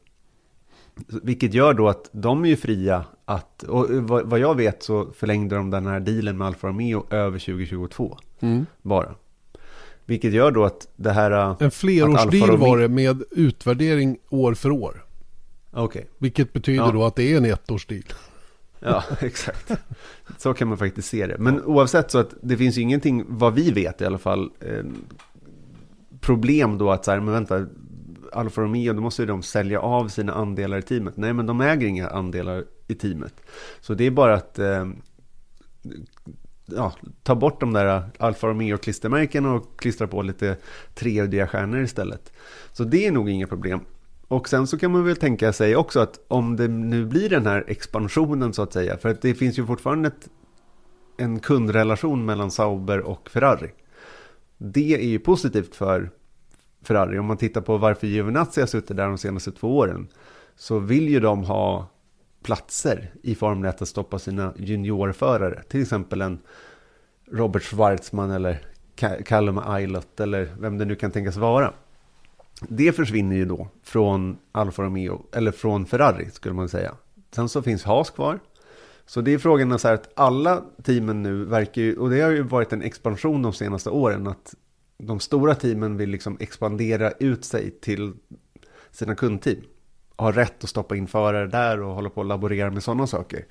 Vilket 1.24 1.54
gör 1.54 1.74
då 1.74 1.90
att 1.90 2.10
de 2.12 2.46
är 2.46 2.50
ju 2.50 2.56
fria 2.56 3.06
att, 3.26 3.64
och 3.64 3.90
vad 4.06 4.40
jag 4.40 4.56
vet 4.56 4.84
så 4.84 5.08
förlängde 5.12 5.56
de 5.56 5.70
den 5.70 5.88
här 5.88 6.00
dealen 6.00 6.38
med 6.38 6.48
Alfa 6.48 6.68
Romeo 6.68 7.06
över 7.10 7.40
2022. 7.40 8.18
Mm. 8.40 8.66
Bara. 8.82 9.16
Vilket 10.06 10.34
gör 10.34 10.52
då 10.52 10.66
att 10.66 10.88
det 10.96 11.12
här... 11.12 11.56
En 11.60 11.72
flerårsdeal 11.72 12.50
Romeo... 12.50 12.70
var 12.70 12.78
det 12.78 12.88
med 12.88 13.24
utvärdering 13.32 14.18
år 14.30 14.54
för 14.54 14.72
år. 14.72 15.06
Okay. 15.74 16.04
Vilket 16.18 16.54
betyder 16.54 16.86
ja. 16.86 16.92
då 16.92 17.04
att 17.04 17.16
det 17.16 17.34
är 17.34 17.38
en 17.38 17.46
ettårsdeal. 17.46 18.04
Ja, 18.80 19.04
exakt. 19.20 19.72
Så 20.38 20.54
kan 20.54 20.68
man 20.68 20.78
faktiskt 20.78 21.08
se 21.08 21.28
det. 21.28 21.38
Men 21.38 21.64
oavsett 21.64 22.12
så 22.12 22.18
att 22.20 22.34
det 22.42 22.58
finns 22.58 22.78
ju 22.78 22.82
ingenting, 22.82 23.24
vad 23.28 23.54
vi 23.54 23.72
vet 23.72 24.02
i 24.02 24.06
alla 24.06 24.18
fall, 24.18 24.52
eh, 24.60 24.84
problem 26.22 26.78
då 26.78 26.92
att 26.92 27.06
så 27.06 27.12
här, 27.12 27.20
men 27.20 27.34
vänta, 27.34 27.66
Alfa 28.32 28.62
Romeo, 28.62 28.94
då 28.94 29.02
måste 29.02 29.22
ju 29.22 29.26
de 29.26 29.44
sälja 29.44 29.80
av 29.80 30.08
sina 30.08 30.34
andelar 30.34 30.78
i 30.78 30.82
teamet. 30.82 31.18
Nej, 31.18 31.34
men 31.34 31.46
de 31.46 31.62
äger 31.62 31.88
inga 31.88 32.10
andelar 32.10 32.66
i 32.88 32.96
teamet. 32.96 33.34
Så 33.80 33.94
det 33.94 34.04
är 34.04 34.12
bara 34.12 34.34
att 34.34 34.60
eh, 34.60 34.86
ja, 36.66 36.94
ta 37.24 37.36
bort 37.36 37.60
de 37.60 37.74
där 37.74 38.04
Alfa 38.18 38.48
Romeo-klistermärkena 38.48 39.54
och 39.54 39.80
klistra 39.80 40.08
på 40.08 40.22
lite 40.22 40.58
treuddiga 40.94 41.48
stjärnor 41.48 41.82
istället. 41.82 42.34
Så 42.72 42.84
det 42.84 43.08
är 43.08 43.12
nog 43.12 43.30
inga 43.30 43.48
problem. 43.48 43.80
Och 44.28 44.50
sen 44.50 44.68
så 44.68 44.78
kan 44.78 44.92
man 44.92 45.06
väl 45.06 45.16
tänka 45.16 45.54
sig 45.54 45.76
också 45.76 46.00
att 46.00 46.20
om 46.28 46.56
det 46.56 46.68
nu 46.68 47.06
blir 47.06 47.30
den 47.30 47.46
här 47.46 47.64
expansionen 47.68 48.54
så 48.54 48.62
att 48.62 48.74
säga, 48.74 48.98
för 48.98 49.10
att 49.10 49.22
det 49.22 49.34
finns 49.34 49.60
ju 49.60 49.66
fortfarande 49.66 50.08
ett, 50.08 50.30
en 51.18 51.40
kundrelation 51.40 52.26
mellan 52.26 52.52
Sauber 52.52 53.00
och 53.00 53.30
Ferrari. 53.30 53.72
Det 54.64 54.94
är 54.94 55.08
ju 55.08 55.20
positivt 55.20 55.76
för 55.76 56.10
Ferrari. 56.82 57.20
Om 57.20 57.26
man 57.26 57.38
tittar 57.38 57.62
på 57.62 57.78
varför 57.78 58.08
Giovinazzi 58.08 58.60
har 58.60 58.68
suttit 58.68 58.98
där 58.98 59.08
de 59.08 59.18
senaste 59.18 59.52
två 59.52 59.78
åren 59.78 60.08
så 60.56 60.80
vill 60.80 61.10
ju 61.10 61.20
de 61.20 61.44
ha 61.44 61.88
platser 62.44 63.14
i 63.24 63.36
Formel 63.36 63.70
1 63.70 63.82
att 63.82 63.88
stoppa 63.88 64.20
sina 64.20 64.54
juniorförare. 64.58 65.64
Till 65.70 65.82
exempel 65.82 66.22
en 66.22 66.40
Robert 67.32 67.64
Schwarzman 67.64 68.32
eller 68.32 68.62
Callum 69.26 69.58
Aylott 69.58 70.20
eller 70.20 70.56
vem 70.60 70.78
det 70.78 70.86
nu 70.86 70.96
kan 70.96 71.12
tänkas 71.12 71.38
vara. 71.38 71.74
Det 72.68 72.92
försvinner 72.92 73.36
ju 73.36 73.46
då 73.46 73.68
från 73.84 74.38
Alfa 74.52 74.84
Romeo, 74.84 75.26
eller 75.34 75.52
från 75.52 75.86
Ferrari 75.86 76.30
skulle 76.32 76.56
man 76.56 76.70
säga. 76.70 76.96
Sen 77.32 77.50
så 77.50 77.62
finns 77.62 77.84
Haas 77.84 78.10
kvar. 78.10 78.40
Så 79.12 79.22
det 79.22 79.34
är 79.34 79.38
frågan 79.38 79.80
så 79.80 79.88
här 79.88 79.96
att 79.96 80.12
alla 80.16 80.64
teamen 80.84 81.24
nu 81.24 81.46
verkar 81.46 81.82
ju, 81.82 81.98
och 81.98 82.10
det 82.10 82.22
har 82.22 82.32
ju 82.32 82.42
varit 82.42 82.74
en 82.74 82.82
expansion 82.82 83.42
de 83.42 83.54
senaste 83.54 83.90
åren, 83.90 84.28
att 84.28 84.56
de 84.98 85.20
stora 85.20 85.56
teamen 85.56 85.98
vill 85.98 86.10
liksom 86.10 86.38
expandera 86.40 87.12
ut 87.12 87.46
sig 87.46 87.72
till 87.72 88.14
sina 88.92 89.16
kundteam. 89.16 89.62
Har 90.16 90.34
rätt 90.34 90.64
att 90.64 90.70
stoppa 90.70 90.96
in 90.96 91.08
förare 91.08 91.48
där 91.48 91.82
och 91.82 91.96
hålla 91.96 92.10
på 92.10 92.22
och 92.22 92.26
laborera 92.26 92.72
med 92.72 92.84
sådana 92.84 93.08
saker. 93.08 93.46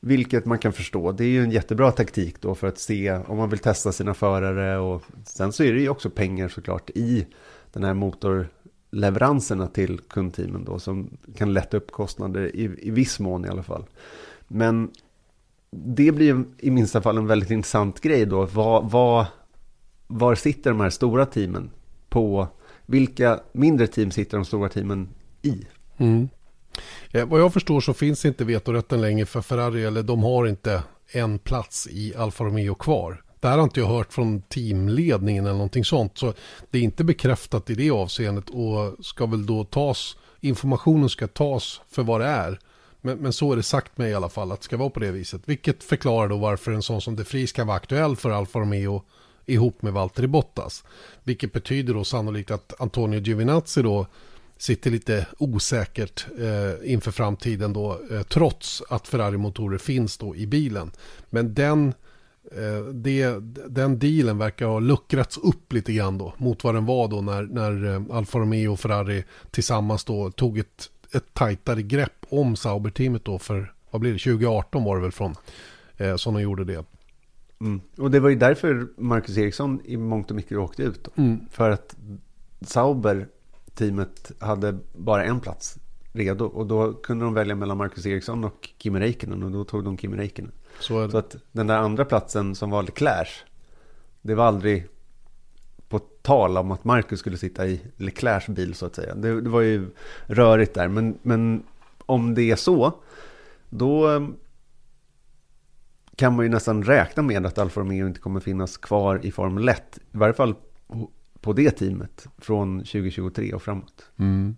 Vilket 0.00 0.44
man 0.44 0.58
kan 0.58 0.72
förstå. 0.72 1.12
Det 1.12 1.24
är 1.24 1.28
ju 1.28 1.42
en 1.42 1.50
jättebra 1.50 1.92
taktik 1.92 2.40
då 2.40 2.54
för 2.54 2.66
att 2.66 2.78
se 2.78 3.12
om 3.12 3.36
man 3.36 3.50
vill 3.50 3.58
testa 3.58 3.92
sina 3.92 4.14
förare. 4.14 4.78
Och 4.78 5.02
sen 5.26 5.52
så 5.52 5.64
är 5.64 5.72
det 5.72 5.80
ju 5.80 5.88
också 5.88 6.10
pengar 6.10 6.48
såklart 6.48 6.90
i 6.90 7.26
den 7.72 7.84
här 7.84 7.94
motorleveranserna 7.94 9.66
till 9.66 9.98
kundteamen 9.98 10.64
då. 10.64 10.78
Som 10.78 11.16
kan 11.36 11.52
lätta 11.52 11.76
upp 11.76 11.90
kostnader 11.90 12.56
i, 12.56 12.76
i 12.78 12.90
viss 12.90 13.20
mån 13.20 13.44
i 13.44 13.48
alla 13.48 13.62
fall. 13.62 13.84
Men 14.48 14.90
det 15.70 16.12
blir 16.12 16.44
i 16.58 16.70
minsta 16.70 17.02
fall 17.02 17.18
en 17.18 17.26
väldigt 17.26 17.50
intressant 17.50 18.00
grej 18.00 18.26
då. 18.26 18.46
Vad, 18.46 18.90
vad, 18.90 19.26
var 20.06 20.34
sitter 20.34 20.70
de 20.70 20.80
här 20.80 20.90
stora 20.90 21.26
teamen 21.26 21.70
på? 22.08 22.48
Vilka 22.86 23.40
mindre 23.52 23.86
team 23.86 24.10
sitter 24.10 24.36
de 24.36 24.44
stora 24.44 24.68
teamen 24.68 25.08
i? 25.42 25.66
Mm. 25.96 26.28
Eh, 27.10 27.26
vad 27.26 27.40
jag 27.40 27.52
förstår 27.52 27.80
så 27.80 27.94
finns 27.94 28.24
inte 28.24 28.44
vetorätten 28.44 29.00
längre 29.00 29.26
för 29.26 29.40
Ferrari 29.40 29.84
eller 29.84 30.02
de 30.02 30.22
har 30.22 30.46
inte 30.46 30.82
en 31.12 31.38
plats 31.38 31.88
i 31.90 32.14
Alfa 32.16 32.44
Romeo 32.44 32.74
kvar. 32.74 33.22
Det 33.40 33.48
här 33.48 33.56
har 33.56 33.64
inte 33.64 33.80
jag 33.80 33.86
hört 33.86 34.12
från 34.12 34.42
teamledningen 34.42 35.44
eller 35.44 35.54
någonting 35.54 35.84
sånt. 35.84 36.18
Så 36.18 36.32
det 36.70 36.78
är 36.78 36.82
inte 36.82 37.04
bekräftat 37.04 37.70
i 37.70 37.74
det 37.74 37.90
avseendet 37.90 38.50
och 38.50 39.04
ska 39.04 39.26
väl 39.26 39.46
då 39.46 39.64
tas, 39.64 40.16
informationen 40.40 41.08
ska 41.08 41.26
tas 41.26 41.80
för 41.90 42.02
vad 42.02 42.20
det 42.20 42.26
är. 42.26 42.58
Men, 43.04 43.18
men 43.18 43.32
så 43.32 43.52
är 43.52 43.56
det 43.56 43.62
sagt 43.62 43.98
mig 43.98 44.10
i 44.10 44.14
alla 44.14 44.28
fall 44.28 44.52
att 44.52 44.60
det 44.60 44.64
ska 44.64 44.76
vara 44.76 44.90
på 44.90 45.00
det 45.00 45.10
viset. 45.10 45.42
Vilket 45.44 45.84
förklarar 45.84 46.28
då 46.28 46.36
varför 46.36 46.72
en 46.72 46.82
sån 46.82 47.00
som 47.00 47.16
De 47.16 47.22
Vries 47.22 47.52
kan 47.52 47.66
vara 47.66 47.76
aktuell 47.76 48.16
för 48.16 48.30
Alfa 48.30 48.58
Romeo 48.58 49.02
ihop 49.46 49.82
med 49.82 49.92
Valtteri 49.92 50.26
Bottas. 50.26 50.84
Vilket 51.24 51.52
betyder 51.52 51.94
då 51.94 52.04
sannolikt 52.04 52.50
att 52.50 52.80
Antonio 52.80 53.20
Giovinazzi 53.20 53.82
då 53.82 54.06
sitter 54.56 54.90
lite 54.90 55.26
osäkert 55.38 56.26
eh, 56.38 56.92
inför 56.92 57.10
framtiden 57.10 57.72
då 57.72 58.00
eh, 58.10 58.22
trots 58.22 58.82
att 58.88 59.08
Ferrari-motorer 59.08 59.78
finns 59.78 60.18
då 60.18 60.36
i 60.36 60.46
bilen. 60.46 60.90
Men 61.30 61.54
den, 61.54 61.94
eh, 62.52 62.84
det, 62.92 63.38
den 63.68 63.98
dealen 63.98 64.38
verkar 64.38 64.66
ha 64.66 64.78
luckrats 64.78 65.38
upp 65.38 65.72
lite 65.72 65.92
grann 65.92 66.18
då 66.18 66.34
mot 66.36 66.64
vad 66.64 66.74
den 66.74 66.86
var 66.86 67.08
då 67.08 67.20
när, 67.20 67.42
när 67.42 67.94
eh, 67.94 68.16
Alfa 68.16 68.38
Romeo 68.38 68.72
och 68.72 68.80
Ferrari 68.80 69.24
tillsammans 69.50 70.04
då 70.04 70.30
tog 70.30 70.58
ett, 70.58 70.90
ett 71.14 71.34
tajtare 71.34 71.82
grepp 71.82 72.26
om 72.28 72.56
Sauber-teamet 72.56 73.24
då 73.24 73.38
för 73.38 73.72
vad 73.90 74.00
blir 74.00 74.12
det, 74.12 74.18
2018 74.18 74.84
var 74.84 74.96
det 74.96 75.02
väl 75.02 75.12
från 75.12 75.34
eh, 75.96 76.16
som 76.16 76.34
de 76.34 76.42
gjorde 76.42 76.64
det. 76.64 76.84
Mm. 77.60 77.80
Och 77.98 78.10
det 78.10 78.20
var 78.20 78.28
ju 78.28 78.36
därför 78.36 78.88
Marcus 78.96 79.38
Eriksson 79.38 79.80
i 79.84 79.96
mångt 79.96 80.30
och 80.30 80.36
mycket 80.36 80.58
åkte 80.58 80.82
ut. 80.82 81.08
Mm. 81.16 81.40
För 81.50 81.70
att 81.70 81.96
Sauber, 82.60 83.28
teamet, 83.74 84.32
hade 84.38 84.78
bara 84.96 85.24
en 85.24 85.40
plats 85.40 85.78
redo. 86.12 86.44
Och 86.44 86.66
då 86.66 86.92
kunde 86.92 87.24
de 87.24 87.34
välja 87.34 87.54
mellan 87.54 87.76
Marcus 87.76 88.06
Eriksson 88.06 88.44
och 88.44 88.68
Kimi 88.78 89.00
Räikkönen. 89.00 89.42
Och 89.42 89.50
då 89.50 89.64
tog 89.64 89.84
de 89.84 89.98
Kimi 89.98 90.16
Räikkönen. 90.16 90.52
Så, 90.80 91.10
Så, 91.10 91.18
att 91.18 91.36
den 91.52 91.66
där 91.66 91.78
andra 91.78 92.04
platsen 92.04 92.54
som 92.54 92.70
var 92.70 92.82
Leclerc. 92.82 93.28
Det 94.22 94.34
var 94.34 94.44
aldrig 94.44 94.86
på 95.94 96.06
tal 96.22 96.56
om 96.56 96.70
att 96.70 96.84
Marcus 96.84 97.20
skulle 97.20 97.36
sitta 97.36 97.66
i 97.66 97.80
Leclercs 97.96 98.48
bil 98.48 98.74
så 98.74 98.86
att 98.86 98.94
säga. 98.94 99.14
Det, 99.14 99.40
det 99.40 99.50
var 99.50 99.60
ju 99.60 99.90
rörigt 100.26 100.74
där. 100.74 100.88
Men, 100.88 101.18
men 101.22 101.62
om 101.98 102.34
det 102.34 102.50
är 102.50 102.56
så. 102.56 102.92
Då 103.70 104.06
ehm, 104.08 104.36
kan 106.16 106.36
man 106.36 106.44
ju 106.44 106.50
nästan 106.50 106.82
räkna 106.82 107.22
med 107.22 107.46
att 107.46 107.58
Alfa 107.58 107.80
Romeo 107.80 108.06
inte 108.06 108.20
kommer 108.20 108.40
finnas 108.40 108.76
kvar 108.76 109.20
i 109.22 109.32
Formel 109.32 109.68
1. 109.68 109.98
I 110.12 110.16
varje 110.16 110.34
fall 110.34 110.54
på 111.40 111.52
det 111.52 111.70
teamet 111.70 112.26
från 112.38 112.78
2023 112.78 113.52
och 113.52 113.62
framåt. 113.62 114.10
Mm. 114.16 114.56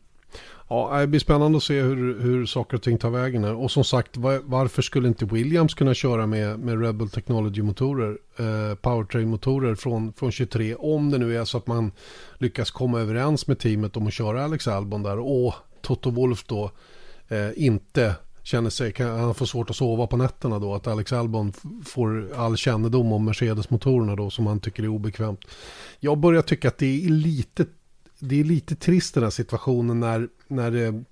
Ja, 0.68 1.00
det 1.00 1.06
blir 1.06 1.20
spännande 1.20 1.56
att 1.56 1.62
se 1.62 1.80
hur, 1.80 2.20
hur 2.20 2.46
saker 2.46 2.76
och 2.76 2.82
ting 2.82 2.98
tar 2.98 3.10
vägen 3.10 3.44
här. 3.44 3.54
Och 3.54 3.70
som 3.70 3.84
sagt, 3.84 4.16
var, 4.16 4.40
varför 4.44 4.82
skulle 4.82 5.08
inte 5.08 5.24
Williams 5.24 5.74
kunna 5.74 5.94
köra 5.94 6.26
med, 6.26 6.58
med 6.58 6.80
Rebel 6.80 7.08
Technology-motorer, 7.08 8.18
eh, 8.36 8.74
powertrain-motorer 8.74 9.74
från, 9.74 10.12
från 10.12 10.32
23, 10.32 10.74
om 10.74 11.10
det 11.10 11.18
nu 11.18 11.36
är 11.36 11.44
så 11.44 11.58
att 11.58 11.66
man 11.66 11.92
lyckas 12.38 12.70
komma 12.70 13.00
överens 13.00 13.46
med 13.46 13.58
teamet 13.58 13.96
om 13.96 14.06
att 14.06 14.12
köra 14.12 14.44
Alex 14.44 14.68
Albon 14.68 15.02
där 15.02 15.18
och 15.18 15.54
Toto 15.82 16.10
Wolf 16.10 16.44
då 16.46 16.70
eh, 17.28 17.50
inte 17.56 18.14
känner 18.46 18.70
sig, 18.70 18.92
kan, 18.92 19.20
han 19.20 19.34
får 19.34 19.46
svårt 19.46 19.70
att 19.70 19.76
sova 19.76 20.06
på 20.06 20.16
nätterna 20.16 20.58
då. 20.58 20.74
Att 20.74 20.86
Alex 20.86 21.12
Albon 21.12 21.52
får 21.84 22.28
all 22.36 22.56
kännedom 22.56 23.12
om 23.12 23.24
Mercedes-motorerna 23.24 24.16
då 24.16 24.30
som 24.30 24.46
han 24.46 24.60
tycker 24.60 24.82
är 24.82 24.88
obekvämt. 24.88 25.40
Jag 26.00 26.18
börjar 26.18 26.42
tycka 26.42 26.68
att 26.68 26.78
det 26.78 27.04
är 27.04 27.08
lite, 27.08 27.66
det 28.18 28.40
är 28.40 28.44
lite 28.44 28.76
trist 28.76 29.14
den 29.14 29.22
här 29.22 29.30
situationen 29.30 30.00
när, 30.00 30.28
när, 30.48 30.70
det, 30.70 31.04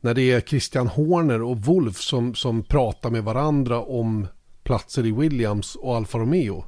när 0.00 0.14
det 0.14 0.32
är 0.32 0.40
Christian 0.40 0.86
Horner 0.86 1.42
och 1.42 1.58
Wolf 1.58 2.00
som, 2.00 2.34
som 2.34 2.62
pratar 2.62 3.10
med 3.10 3.24
varandra 3.24 3.80
om 3.80 4.26
platser 4.62 5.06
i 5.06 5.12
Williams 5.12 5.74
och 5.74 5.96
Alfa 5.96 6.18
Romeo. 6.18 6.64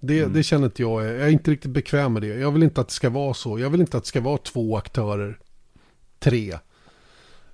Det, 0.00 0.18
mm. 0.18 0.32
det 0.32 0.42
känner 0.42 0.64
inte 0.64 0.82
jag, 0.82 1.04
jag 1.04 1.20
är 1.20 1.28
inte 1.28 1.50
riktigt 1.50 1.70
bekväm 1.70 2.12
med 2.12 2.22
det. 2.22 2.28
Jag 2.28 2.50
vill 2.50 2.62
inte 2.62 2.80
att 2.80 2.88
det 2.88 2.94
ska 2.94 3.10
vara 3.10 3.34
så. 3.34 3.58
Jag 3.58 3.70
vill 3.70 3.80
inte 3.80 3.96
att 3.96 4.02
det 4.02 4.08
ska 4.08 4.20
vara 4.20 4.38
två 4.38 4.76
aktörer, 4.76 5.38
tre. 6.18 6.58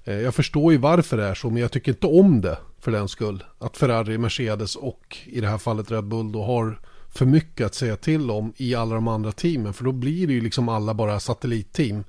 Eh, 0.05 0.15
jag 0.15 0.35
förstår 0.35 0.73
ju 0.73 0.79
varför 0.79 1.17
det 1.17 1.25
är 1.25 1.35
så, 1.35 1.51
men 1.51 1.63
jag 1.63 1.73
tycker 1.73 1.93
inte 1.93 2.07
om 2.07 2.41
det 2.41 2.59
för 2.79 2.91
den 2.91 3.09
skull. 3.09 3.45
Att 3.59 3.77
Ferrari, 3.77 4.19
Mercedes 4.19 4.77
och 4.77 5.17
i 5.25 5.41
det 5.41 5.49
här 5.49 5.59
fallet 5.59 5.91
Red 5.91 6.05
Bull 6.05 6.33
då 6.33 6.43
har 6.43 6.81
för 7.15 7.27
mycket 7.27 7.67
att 7.67 7.75
säga 7.75 7.97
till 7.97 8.31
om 8.31 8.53
i 8.57 8.75
alla 8.75 8.95
de 8.95 9.09
andra 9.09 9.33
teamen. 9.33 9.73
För 9.73 9.85
då 9.85 9.93
blir 9.93 10.27
det 10.27 10.33
ju 10.33 10.41
liksom 10.41 10.69
alla 10.69 10.95
bara 10.95 11.21
satellitteam 11.21 12.05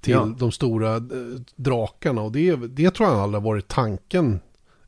till 0.00 0.12
Ja. 0.12 0.34
de 0.38 0.52
stora 0.52 0.96
eh, 0.96 1.02
drakarna. 1.56 2.22
Och 2.22 2.32
det, 2.32 2.56
det 2.56 2.90
tror 2.90 3.08
jag 3.08 3.18
aldrig 3.18 3.42
har 3.42 3.50
varit 3.50 3.68
tanken. 3.68 4.40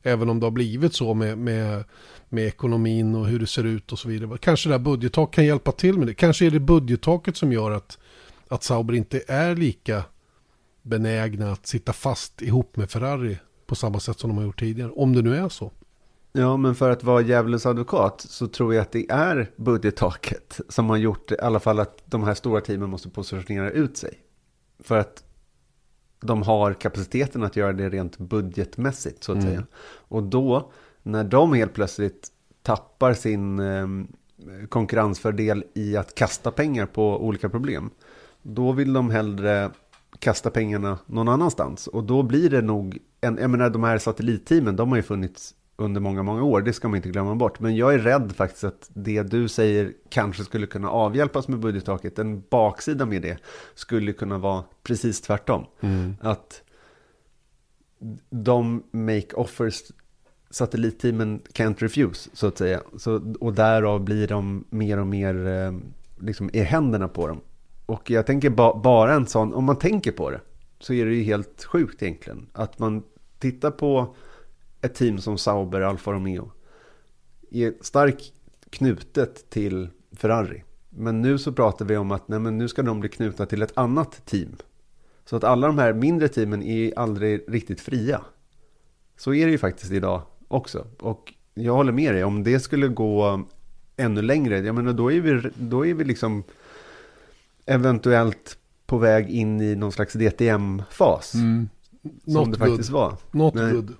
Även 0.03 0.29
om 0.29 0.39
det 0.39 0.45
har 0.45 0.51
blivit 0.51 0.93
så 0.93 1.13
med, 1.13 1.37
med, 1.37 1.83
med 2.29 2.47
ekonomin 2.47 3.15
och 3.15 3.27
hur 3.27 3.39
det 3.39 3.47
ser 3.47 3.63
ut 3.63 3.91
och 3.91 3.99
så 3.99 4.09
vidare. 4.09 4.37
Kanske 4.37 4.69
det 4.69 4.73
här 4.73 4.79
budgettak 4.79 5.33
kan 5.33 5.45
hjälpa 5.45 5.71
till 5.71 5.97
med 5.97 6.07
det. 6.07 6.13
Kanske 6.13 6.45
är 6.45 6.51
det 6.51 6.59
budgettaket 6.59 7.37
som 7.37 7.51
gör 7.51 7.71
att, 7.71 7.97
att 8.47 8.63
Sauber 8.63 8.93
inte 8.93 9.21
är 9.27 9.55
lika 9.55 10.03
benägna 10.81 11.51
att 11.51 11.67
sitta 11.67 11.93
fast 11.93 12.41
ihop 12.41 12.77
med 12.77 12.91
Ferrari 12.91 13.37
på 13.67 13.75
samma 13.75 13.99
sätt 13.99 14.19
som 14.19 14.29
de 14.29 14.37
har 14.37 14.43
gjort 14.45 14.59
tidigare. 14.59 14.91
Om 14.91 15.13
det 15.13 15.21
nu 15.21 15.35
är 15.35 15.49
så. 15.49 15.71
Ja, 16.37 16.57
men 16.57 16.75
för 16.75 16.89
att 16.89 17.03
vara 17.03 17.21
djävulens 17.21 17.65
advokat 17.65 18.21
så 18.21 18.47
tror 18.47 18.73
jag 18.73 18.81
att 18.81 18.91
det 18.91 19.11
är 19.11 19.51
budgettaket 19.55 20.59
som 20.69 20.89
har 20.89 20.97
gjort 20.97 21.31
i 21.31 21.35
alla 21.41 21.59
fall 21.59 21.79
att 21.79 22.01
de 22.05 22.23
här 22.23 22.33
stora 22.33 22.61
teamen 22.61 22.89
måste 22.89 23.09
positionera 23.09 23.71
ut 23.71 23.97
sig. 23.97 24.13
För 24.79 24.97
att 24.97 25.23
de 26.21 26.41
har 26.41 26.73
kapaciteten 26.73 27.43
att 27.43 27.55
göra 27.55 27.73
det 27.73 27.89
rent 27.89 28.17
budgetmässigt 28.17 29.23
så 29.23 29.31
att 29.31 29.37
Mm. 29.37 29.49
säga. 29.49 29.63
Och 29.85 30.23
då, 30.23 30.71
när 31.03 31.23
de 31.23 31.53
helt 31.53 31.73
plötsligt 31.73 32.27
tappar 32.61 33.13
sin 33.13 33.59
eh, 33.59 33.87
konkurrensfördel 34.69 35.63
i 35.73 35.97
att 35.97 36.15
kasta 36.15 36.51
pengar 36.51 36.85
på 36.85 37.25
olika 37.25 37.49
problem, 37.49 37.89
då 38.41 38.71
vill 38.71 38.93
de 38.93 39.09
hellre 39.09 39.71
kasta 40.19 40.49
pengarna 40.49 40.99
någon 41.05 41.27
annanstans. 41.27 41.87
Och 41.87 42.03
då 42.03 42.23
blir 42.23 42.49
det 42.49 42.61
nog, 42.61 42.97
en, 43.21 43.37
jag 43.41 43.49
menar 43.49 43.69
de 43.69 43.83
här 43.83 43.97
satellitteamen, 43.97 44.75
de 44.75 44.89
har 44.89 44.95
ju 44.95 45.03
funnits 45.03 45.53
under 45.77 46.01
många, 46.01 46.23
många 46.23 46.43
år, 46.43 46.61
det 46.61 46.73
ska 46.73 46.87
man 46.87 46.95
inte 46.95 47.09
glömma 47.09 47.35
bort. 47.35 47.59
Men 47.59 47.75
jag 47.75 47.93
är 47.93 47.99
rädd 47.99 48.33
faktiskt 48.35 48.63
att 48.63 48.89
det 48.93 49.23
du 49.23 49.47
säger 49.47 49.93
kanske 50.09 50.43
skulle 50.43 50.67
kunna 50.67 50.89
avhjälpas 50.89 51.47
med 51.47 51.59
budgettaket. 51.59 52.19
En 52.19 52.43
baksida 52.49 53.05
med 53.05 53.21
det 53.21 53.37
skulle 53.75 54.13
kunna 54.13 54.37
vara 54.37 54.63
precis 54.83 55.21
tvärtom. 55.21 55.65
Att 56.21 56.61
de 58.29 58.83
make 58.91 59.33
offers 59.35 59.83
satellitteamen 60.49 61.41
can't 61.53 61.79
refuse, 61.79 62.29
så 62.33 62.47
att 62.47 62.57
säga. 62.57 62.81
Så, 62.97 63.33
och 63.39 63.53
därav 63.53 64.03
blir 64.03 64.27
de 64.27 64.65
mer 64.69 64.99
och 64.99 65.07
mer 65.07 65.47
eh, 65.47 65.73
liksom 66.19 66.49
i 66.53 66.59
händerna 66.59 67.07
på 67.07 67.27
dem. 67.27 67.41
Och 67.85 68.11
jag 68.11 68.25
tänker 68.25 68.49
ba, 68.49 68.81
bara 68.81 69.13
en 69.13 69.27
sån, 69.27 69.53
om 69.53 69.63
man 69.63 69.79
tänker 69.79 70.11
på 70.11 70.29
det, 70.31 70.41
så 70.79 70.93
är 70.93 71.05
det 71.05 71.15
ju 71.15 71.23
helt 71.23 71.63
sjukt 71.63 72.03
egentligen. 72.03 72.47
Att 72.53 72.79
man 72.79 73.03
tittar 73.39 73.71
på 73.71 74.15
ett 74.85 74.95
team 74.95 75.17
som 75.17 75.37
Sauber, 75.37 75.81
Alfa 75.81 76.11
Romeo, 76.11 76.51
är 77.51 77.73
starkt 77.81 78.33
knutet 78.69 79.49
till 79.49 79.89
Ferrari. 80.11 80.63
Men 80.89 81.21
nu 81.21 81.37
så 81.37 81.51
pratar 81.51 81.85
vi 81.85 81.97
om 81.97 82.11
att 82.11 82.27
nej, 82.27 82.39
men 82.39 82.57
nu 82.57 82.67
ska 82.67 82.81
de 82.81 82.99
bli 82.99 83.09
knutna 83.09 83.45
till 83.45 83.61
ett 83.61 83.77
annat 83.77 84.25
team. 84.25 84.55
Så 85.25 85.35
att 85.35 85.43
alla 85.43 85.67
de 85.67 85.77
här 85.77 85.93
mindre 85.93 86.27
teamen 86.27 86.63
är 86.63 86.99
aldrig 86.99 87.43
riktigt 87.47 87.81
fria. 87.81 88.21
Så 89.17 89.33
är 89.33 89.45
det 89.45 89.51
ju 89.51 89.57
faktiskt 89.57 89.91
idag 89.91 90.21
också. 90.47 90.87
Och 90.99 91.33
jag 91.53 91.73
håller 91.73 91.91
med 91.91 92.13
dig, 92.13 92.23
om 92.23 92.43
det 92.43 92.59
skulle 92.59 92.87
gå 92.87 93.45
ännu 93.97 94.21
längre, 94.21 94.59
jag 94.59 94.75
menar 94.75 94.93
då 94.93 95.11
är 95.11 95.21
vi, 95.21 95.49
då 95.55 95.85
är 95.85 95.93
vi 95.93 96.03
liksom 96.03 96.43
eventuellt 97.65 98.57
på 98.85 98.97
väg 98.97 99.29
in 99.29 99.61
i 99.61 99.75
någon 99.75 99.91
slags 99.91 100.13
DTM-fas. 100.13 101.29
Som 101.31 101.69
Not 102.23 102.45
det 102.45 102.59
good. 102.59 102.69
faktiskt 102.69 102.89
var. 102.89 103.17
Not 103.31 103.53
Nej. 103.53 103.71
good. 103.71 103.93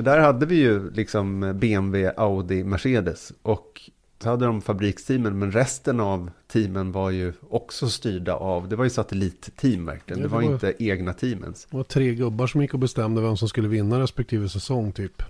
För 0.00 0.04
där 0.04 0.18
hade 0.18 0.46
vi 0.46 0.54
ju 0.56 0.90
liksom 0.90 1.40
BMW, 1.40 2.12
Audi, 2.16 2.64
Mercedes 2.64 3.32
och 3.42 3.90
så 4.22 4.28
hade 4.28 4.46
de 4.46 4.60
fabriksteamen 4.62 5.38
men 5.38 5.52
resten 5.52 6.00
av 6.00 6.30
teamen 6.52 6.92
var 6.92 7.10
ju 7.10 7.32
också 7.50 7.88
styrda 7.88 8.34
av, 8.34 8.68
det 8.68 8.76
var 8.76 8.84
ju 8.84 8.90
satellitteam 8.90 9.86
verkligen, 9.86 10.18
Ja, 10.20 10.22
det 10.22 10.22
det 10.22 10.28
var 10.28 10.42
var- 10.42 10.52
inte 10.52 10.74
egna 10.78 11.12
teamens. 11.12 11.66
Det 11.70 11.76
var 11.76 11.84
tre 11.84 12.14
gubbar 12.14 12.46
som 12.46 12.62
gick 12.62 12.74
och 12.74 12.80
bestämde 12.80 13.20
vem 13.22 13.36
som 13.36 13.48
skulle 13.48 13.68
vinna 13.68 14.00
respektive 14.00 14.48
säsong 14.48 14.92
typ. 14.92 15.22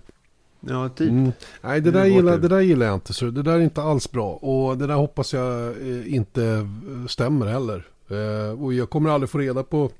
Ja, 0.60 0.88
typ. 0.88 1.10
Mm. 1.10 1.32
Nej, 1.62 1.80
det 1.80 1.90
Det 1.90 1.98
där, 1.98 2.06
gillar, 2.06 2.38
det 2.38 2.48
där 2.48 2.60
gillar 2.60 2.86
jag 2.86 2.94
inte. 2.94 3.12
Så 3.12 3.24
det 3.24 3.42
där 3.42 3.52
är 3.52 3.60
inte 3.60 3.82
alls 3.82 4.10
bra. 4.12 4.32
Och 4.32 4.78
det 4.78 4.86
där 4.86 4.94
hoppas 4.94 5.32
jag 5.32 5.66
eh, 5.68 6.14
inte 6.14 6.68
stämmer 7.08 7.46
heller. 7.46 7.86
Eh, 8.08 8.62
och 8.62 8.74
jag 8.74 8.90
kommer 8.90 9.10
aldrig 9.10 9.30
få 9.30 9.38
reda 9.38 9.62
på 9.62 9.90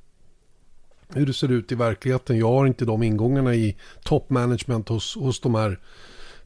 hur 1.15 1.27
det 1.27 1.33
ser 1.33 1.51
ut 1.51 1.73
i 1.73 1.75
verkligheten. 1.75 2.39
Jag 2.39 2.49
har 2.49 2.67
inte 2.67 2.85
de 2.85 3.03
ingångarna 3.03 3.55
i 3.55 3.77
toppmanagement 4.03 4.89
hos, 4.89 5.17
hos 5.17 5.41
de 5.41 5.55
här 5.55 5.79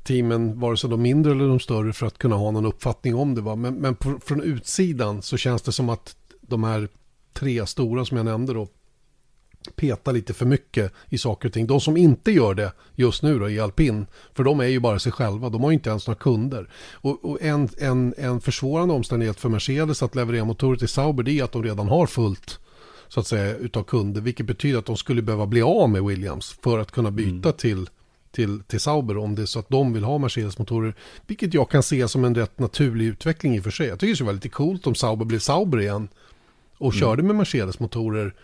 teamen, 0.03 0.61
vare 0.61 0.77
sig 0.77 0.91
de 0.91 1.03
mindre 1.03 1.33
eller 1.33 1.49
de 1.49 1.61
större, 1.61 1.93
för 1.93 2.07
att 2.07 2.19
kunna 2.19 2.37
ha 2.37 2.51
någon 2.51 2.67
uppfattning 2.67 3.15
om 3.15 3.35
det. 3.35 3.41
Va? 3.41 3.57
Men, 3.57 3.75
men 3.75 3.95
på, 3.95 4.19
från 4.25 4.43
utsidan 4.43 5.23
så 5.23 5.37
känns 5.37 5.63
det 5.63 5.73
som 5.73 5.89
att 5.89 6.17
de 6.41 6.65
här 6.65 6.89
tre 7.33 7.67
stora 7.67 8.05
som 8.05 8.17
jag 8.17 8.27
nämnde 8.27 8.53
då, 8.53 8.69
peta 9.77 10.13
lite 10.13 10.35
för 10.35 10.47
mycket 10.47 10.93
i 11.09 11.19
saker 11.19 11.49
och 11.49 11.53
ting. 11.53 11.67
De 11.67 11.81
som 11.81 11.97
inte 11.97 12.33
gör 12.33 12.55
det 12.55 12.73
just 12.95 13.23
nu 13.23 13.39
då 13.39 13.51
i 13.51 13.61
alpin, 13.61 14.07
för 14.35 14.45
de 14.45 14.61
är 14.61 14.65
ju 14.67 14.81
bara 14.81 14.99
sig 14.99 15.13
själva, 15.13 15.49
de 15.49 15.63
har 15.63 15.71
ju 15.71 15.75
inte 15.75 15.91
ens 15.91 16.07
några 16.07 16.19
kunder. 16.19 16.69
Och, 16.93 17.25
och 17.25 17.43
en, 17.43 17.69
en, 17.79 18.15
en 18.19 18.41
försvårande 18.41 18.95
omständighet 18.95 19.41
för 19.41 19.49
Mercedes 19.49 20.03
att 20.03 20.15
leverera 20.15 20.45
motorer 20.45 20.77
till 20.77 20.89
Sauber 20.89 21.23
det 21.23 21.39
är 21.39 21.45
att 21.45 21.53
de 21.53 21.63
redan 21.63 21.89
har 21.89 22.07
fullt 22.07 22.61
så 23.09 23.21
att 23.21 23.27
säga 23.27 23.57
utav 23.57 23.83
kunder, 23.83 24.21
vilket 24.21 24.47
betyder 24.47 24.79
att 24.79 24.87
de 24.87 24.97
skulle 24.97 25.23
behöva 25.23 25.47
bli 25.47 25.63
av 25.63 25.91
med 25.91 26.05
Williams 26.05 26.57
för 26.63 26.79
att 26.79 26.91
kunna 26.91 27.11
byta 27.11 27.53
till 27.53 27.89
till, 28.35 28.63
till 28.67 28.81
Sauber 28.81 29.19
om 29.19 29.35
det 29.35 29.43
är 29.43 29.47
så 29.47 29.59
att 29.59 29.69
de 29.69 29.93
vill 29.93 30.05
ha 30.05 30.19
Mercedes-motorer. 30.19 30.95
Vilket 31.27 31.55
jag 31.55 31.71
kan 31.71 31.83
se 31.83 32.09
som 32.09 32.25
en 32.25 32.35
rätt 32.35 32.59
naturlig 32.59 33.07
utveckling 33.07 33.57
i 33.57 33.61
och 33.61 33.65
för 33.65 33.71
sig. 33.71 33.87
Jag 33.87 33.99
tycker 33.99 34.11
det 34.11 34.17
skulle 34.17 34.27
vara 34.27 34.35
lite 34.35 34.49
coolt 34.49 34.87
om 34.87 34.95
Sauber 34.95 35.25
blev 35.25 35.39
Sauber 35.39 35.81
igen 35.81 36.09
och 36.79 36.95
körde 36.95 37.23
med 37.23 37.37
Mercedes-motorer 37.37 38.35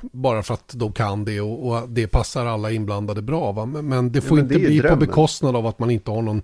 bara 0.00 0.42
för 0.42 0.54
att 0.54 0.72
de 0.76 0.92
kan 0.92 1.24
det 1.24 1.40
och, 1.40 1.68
och 1.68 1.88
det 1.88 2.06
passar 2.06 2.46
alla 2.46 2.70
inblandade 2.70 3.22
bra. 3.22 3.52
Va? 3.52 3.66
Men, 3.66 3.88
men 3.88 4.12
det 4.12 4.20
får 4.20 4.36
men 4.36 4.44
inte 4.44 4.54
det 4.54 4.60
ju 4.60 4.66
bli 4.66 4.80
på 4.80 4.86
drömmen. 4.86 5.06
bekostnad 5.06 5.56
av 5.56 5.66
att 5.66 5.78
man 5.78 5.90
inte 5.90 6.10
har 6.10 6.22
någon 6.22 6.42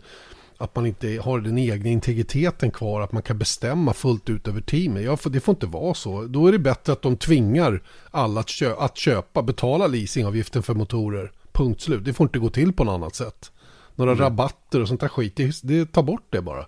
att 0.58 0.76
man 0.76 0.86
inte 0.86 1.20
har 1.24 1.40
den 1.40 1.58
egna 1.58 1.88
integriteten 1.88 2.70
kvar, 2.70 3.00
att 3.00 3.12
man 3.12 3.22
kan 3.22 3.38
bestämma 3.38 3.92
fullt 3.92 4.30
ut 4.30 4.48
över 4.48 4.60
teamet. 4.60 5.04
Ja, 5.04 5.18
det 5.30 5.40
får 5.40 5.52
inte 5.52 5.66
vara 5.66 5.94
så. 5.94 6.22
Då 6.22 6.46
är 6.46 6.52
det 6.52 6.58
bättre 6.58 6.92
att 6.92 7.02
de 7.02 7.16
tvingar 7.16 7.82
alla 8.10 8.40
att, 8.40 8.48
kö- 8.48 8.74
att 8.78 8.96
köpa, 8.96 9.42
betala 9.42 9.86
leasingavgiften 9.86 10.62
för 10.62 10.74
motorer. 10.74 11.32
Punkt 11.52 11.80
slut. 11.80 12.04
Det 12.04 12.12
får 12.12 12.24
inte 12.26 12.38
gå 12.38 12.50
till 12.50 12.72
på 12.72 12.84
något 12.84 12.92
annat 12.94 13.14
sätt. 13.14 13.52
Några 13.94 14.12
Mm. 14.12 14.22
rabatter 14.24 14.80
och 14.82 14.88
sånt 14.88 15.00
där 15.00 15.08
skit, 15.08 15.36
det, 15.36 15.60
det 15.62 15.86
tar 15.92 16.02
bort 16.02 16.26
det 16.30 16.42
bara. 16.42 16.66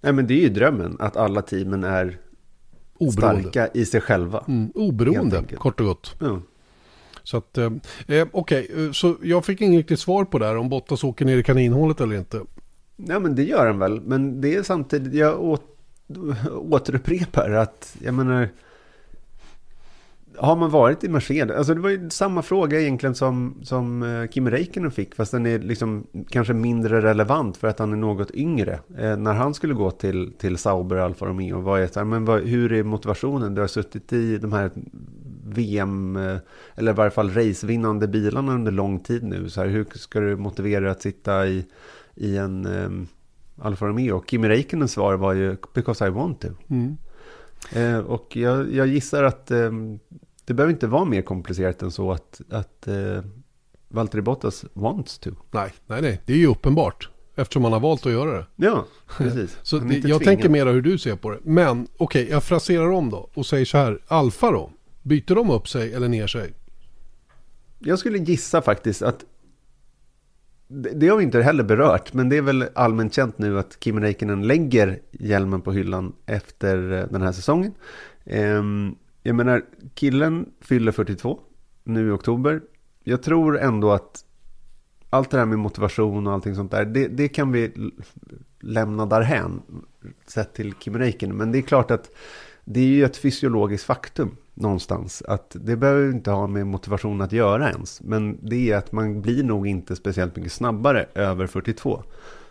Nej 0.00 0.12
men 0.12 0.26
det 0.26 0.34
är 0.34 0.40
ju 0.40 0.48
drömmen, 0.48 0.96
att 1.00 1.16
alla 1.16 1.42
teamen 1.42 1.84
är 1.84 2.18
Oberoende. 2.98 3.42
starka 3.50 3.68
i 3.74 3.86
sig 3.86 4.00
själva. 4.00 4.44
Mm, 4.48 4.70
oberoende, 4.74 5.44
kort 5.58 5.80
och 5.80 5.86
gott. 5.86 6.14
Ja. 6.20 6.40
Så 7.24 7.36
att, 7.36 7.58
eh, 7.58 7.72
eh 8.06 8.26
okej, 8.32 8.68
okay. 8.72 8.92
så 8.92 9.16
jag 9.22 9.44
fick 9.44 9.60
inget 9.60 9.78
riktigt 9.78 10.00
svar 10.00 10.24
på 10.24 10.38
det 10.38 10.46
här 10.46 10.56
om 10.56 10.68
Bottas 10.68 11.04
åker 11.04 11.24
ner 11.24 11.36
i 11.36 11.42
kaninhålet 11.42 12.00
eller 12.00 12.16
inte. 12.16 12.40
Nej, 12.96 13.20
men 13.20 13.34
det 13.34 13.42
gör 13.42 13.66
han 13.66 13.78
väl, 13.78 14.00
men 14.00 14.40
det 14.40 14.54
är 14.54 14.62
samtidigt, 14.62 15.14
jag 15.14 15.42
åt, 15.42 15.62
återupprepar 16.52 17.50
att, 17.50 17.96
jag 18.02 18.14
menar, 18.14 18.48
har 20.36 20.56
man 20.56 20.70
varit 20.70 21.04
i 21.04 21.08
Mercedes, 21.08 21.56
alltså 21.56 21.74
det 21.74 21.80
var 21.80 21.90
ju 21.90 22.10
samma 22.10 22.42
fråga 22.42 22.80
egentligen 22.80 23.14
som, 23.14 23.54
som 23.62 24.02
eh, 24.02 24.28
Kim 24.28 24.50
Räikkönen 24.50 24.90
fick, 24.90 25.14
fast 25.14 25.32
den 25.32 25.46
är 25.46 25.58
liksom 25.58 26.06
kanske 26.28 26.52
mindre 26.52 27.02
relevant 27.02 27.56
för 27.56 27.68
att 27.68 27.78
han 27.78 27.92
är 27.92 27.96
något 27.96 28.34
yngre. 28.34 28.78
Eh, 28.98 29.16
när 29.16 29.32
han 29.32 29.54
skulle 29.54 29.74
gå 29.74 29.90
till, 29.90 30.32
till 30.38 30.58
Sauber 30.58 30.96
Alfa 30.96 31.26
Romeo, 31.26 31.60
var 31.60 31.78
jag 31.78 31.92
så 31.92 32.00
här, 32.00 32.04
men 32.04 32.24
vad, 32.24 32.42
hur 32.42 32.72
är 32.72 32.82
motivationen? 32.82 33.54
Du 33.54 33.60
har 33.60 33.68
suttit 33.68 34.12
i 34.12 34.38
de 34.38 34.52
här 34.52 34.70
VM, 35.54 36.16
eh, 36.16 36.36
eller 36.74 36.92
i 36.92 36.94
varje 36.94 37.10
fall 37.10 37.30
racevinnande 37.30 38.08
bilarna 38.08 38.54
under 38.54 38.72
lång 38.72 39.00
tid 39.00 39.22
nu, 39.22 39.50
så 39.50 39.60
här, 39.60 39.68
hur 39.68 39.86
ska 39.94 40.20
du 40.20 40.36
motivera 40.36 40.90
att 40.90 41.02
sitta 41.02 41.46
i 41.46 41.64
i 42.14 42.36
en 42.36 42.66
um, 42.66 43.06
Alfa 43.58 43.86
Romeo. 43.86 44.16
Och 44.16 44.30
Kimi 44.30 44.48
Räikkönens 44.48 44.92
svar 44.92 45.14
var 45.14 45.32
ju 45.32 45.56
because 45.74 46.06
I 46.06 46.10
want 46.10 46.40
to. 46.40 46.48
Mm. 46.70 46.96
Eh, 47.72 47.98
och 47.98 48.36
jag, 48.36 48.74
jag 48.74 48.86
gissar 48.86 49.22
att 49.22 49.50
ehm, 49.50 49.98
det 50.44 50.54
behöver 50.54 50.72
inte 50.72 50.86
vara 50.86 51.04
mer 51.04 51.22
komplicerat 51.22 51.82
än 51.82 51.90
så 51.90 52.12
att, 52.12 52.40
att 52.50 52.88
eh, 52.88 53.22
Valtteri 53.88 54.22
Bottas 54.22 54.64
wants 54.72 55.18
to. 55.18 55.30
Nej, 55.50 55.72
nej, 55.86 56.02
nej, 56.02 56.20
det 56.26 56.32
är 56.32 56.36
ju 56.36 56.46
uppenbart. 56.46 57.08
Eftersom 57.36 57.62
man 57.62 57.72
har 57.72 57.80
valt 57.80 58.06
att 58.06 58.12
göra 58.12 58.32
det. 58.32 58.46
Ja, 58.56 58.84
precis. 59.18 59.58
Så 59.62 59.78
Han 59.78 59.88
det, 59.88 59.94
jag 59.94 60.02
tvingad. 60.02 60.22
tänker 60.22 60.48
mera 60.48 60.70
hur 60.70 60.82
du 60.82 60.98
ser 60.98 61.16
på 61.16 61.30
det. 61.30 61.38
Men 61.42 61.88
okej, 61.96 62.28
jag 62.30 62.44
fraserar 62.44 62.90
om 62.90 63.10
då 63.10 63.30
och 63.34 63.46
säger 63.46 63.64
så 63.64 63.78
här. 63.78 63.98
Alfa 64.06 64.50
då? 64.50 64.70
Byter 65.04 65.34
de 65.34 65.50
upp 65.50 65.68
sig 65.68 65.94
eller 65.94 66.08
ner 66.08 66.26
sig? 66.26 66.54
Jag 67.78 67.98
skulle 67.98 68.18
gissa 68.18 68.62
faktiskt 68.62 69.02
att 69.02 69.24
det, 70.68 71.08
har 71.08 71.16
vi 71.16 71.24
inte 71.24 71.42
heller 71.42 71.64
berört, 71.64 72.12
men 72.12 72.28
det 72.28 72.36
är 72.36 72.42
väl 72.42 72.64
allmänt 72.74 73.14
känt 73.14 73.38
nu 73.38 73.58
att 73.58 73.76
Kimi 73.80 74.00
Räikkönen 74.00 74.46
lägger 74.46 74.98
hjälmen 75.10 75.60
på 75.60 75.72
hyllan 75.72 76.12
efter 76.26 76.92
eh, 76.92 77.06
den 77.10 77.22
här 77.22 77.32
säsongen. 77.32 77.74
Ehm, 78.24 78.94
jag 79.22 79.36
menar, 79.36 79.64
killen 79.94 80.50
fyller 80.60 80.92
42 80.92 81.40
nu 81.84 82.08
i 82.08 82.10
oktober. 82.10 82.60
Jag 83.02 83.22
tror 83.22 83.58
ändå 83.58 83.92
att 83.92 84.24
allt 85.10 85.30
det 85.30 85.38
här 85.38 85.46
med 85.46 85.58
motivation 85.58 86.26
och 86.26 86.32
allting 86.32 86.54
sånt 86.54 86.70
där, 86.70 86.84
det, 86.84 87.08
det 87.08 87.28
kan 87.28 87.52
vi 87.52 87.90
lämna 88.60 89.06
därhän 89.06 89.62
sett 90.26 90.54
till 90.54 90.74
Kimi 90.80 90.98
Räikkönen. 90.98 91.36
Men 91.36 91.52
det 91.52 91.58
är 91.58 91.62
klart 91.62 91.90
att 91.90 92.10
det 92.64 92.80
är 92.80 92.84
ju 92.84 93.04
ett 93.04 93.16
fysiologiskt 93.16 93.86
faktum 93.86 94.36
någonstans. 94.54 95.22
Att 95.28 95.56
det 95.60 95.76
behöver 95.76 96.10
inte 96.10 96.30
ha 96.30 96.46
med 96.46 96.66
motivation 96.66 97.20
att 97.20 97.32
göra 97.32 97.70
ens. 97.70 98.02
Men 98.02 98.38
det 98.42 98.70
är 98.70 98.76
att 98.76 98.92
man 98.92 99.22
blir 99.22 99.44
nog 99.44 99.66
inte 99.66 99.96
speciellt 99.96 100.36
mycket 100.36 100.52
snabbare 100.52 101.06
över 101.14 101.46
42. 101.46 102.02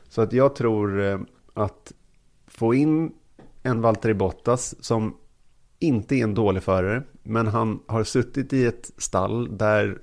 Så 0.09 0.21
att 0.21 0.33
jag 0.33 0.55
tror 0.55 1.01
eh, 1.01 1.19
att 1.53 1.91
få 2.47 2.73
in 2.73 3.11
en 3.63 3.81
Valtteri 3.81 4.13
Bottas 4.13 4.83
som 4.85 5.17
inte 5.79 6.15
är 6.15 6.23
en 6.23 6.33
dålig 6.33 6.63
förare. 6.63 7.03
Men 7.23 7.47
han 7.47 7.79
har 7.87 8.03
suttit 8.03 8.53
i 8.53 8.65
ett 8.65 8.91
stall 8.97 9.57
där 9.57 10.01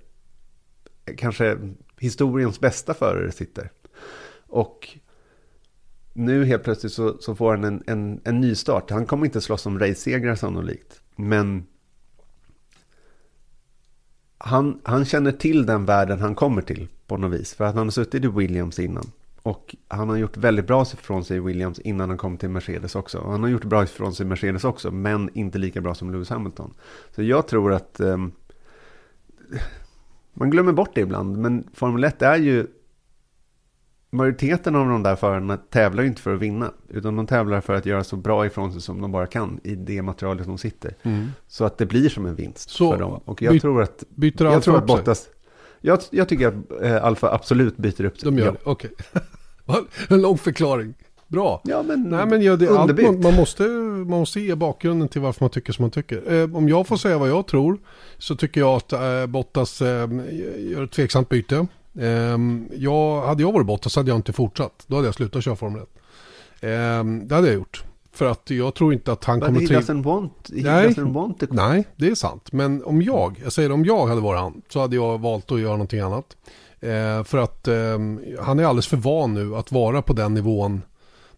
kanske 1.17 1.59
historiens 1.99 2.61
bästa 2.61 2.95
förare 2.95 3.33
sitter. 3.33 3.71
Och 4.47 4.89
nu 6.13 6.45
helt 6.45 6.65
plötsligt 6.65 6.93
så, 6.93 7.17
så 7.21 7.35
får 7.35 7.51
han 7.51 7.65
en, 7.65 7.83
en, 7.87 8.21
en 8.25 8.41
ny 8.41 8.55
start. 8.55 8.91
Han 8.91 9.07
kommer 9.07 9.27
inte 9.27 9.41
slåss 9.41 9.67
om 9.67 9.79
race-segrar 9.79 10.35
sannolikt. 10.35 11.03
Men 11.17 11.67
han, 14.43 14.80
han 14.82 15.05
känner 15.05 15.32
till 15.32 15.66
den 15.66 15.84
världen 15.84 16.20
han 16.20 16.34
kommer 16.34 16.62
till 16.62 16.88
på 17.07 17.16
något 17.16 17.41
vis. 17.41 17.55
För 17.55 17.64
att 17.64 17.74
han 17.74 17.86
har 17.86 17.91
suttit 17.91 18.24
i 18.24 18.28
Williams 18.28 18.78
innan. 18.78 19.11
Och 19.43 19.76
han 19.88 20.09
har 20.09 20.16
gjort 20.16 20.36
väldigt 20.36 20.66
bra 20.66 20.82
ifrån 20.82 21.24
sig 21.24 21.36
i 21.36 21.41
Williams 21.41 21.78
innan 21.78 22.09
han 22.09 22.18
kom 22.18 22.36
till 22.36 22.49
Mercedes 22.49 22.95
också. 22.95 23.18
Och 23.18 23.32
han 23.32 23.43
har 23.43 23.51
gjort 23.51 23.64
bra 23.64 23.82
ifrån 23.82 24.14
sig 24.14 24.26
i 24.26 24.28
Mercedes 24.28 24.64
också, 24.64 24.91
men 24.91 25.30
inte 25.34 25.59
lika 25.59 25.80
bra 25.80 25.95
som 25.95 26.12
Lewis 26.12 26.30
Hamilton. 26.30 26.74
Så 27.14 27.22
jag 27.22 27.49
tror 27.49 27.72
att 27.72 28.01
um, 28.01 28.32
man 30.32 30.51
glömmer 30.51 30.72
bort 30.72 30.95
det 30.95 31.01
ibland, 31.01 31.38
men 31.38 31.68
Formel 31.74 32.05
1 32.05 32.22
är 32.22 32.36
ju 32.36 32.66
majoriteten 34.11 34.77
av 34.77 34.89
de 34.89 35.03
där 35.03 35.17
förarna 35.17 35.57
tävlar 35.57 36.03
ju 36.03 36.09
inte 36.09 36.23
för 36.23 36.35
att 36.35 36.41
vinna, 36.41 36.73
utan 36.89 37.17
de 37.17 37.27
tävlar 37.27 37.61
för 37.61 37.75
att 37.75 37.87
göra 37.87 38.05
så 38.05 38.17
bra 38.17 38.47
ifrån 38.47 38.73
sig 38.73 38.81
som 38.81 39.01
de 39.01 39.13
bara 39.13 39.27
kan 39.27 39.61
i 39.65 39.75
det 39.75 40.03
materialet 40.03 40.47
de 40.47 40.59
sitter. 40.59 40.95
Mm. 41.03 41.29
Så 41.49 41.65
att 41.65 41.79
det 41.79 41.87
blir 41.87 42.09
som 42.09 42.27
en 42.27 42.35
vinst 42.35 42.71
så, 42.71 42.93
för 42.93 42.99
dem. 42.99 43.21
Och 43.25 43.43
jag 43.43 43.61
tror 43.61 43.83
att, 43.83 44.05
byter 44.09 44.45
jag 44.45 44.63
tror 44.63 44.77
att 44.77 44.87
Bottas, 44.87 45.29
jag, 45.81 45.99
jag, 46.11 46.29
tycker 46.29 46.49
att 46.49 46.83
äh, 46.83 47.05
Alfa 47.05 47.35
absolut 47.35 47.77
byter 47.77 48.05
upp 48.05 48.19
sig. 48.19 48.31
De 48.31 48.39
gör 48.39 48.47
ja. 48.47 48.53
det, 48.53 48.59
okej. 48.65 48.91
Okay. 49.67 49.85
en 50.09 50.23
lång 50.23 50.39
förklaring. 50.39 50.95
Bra. 51.31 51.61
Ja, 51.65 51.83
men, 51.83 52.03
Nej, 52.03 52.27
men 52.27 52.43
ja, 52.43 52.57
det, 52.57 52.69
allt, 52.69 53.03
man, 53.03 53.21
man, 53.21 53.35
måste, 53.35 53.63
man 53.63 54.19
måste 54.19 54.41
ge 54.41 54.55
bakgrunden 54.55 55.09
till 55.09 55.21
varför 55.21 55.45
man 55.45 55.51
tycker 55.51 55.73
som 55.73 55.83
man 55.83 55.91
tycker. 55.91 56.33
Eh, 56.33 56.57
om 56.57 56.69
jag 56.69 56.87
får 56.87 56.97
säga 56.97 57.19
vad 57.19 57.29
jag 57.29 57.47
tror 57.47 57.79
så 58.19 58.37
tycker 58.37 58.61
jag 58.61 58.77
att 58.77 58.93
eh, 58.93 59.27
Bottas 59.27 59.83
eh, 59.83 60.09
gör 60.59 60.85
ett 60.85 60.91
tveksamt 60.91 61.29
byte. 61.29 61.67
Ehm, 61.99 62.68
jag, 62.72 63.22
hade 63.22 63.43
jag 63.43 63.53
varit 63.53 63.66
Bottas 63.66 63.97
hade 63.97 64.11
jag 64.11 64.18
inte 64.18 64.32
fortsatt. 64.32 64.84
Då 64.86 64.97
hade 64.97 65.09
jag 65.09 65.14
slutat 65.14 65.45
köra 65.45 65.57
Formel 65.57 65.82
1. 65.82 65.88
Ehm, 66.61 67.28
det 67.28 67.34
hade 67.34 67.47
jag 67.47 67.55
gjort. 67.55 67.84
För 68.12 68.30
att 68.30 68.51
jag 68.51 68.74
tror 68.74 68.93
inte 68.93 69.12
att 69.12 69.24
han 69.24 69.38
But 69.38 69.47
kommer 69.47 69.61
till... 69.61 69.76
Doesn't 69.76 70.03
want, 70.03 70.32
nej, 70.49 70.88
doesn't 70.88 71.12
want 71.12 71.41
to... 71.41 71.47
nej, 71.51 71.84
det 71.97 72.09
är 72.09 72.14
sant. 72.14 72.53
Men 72.53 72.84
om 72.84 73.03
jag, 73.03 73.41
jag 73.43 73.53
säger 73.53 73.72
om 73.72 73.84
jag 73.84 74.07
hade 74.07 74.20
varit 74.20 74.41
han, 74.41 74.62
så 74.68 74.80
hade 74.80 74.97
jag 74.97 75.20
valt 75.20 75.53
att 75.53 75.61
göra 75.61 75.72
någonting 75.72 76.01
annat. 76.01 76.36
Ehm, 76.80 77.24
för 77.24 77.38
att 77.38 77.68
han 78.41 78.59
är 78.59 78.64
alldeles 78.64 78.86
för 78.86 78.97
van 78.97 79.34
nu 79.34 79.57
att 79.57 79.72
vara 79.72 80.03
på 80.03 80.12
den 80.12 80.34
nivån 80.34 80.82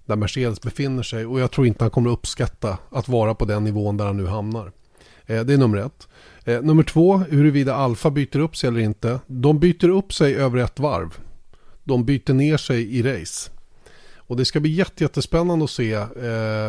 där 0.05 0.17
Mercedes 0.17 0.61
befinner 0.61 1.03
sig. 1.03 1.27
Och 1.27 1.41
jag 1.41 1.51
tror 1.51 1.67
inte 1.67 1.85
han 1.85 1.91
kommer 1.91 2.11
uppskatta 2.11 2.79
att 2.91 3.09
vara 3.09 3.35
på 3.35 3.45
den 3.45 3.65
nivån 3.65 3.97
där 3.97 4.07
han 4.07 4.17
nu 4.17 4.27
hamnar. 4.27 4.73
det 5.27 5.53
är 5.53 5.59
nummer 5.59 5.79
ett. 5.79 6.09
Eh, 6.45 6.63
nummer 6.63 6.83
två, 6.83 7.17
huruvida 7.17 7.75
Alfa 7.75 8.11
byter 8.11 8.39
upp 8.39 8.57
sig 8.57 8.69
eller 8.69 8.81
inte. 8.81 9.21
De 9.27 9.59
byter 9.59 9.89
upp 9.89 10.13
sig 10.13 10.37
över 10.37 10.59
ett 10.59 10.81
varv. 10.81 11.15
De 11.85 12.05
byter 12.05 12.33
ner 12.33 12.57
sig 12.57 12.97
i 12.99 13.03
race. 13.03 13.51
Och 14.33 14.37
det 14.37 14.45
ska 14.45 14.61
bli 14.61 14.71
jättespännande 14.71 15.65
att 15.65 15.71
se 15.71 15.93
eh, 15.93 16.09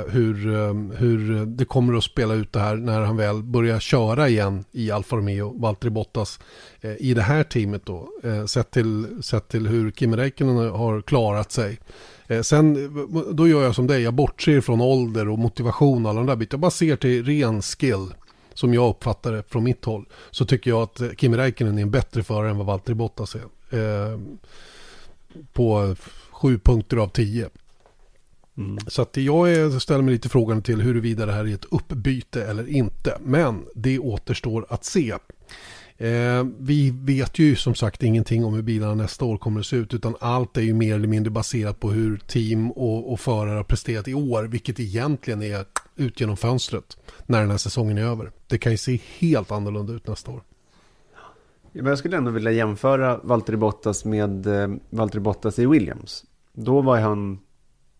hur, 0.07 0.53
eh, 0.53 0.73
hur 0.97 1.45
det 1.45 1.65
kommer 1.65 1.97
att 1.97 2.03
spela 2.03 2.33
ut 2.33 2.53
det 2.53 2.59
här 2.59 2.75
när 2.75 3.01
han 3.01 3.17
väl 3.17 3.43
börjar 3.43 3.79
köra 3.79 4.29
igen 4.29 4.63
i 4.71 4.91
Alfa 4.91 5.15
Romeo, 5.15 5.59
Valtteri 5.59 5.89
Bottas, 5.89 6.39
eh, 6.81 6.95
i 6.99 7.13
det 7.13 7.21
här 7.21 7.43
teamet 7.43 7.85
då. 7.85 8.09
Eh, 8.23 8.45
sett, 8.45 8.71
till, 8.71 9.23
sett 9.23 9.47
till 9.47 9.67
hur 9.67 9.91
Kimi 9.91 10.17
Räikkönen 10.17 10.71
har 10.71 11.01
klarat 11.01 11.51
sig. 11.51 11.79
Eh, 12.27 12.41
sen, 12.41 12.75
eh, 12.75 13.33
då 13.33 13.47
gör 13.47 13.63
jag 13.63 13.75
som 13.75 13.87
dig, 13.87 14.01
jag 14.01 14.13
bortser 14.13 14.61
från 14.61 14.81
ålder 14.81 15.29
och 15.29 15.39
motivation 15.39 16.05
och 16.05 16.11
alla 16.11 16.19
de 16.19 16.27
där 16.27 16.35
bitarna. 16.35 16.57
Jag 16.57 16.61
bara 16.61 16.71
ser 16.71 16.95
till 16.95 17.25
ren 17.25 17.61
skill 17.61 18.13
som 18.53 18.73
jag 18.73 18.89
uppfattar 18.89 19.31
det 19.31 19.43
från 19.49 19.63
mitt 19.63 19.85
håll, 19.85 20.05
så 20.31 20.45
tycker 20.45 20.71
jag 20.71 20.81
att 20.81 21.01
Kimi 21.17 21.37
Räikkönen 21.37 21.77
är 21.77 21.81
en 21.81 21.91
bättre 21.91 22.23
förare 22.23 22.49
än 22.49 22.57
vad 22.57 22.65
Valtteri 22.65 22.95
Bottas 22.95 23.35
är. 23.35 23.43
Eh, 23.79 24.19
på 25.53 25.95
sju 26.31 26.59
punkter 26.59 26.97
av 26.97 27.07
tio. 27.07 27.49
Mm. 28.57 28.77
Så 28.87 29.01
att 29.01 29.17
jag 29.17 29.53
är, 29.53 29.79
ställer 29.79 30.01
mig 30.01 30.13
lite 30.13 30.29
frågan 30.29 30.61
till 30.61 30.81
huruvida 30.81 31.25
det 31.25 31.31
här 31.31 31.47
är 31.47 31.53
ett 31.53 31.65
uppbyte 31.71 32.45
eller 32.45 32.69
inte. 32.69 33.17
Men 33.23 33.65
det 33.75 33.99
återstår 33.99 34.65
att 34.69 34.85
se. 34.85 35.13
Eh, 35.97 36.45
vi 36.59 36.89
vet 36.89 37.39
ju 37.39 37.55
som 37.55 37.75
sagt 37.75 38.03
ingenting 38.03 38.45
om 38.45 38.53
hur 38.53 38.61
bilarna 38.61 38.95
nästa 38.95 39.25
år 39.25 39.37
kommer 39.37 39.59
att 39.59 39.65
se 39.65 39.75
ut 39.75 39.93
utan 39.93 40.15
allt 40.19 40.57
är 40.57 40.61
ju 40.61 40.73
mer 40.73 40.95
eller 40.95 41.07
mindre 41.07 41.31
baserat 41.31 41.79
på 41.79 41.91
hur 41.91 42.17
team 42.17 42.71
och, 42.71 43.13
och 43.13 43.19
förare 43.19 43.55
har 43.55 43.63
presterat 43.63 44.07
i 44.07 44.13
år 44.13 44.43
vilket 44.43 44.79
egentligen 44.79 45.41
är 45.41 45.65
ut 45.95 46.19
genom 46.19 46.37
fönstret 46.37 46.97
när 47.25 47.41
den 47.41 47.51
här 47.51 47.57
säsongen 47.57 47.97
är 47.97 48.03
över. 48.03 48.31
Det 48.47 48.57
kan 48.57 48.71
ju 48.71 48.77
se 48.77 48.99
helt 49.19 49.51
annorlunda 49.51 49.93
ut 49.93 50.07
nästa 50.07 50.31
år. 50.31 50.43
Jag 51.71 51.97
skulle 51.97 52.17
ändå 52.17 52.31
vilja 52.31 52.51
jämföra 52.51 53.19
Valtteri 53.23 53.57
Bottas 53.57 54.05
med 54.05 54.47
eh, 54.47 54.75
Valtteri 54.89 55.21
Bottas 55.21 55.59
i 55.59 55.65
Williams. 55.65 56.25
Då 56.53 56.81
var 56.81 56.99
han, 56.99 57.39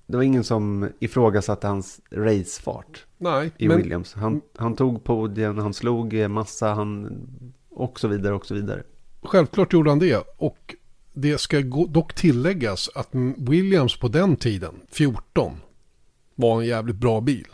det 0.07 0.17
var 0.17 0.23
ingen 0.23 0.43
som 0.43 0.89
ifrågasatte 0.99 1.67
hans 1.67 2.01
racefart 2.11 3.05
Nej, 3.17 3.51
i 3.57 3.67
men... 3.67 3.77
Williams. 3.77 4.13
Han, 4.13 4.41
han 4.57 4.75
tog 4.75 5.03
podien, 5.03 5.57
han 5.57 5.73
slog 5.73 6.29
massa, 6.29 6.73
han 6.73 7.21
och 7.69 7.99
så 7.99 8.07
vidare 8.07 8.33
och 8.33 8.45
så 8.45 8.53
vidare. 8.53 8.83
Självklart 9.21 9.73
gjorde 9.73 9.89
han 9.89 9.99
det 9.99 10.23
och 10.37 10.75
det 11.13 11.37
ska 11.37 11.59
dock 11.89 12.13
tilläggas 12.13 12.89
att 12.95 13.09
Williams 13.37 13.99
på 13.99 14.07
den 14.07 14.35
tiden, 14.35 14.75
14, 14.91 15.51
var 16.35 16.61
en 16.61 16.67
jävligt 16.67 16.95
bra 16.95 17.21
bil. 17.21 17.47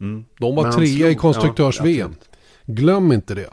Mm. 0.00 0.24
De 0.38 0.54
var 0.54 0.72
trea 0.72 1.10
i 1.10 1.14
konstruktörs-VM. 1.14 2.14
Ja, 2.20 2.26
Glöm 2.66 3.12
inte 3.12 3.34
det. 3.34 3.50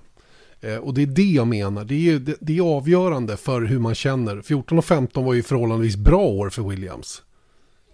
Eh, 0.62 0.78
och 0.78 0.94
det 0.94 1.02
är 1.02 1.06
det 1.06 1.32
jag 1.32 1.48
menar. 1.48 1.86
Det 1.86 2.10
är, 2.10 2.20
det, 2.20 2.36
det, 2.40 2.58
är 2.58 2.62
avgörande 2.62 3.38
för 3.38 3.62
hur 3.62 3.80
man 3.80 3.96
känner. 3.96 4.42
14 4.42 4.78
och 4.78 4.86
15 4.86 5.26
var 5.26 5.34
ju 5.34 5.44
förhållandevis 5.44 5.96
bra 5.96 6.22
år 6.22 6.50
för 6.50 6.62
Williams. 6.62 7.22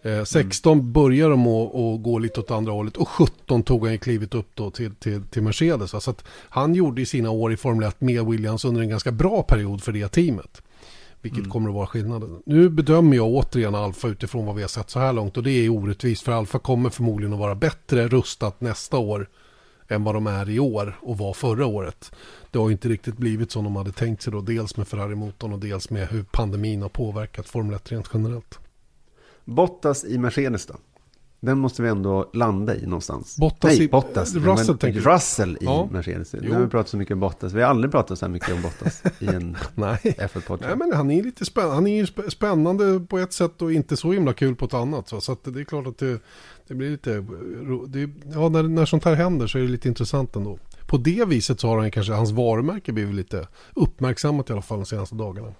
Eh, 0.03 0.23
16 0.23 0.79
mm. 0.79 0.93
började 0.93 1.29
de 1.29 1.47
att 1.47 2.03
gå 2.03 2.19
lite 2.19 2.39
åt 2.39 2.51
andra 2.51 2.71
hållet 2.71 2.97
och 2.97 3.07
17 3.07 3.63
tog 3.63 3.83
han 3.83 3.91
ju 3.91 3.97
klivet 3.97 4.35
upp 4.35 4.49
då 4.53 4.71
till, 4.71 4.95
till, 4.95 5.23
till 5.23 5.43
Mercedes. 5.43 6.03
Så 6.03 6.11
att 6.11 6.25
han 6.29 6.75
gjorde 6.75 7.01
i 7.01 7.05
sina 7.05 7.29
år 7.29 7.53
i 7.53 7.57
Formel 7.57 7.87
1 7.87 8.01
med 8.01 8.25
Williams 8.25 8.65
under 8.65 8.81
en 8.81 8.89
ganska 8.89 9.11
bra 9.11 9.43
period 9.43 9.83
för 9.83 9.91
det 9.91 10.07
teamet. 10.07 10.61
Vilket 11.27 11.39
mm. 11.39 11.51
kommer 11.51 11.69
att 11.69 11.75
vara 11.75 11.87
skillnaden. 11.87 12.41
Nu 12.45 12.69
bedömer 12.69 13.15
jag 13.15 13.27
återigen 13.27 13.75
Alfa 13.75 14.07
utifrån 14.07 14.45
vad 14.45 14.55
vi 14.55 14.61
har 14.61 14.69
sett 14.69 14.89
så 14.89 14.99
här 14.99 15.13
långt. 15.13 15.37
Och 15.37 15.43
det 15.43 15.51
är 15.51 15.69
orättvist 15.69 16.23
för 16.23 16.31
Alfa 16.31 16.59
kommer 16.59 16.89
förmodligen 16.89 17.33
att 17.33 17.39
vara 17.39 17.55
bättre 17.55 18.07
rustat 18.07 18.61
nästa 18.61 18.97
år 18.97 19.29
än 19.87 20.03
vad 20.03 20.15
de 20.15 20.27
är 20.27 20.49
i 20.49 20.59
år 20.59 20.99
och 21.01 21.17
var 21.17 21.33
förra 21.33 21.65
året. 21.65 22.11
Det 22.51 22.59
har 22.59 22.71
inte 22.71 22.89
riktigt 22.89 23.17
blivit 23.17 23.51
som 23.51 23.63
de 23.63 23.75
hade 23.75 23.91
tänkt 23.91 24.21
sig 24.21 24.33
då. 24.33 24.41
Dels 24.41 24.77
med 24.77 24.87
Ferrari-motorn 24.87 25.53
och 25.53 25.59
dels 25.59 25.89
med 25.89 26.07
hur 26.07 26.23
pandemin 26.23 26.81
har 26.81 26.89
påverkat 26.89 27.49
Formel 27.49 27.75
1 27.75 27.91
rent 27.91 28.09
generellt. 28.13 28.59
Bottas 29.45 30.05
i 30.05 30.17
Mercedes 30.17 30.65
då? 30.65 30.75
Den 31.39 31.57
måste 31.57 31.81
vi 31.81 31.89
ändå 31.89 32.29
landa 32.33 32.75
i 32.75 32.85
någonstans. 32.85 33.37
Bottas 33.37 33.63
Nej, 33.63 33.83
i, 33.83 33.87
Bottas. 33.87 34.35
Russell, 34.35 34.77
men, 34.81 34.93
Russell 34.93 35.57
i 35.61 35.65
ja. 35.65 35.89
Mercedes. 35.91 36.33
Nu 36.33 36.51
har 36.53 36.61
vi 36.61 36.67
pratat 36.67 36.89
så 36.89 36.97
mycket 36.97 37.13
om 37.13 37.19
Bottas. 37.19 37.53
Vi 37.53 37.61
har 37.61 37.69
aldrig 37.69 37.91
pratat 37.91 38.19
så 38.19 38.25
här 38.25 38.33
mycket 38.33 38.53
om 38.53 38.61
Bottas 38.61 39.03
i 39.19 39.27
en 39.27 39.55
F1-podd. 39.75 40.61
Nej, 40.61 40.75
men 40.75 40.93
han 40.93 41.11
är 41.11 41.23
lite 41.23 41.45
spännande. 41.45 41.75
Han 41.75 41.87
är 41.87 42.29
spännande 42.29 42.99
på 42.99 43.17
ett 43.17 43.33
sätt 43.33 43.61
och 43.61 43.73
inte 43.73 43.97
så 43.97 44.11
himla 44.11 44.33
kul 44.33 44.55
på 44.55 44.65
ett 44.65 44.73
annat. 44.73 45.09
Så, 45.09 45.21
så 45.21 45.37
det 45.43 45.59
är 45.59 45.63
klart 45.63 45.87
att 45.87 45.97
det, 45.97 46.19
det 46.67 46.73
blir 46.73 46.89
lite... 46.89 47.25
Det, 47.87 48.09
ja, 48.33 48.49
när, 48.49 48.63
när 48.63 48.85
sånt 48.85 49.05
här 49.05 49.15
händer 49.15 49.47
så 49.47 49.57
är 49.57 49.61
det 49.61 49.67
lite 49.67 49.87
intressant 49.87 50.35
ändå. 50.35 50.59
På 50.87 50.97
det 50.97 51.25
viset 51.27 51.59
så 51.59 51.67
har 51.67 51.79
han 51.79 51.91
kanske, 51.91 52.13
hans 52.13 52.31
varumärke 52.31 52.91
blivit 52.91 53.15
lite 53.15 53.47
uppmärksammat 53.73 54.49
i 54.49 54.53
alla 54.53 54.61
fall 54.61 54.77
de 54.77 54.85
senaste 54.85 55.15
dagarna. 55.15 55.53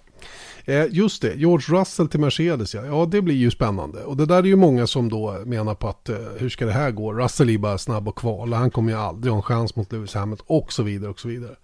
Eh, 0.68 0.86
just 0.90 1.22
det, 1.22 1.34
George 1.34 1.78
Russell 1.78 2.08
till 2.08 2.20
Mercedes 2.20 2.74
ja. 2.74 2.84
ja, 2.86 3.06
det 3.06 3.22
blir 3.22 3.34
ju 3.34 3.50
spännande. 3.50 4.04
Och 4.04 4.16
det 4.16 4.26
där 4.26 4.38
är 4.38 4.42
ju 4.42 4.56
många 4.56 4.86
som 4.86 5.08
då 5.08 5.42
menar 5.46 5.74
på 5.74 5.88
att 5.88 6.08
eh, 6.08 6.16
hur 6.38 6.48
ska 6.48 6.66
det 6.66 6.72
här 6.72 6.90
gå? 6.90 7.12
Russell 7.12 7.50
är 7.50 7.58
bara 7.58 7.78
snabb 7.78 8.08
och 8.08 8.18
kvala, 8.18 8.56
han 8.56 8.70
kommer 8.70 8.92
ju 8.92 8.98
aldrig 8.98 9.32
ha 9.32 9.36
en 9.36 9.42
chans 9.42 9.76
mot 9.76 9.92
Lewis 9.92 10.14
Hamilton 10.14 10.46
och 10.48 10.72
så 10.72 10.82
vidare 10.82 11.10
och 11.10 11.20
så 11.20 11.28
vidare. 11.28 11.56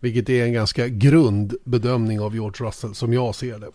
Vilket 0.00 0.28
är 0.28 0.44
en 0.44 0.52
ganska 0.52 0.88
grund 0.88 1.54
bedömning 1.64 2.20
av 2.20 2.34
George 2.34 2.66
Russell 2.66 2.94
som 2.94 3.12
jag 3.12 3.34
ser 3.34 3.58
det. 3.58 3.70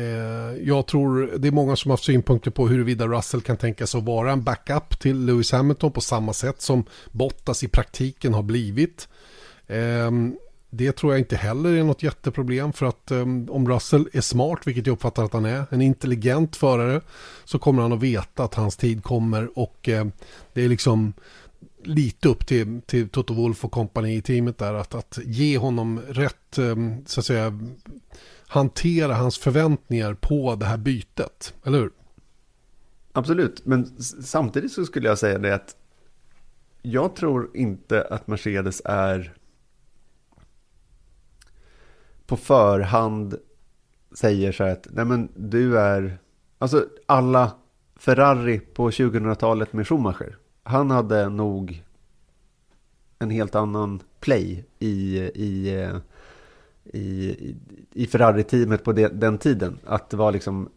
Eh, 0.00 0.68
jag 0.68 0.86
tror 0.86 1.32
det 1.38 1.48
är 1.48 1.52
många 1.52 1.76
som 1.76 1.90
har 1.90 1.92
haft 1.92 2.04
synpunkter 2.04 2.50
på 2.50 2.68
huruvida 2.68 3.06
Russell 3.06 3.40
kan 3.40 3.56
tänka 3.56 3.86
sig 3.86 3.98
att 3.98 4.04
vara 4.04 4.32
en 4.32 4.42
backup 4.42 4.98
till 5.00 5.24
Lewis 5.24 5.52
Hamilton 5.52 5.92
på 5.92 6.00
samma 6.00 6.32
sätt 6.32 6.62
som 6.62 6.84
Bottas 7.12 7.64
i 7.64 7.68
praktiken 7.68 8.34
har 8.34 8.42
blivit. 8.42 9.08
Ehm, 9.66 10.36
det 10.70 10.92
tror 10.92 11.12
jag 11.12 11.20
inte 11.20 11.36
heller 11.36 11.72
är 11.72 11.84
något 11.84 12.02
jätteproblem 12.02 12.72
för 12.72 12.86
att 12.86 13.10
um, 13.10 13.50
om 13.50 13.68
Russell 13.68 14.08
är 14.12 14.20
smart, 14.20 14.66
vilket 14.66 14.86
jag 14.86 14.92
uppfattar 14.92 15.24
att 15.24 15.32
han 15.32 15.44
är, 15.44 15.64
en 15.70 15.82
intelligent 15.82 16.56
förare, 16.56 17.00
så 17.44 17.58
kommer 17.58 17.82
han 17.82 17.92
att 17.92 18.02
veta 18.02 18.44
att 18.44 18.54
hans 18.54 18.76
tid 18.76 19.02
kommer 19.02 19.58
och 19.58 19.88
uh, 19.88 20.04
det 20.52 20.64
är 20.64 20.68
liksom 20.68 21.12
lite 21.82 22.28
upp 22.28 22.46
till, 22.46 22.80
till 22.86 23.08
Toto 23.08 23.34
Wolf 23.34 23.64
och 23.64 23.72
kompani 23.72 24.16
i 24.16 24.22
teamet 24.22 24.58
där. 24.58 24.74
Att, 24.74 24.94
att 24.94 25.18
ge 25.24 25.58
honom 25.58 26.00
rätt, 26.08 26.58
um, 26.58 27.06
så 27.06 27.20
att 27.20 27.26
säga, 27.26 27.58
hantera 28.46 29.14
hans 29.14 29.38
förväntningar 29.38 30.14
på 30.14 30.54
det 30.54 30.66
här 30.66 30.76
bytet. 30.76 31.54
Eller 31.64 31.78
hur? 31.78 31.90
Absolut, 33.12 33.66
men 33.66 34.02
samtidigt 34.22 34.72
så 34.72 34.84
skulle 34.84 35.08
jag 35.08 35.18
säga 35.18 35.38
det 35.38 35.54
att 35.54 35.76
jag 36.82 37.16
tror 37.16 37.50
inte 37.54 38.02
att 38.02 38.26
Mercedes 38.26 38.82
är 38.84 39.37
på 42.28 42.36
förhand 42.36 43.34
säger 44.12 44.52
så 44.52 44.64
här 44.64 44.72
att 44.72 44.86
nej 44.90 45.04
men 45.04 45.28
du 45.34 45.78
är, 45.78 46.18
alltså 46.58 46.86
alla 47.06 47.52
Ferrari 47.96 48.60
på 48.60 48.90
2000-talet 48.90 49.72
med 49.72 49.88
Schumacher, 49.88 50.36
han 50.62 50.90
hade 50.90 51.28
nog 51.28 51.84
en 53.18 53.30
helt 53.30 53.54
annan 53.54 54.02
play 54.20 54.64
i, 54.78 55.18
i, 55.18 55.86
i, 56.84 57.56
i 57.92 58.06
Ferrari-teamet 58.06 58.84
på 58.84 58.92
de, 58.92 59.08
den 59.08 59.38
tiden. 59.38 59.78
Att 59.84 60.10
det 60.10 60.16
var 60.16 60.32
liksom 60.32 60.68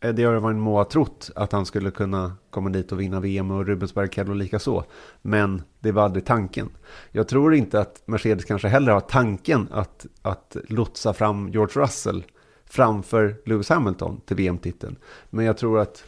Eddie 0.00 0.22
Irvine 0.22 0.60
må 0.60 0.76
ha 0.76 0.84
trott 0.84 1.30
att 1.34 1.52
han 1.52 1.66
skulle 1.66 1.90
kunna 1.90 2.32
komma 2.50 2.70
dit 2.70 2.92
och 2.92 3.00
vinna 3.00 3.20
VM 3.20 3.50
och 3.50 3.66
Rubens 3.66 3.94
Barrichello 3.94 4.34
lika 4.34 4.58
så. 4.58 4.84
Men 5.22 5.62
det 5.80 5.92
var 5.92 6.02
aldrig 6.02 6.24
tanken. 6.24 6.70
Jag 7.10 7.28
tror 7.28 7.54
inte 7.54 7.80
att 7.80 8.02
Mercedes 8.04 8.44
kanske 8.44 8.68
heller 8.68 8.92
har 8.92 9.00
tanken 9.00 9.68
att, 9.70 10.06
att 10.22 10.56
lotsa 10.68 11.12
fram 11.12 11.48
George 11.48 11.82
Russell 11.82 12.24
framför 12.64 13.36
Lewis 13.44 13.68
Hamilton 13.68 14.20
till 14.26 14.36
VM-titeln. 14.36 14.96
Men 15.30 15.44
jag 15.44 15.56
tror 15.56 15.78
att 15.78 16.04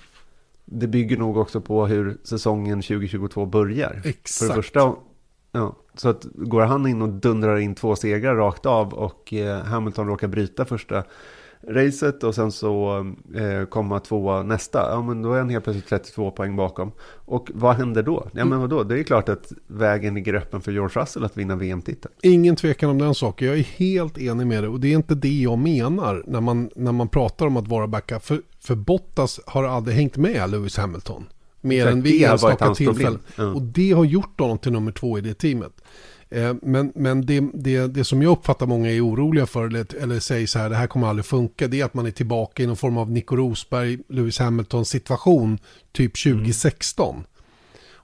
det 0.64 0.86
bygger 0.86 1.16
nog 1.16 1.36
också 1.36 1.60
på 1.60 1.86
hur 1.86 2.18
säsongen 2.22 2.82
2022 2.82 3.46
börjar. 3.46 4.02
Exakt. 4.04 4.38
För 4.38 4.48
det 4.48 4.54
första, 4.54 4.94
ja, 5.52 5.76
så 5.94 6.08
att 6.08 6.26
går 6.34 6.60
han 6.60 6.86
in 6.86 7.02
och 7.02 7.08
dundrar 7.08 7.56
in 7.58 7.74
två 7.74 7.96
segrar 7.96 8.36
rakt 8.36 8.66
av 8.66 8.94
och 8.94 9.32
eh, 9.32 9.62
Hamilton 9.62 10.06
råkar 10.06 10.28
bryta 10.28 10.64
första 10.64 11.04
racet 11.68 12.24
och 12.24 12.34
sen 12.34 12.52
så 12.52 13.06
eh, 13.34 13.66
komma 13.66 14.00
tvåa 14.00 14.42
nästa. 14.42 14.78
Ja 14.90 15.02
men 15.02 15.22
då 15.22 15.32
är 15.32 15.38
han 15.38 15.50
helt 15.50 15.64
plötsligt 15.64 15.88
32 15.88 16.30
poäng 16.30 16.56
bakom. 16.56 16.92
Och 17.24 17.50
vad 17.54 17.76
händer 17.76 18.02
då? 18.02 18.28
Ja 18.32 18.44
men 18.44 18.60
vadå? 18.60 18.82
Det 18.82 18.98
är 18.98 19.02
klart 19.02 19.28
att 19.28 19.52
vägen 19.66 20.14
ligger 20.14 20.34
öppen 20.34 20.60
för 20.60 20.72
George 20.72 21.02
Russell 21.02 21.24
att 21.24 21.36
vinna 21.36 21.56
VM-titeln. 21.56 22.14
Ingen 22.22 22.56
tvekan 22.56 22.90
om 22.90 22.98
den 22.98 23.14
saken. 23.14 23.48
Jag 23.48 23.58
är 23.58 23.62
helt 23.62 24.18
enig 24.18 24.46
med 24.46 24.62
det 24.64 24.68
och 24.68 24.80
det 24.80 24.88
är 24.88 24.96
inte 24.96 25.14
det 25.14 25.40
jag 25.40 25.58
menar 25.58 26.22
när 26.26 26.40
man, 26.40 26.70
när 26.76 26.92
man 26.92 27.08
pratar 27.08 27.46
om 27.46 27.56
att 27.56 27.68
vara 27.68 27.86
backup. 27.86 28.24
För, 28.24 28.40
för 28.60 28.74
Bottas 28.74 29.40
har 29.46 29.64
aldrig 29.64 29.96
hängt 29.96 30.16
med 30.16 30.50
Lewis 30.50 30.76
Hamilton. 30.76 31.24
Mer 31.60 31.78
Exakt, 31.78 31.92
än 31.92 32.02
vid 32.02 32.24
enstaka 32.24 32.74
tillfällen. 32.74 33.18
Ja. 33.36 33.44
Och 33.44 33.62
det 33.62 33.92
har 33.92 34.04
gjort 34.04 34.40
honom 34.40 34.58
till 34.58 34.72
nummer 34.72 34.92
två 34.92 35.18
i 35.18 35.20
det 35.20 35.34
teamet. 35.34 35.81
Eh, 36.32 36.54
Men, 36.62 36.92
men 36.94 37.26
det, 37.26 37.44
det, 37.54 37.86
det 37.86 38.04
som 38.04 38.22
jag 38.22 38.32
uppfattar 38.32 38.66
många 38.66 38.90
är 38.90 39.06
oroliga 39.06 39.46
för, 39.46 39.66
eller, 39.66 39.94
eller 40.02 40.20
säger 40.20 40.46
så 40.46 40.58
här, 40.58 40.70
det 40.70 40.76
här 40.76 40.86
kommer 40.86 41.06
aldrig 41.06 41.24
funka, 41.26 41.68
det 41.68 41.80
är 41.80 41.84
att 41.84 41.94
man 41.94 42.06
är 42.06 42.10
tillbaka 42.10 42.62
i 42.62 42.66
någon 42.66 42.76
form 42.76 42.96
av 42.96 43.10
Nico 43.10 43.36
Rosberg, 43.36 43.98
Lewis 44.08 44.38
Hamilton 44.38 44.84
situation, 44.84 45.58
typ 45.92 46.26
Mm. 46.26 46.38
2016. 46.38 47.24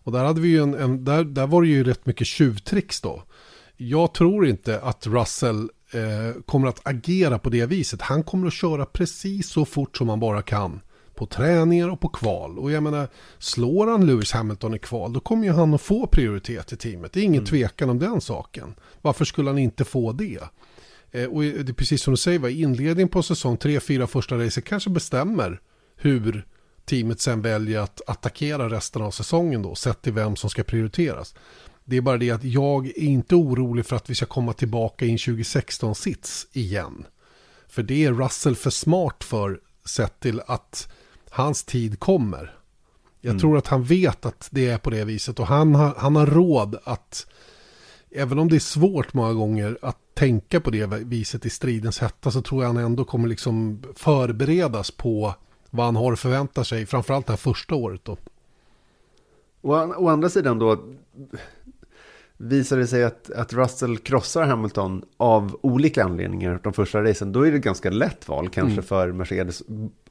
Och 0.08 0.12
där, 0.12 0.24
hade 0.24 0.40
vi 0.40 0.48
ju 0.48 0.62
en, 0.62 0.74
en, 0.74 1.04
där, 1.04 1.24
där 1.24 1.46
var 1.46 1.62
det 1.62 1.68
ju 1.68 1.84
rätt 1.84 2.06
mycket 2.06 2.26
tjuvtricks 2.26 3.00
då. 3.00 3.22
Jag 3.76 4.14
tror 4.14 4.46
inte 4.46 4.80
att 4.80 5.06
Russell 5.06 5.70
eh, 5.92 6.42
kommer 6.46 6.68
att 6.68 6.80
agera 6.88 7.38
på 7.38 7.50
det 7.50 7.66
viset. 7.66 8.02
Han 8.02 8.22
kommer 8.22 8.46
att 8.46 8.52
köra 8.52 8.86
precis 8.86 9.48
så 9.48 9.64
fort 9.64 9.96
som 9.96 10.08
han 10.08 10.20
bara 10.20 10.42
kan. 10.42 10.80
På 11.18 11.26
träningar 11.26 11.88
och 11.88 12.00
på 12.00 12.08
kval. 12.08 12.58
Och 12.58 12.70
jag 12.70 12.82
menar, 12.82 13.08
slår 13.38 13.86
han 13.86 14.06
Lewis 14.06 14.32
Hamilton 14.32 14.74
i 14.74 14.78
kval, 14.78 15.12
då 15.12 15.20
kommer 15.20 15.44
ju 15.44 15.52
han 15.52 15.74
att 15.74 15.80
få 15.80 16.06
prioritet 16.06 16.72
i 16.72 16.76
teamet. 16.76 17.12
Det 17.12 17.20
är 17.20 17.24
ingen 17.24 17.44
tvekan 17.44 17.90
om 17.90 17.98
den 17.98 18.20
saken. 18.20 18.74
Varför 19.02 19.24
skulle 19.24 19.50
han 19.50 19.58
inte 19.58 19.84
få 19.84 20.12
det? 20.12 20.40
Eh, 21.10 21.24
och 21.24 21.42
det 21.42 21.68
är 21.68 21.72
precis 21.72 22.02
som 22.02 22.12
du 22.12 22.16
säger, 22.16 22.38
va, 22.38 22.50
inledningen 22.50 23.08
på 23.08 23.22
säsong 23.22 23.56
3-4 23.56 24.06
första 24.06 24.38
racet 24.38 24.64
kanske 24.64 24.90
bestämmer 24.90 25.60
hur 25.96 26.46
teamet 26.84 27.20
sen 27.20 27.42
väljer 27.42 27.80
att 27.80 28.00
attackera 28.06 28.68
resten 28.70 29.02
av 29.02 29.10
säsongen 29.10 29.62
då, 29.62 29.74
sett 29.74 30.02
till 30.02 30.12
vem 30.12 30.36
som 30.36 30.50
ska 30.50 30.62
prioriteras. 30.62 31.34
Det 31.84 31.96
är 31.96 32.00
bara 32.00 32.18
det 32.18 32.30
att 32.30 32.44
jag 32.44 32.86
är 32.86 32.98
inte 32.98 33.34
orolig 33.34 33.86
för 33.86 33.96
att 33.96 34.10
vi 34.10 34.14
ska 34.14 34.26
komma 34.26 34.52
tillbaka 34.52 35.04
i 35.04 35.10
en 35.10 35.16
2016-sits 35.16 36.46
igen. 36.52 37.06
För 37.68 37.82
det 37.82 38.04
är 38.04 38.12
Russell 38.12 38.56
för 38.56 38.70
smart 38.70 39.24
för, 39.24 39.60
sett 39.84 40.20
till 40.20 40.40
att 40.46 40.88
hans 41.30 41.64
tid 41.64 42.00
kommer. 42.00 42.58
Jag 43.20 43.40
tror 43.40 43.58
att 43.58 43.66
han 43.66 43.84
vet 43.84 44.26
att 44.26 44.48
det 44.50 44.68
är 44.68 44.78
på 44.78 44.90
det 44.90 45.04
viset 45.04 45.40
och 45.40 45.46
han 45.46 45.74
har, 45.74 45.94
han 45.96 46.16
har 46.16 46.26
råd 46.26 46.76
att, 46.84 47.26
även 48.10 48.38
om 48.38 48.48
det 48.48 48.56
är 48.56 48.60
svårt 48.60 49.14
många 49.14 49.32
gånger 49.32 49.78
att 49.82 49.96
tänka 50.14 50.60
på 50.60 50.70
det 50.70 50.86
viset 50.86 51.46
i 51.46 51.50
stridens 51.50 51.98
hetta 51.98 52.30
så 52.30 52.42
tror 52.42 52.62
jag 52.62 52.68
han 52.68 52.84
ändå 52.84 53.04
kommer 53.04 53.28
liksom 53.28 53.82
förberedas 53.96 54.90
på 54.90 55.34
vad 55.70 55.86
han 55.86 55.96
har 55.96 56.12
att 56.12 56.20
förvänta 56.20 56.64
sig, 56.64 56.86
framförallt 56.86 57.26
det 57.26 57.32
här 57.32 57.38
första 57.38 57.74
året 57.74 58.00
då. 58.04 58.16
Å, 59.62 59.94
å 59.96 60.08
andra 60.08 60.28
sidan 60.28 60.58
då 60.58 60.84
visar 62.36 62.76
det 62.76 62.86
sig 62.86 63.04
att, 63.04 63.30
att 63.30 63.52
Russell 63.52 63.98
krossar 63.98 64.46
Hamilton 64.46 65.04
av 65.16 65.58
olika 65.62 66.04
anledningar 66.04 66.60
de 66.62 66.72
första 66.72 67.02
racen, 67.04 67.32
då 67.32 67.46
är 67.46 67.52
det 67.52 67.58
ganska 67.58 67.90
lätt 67.90 68.28
val 68.28 68.48
kanske 68.48 68.82
för 68.82 69.12
Mercedes, 69.12 69.62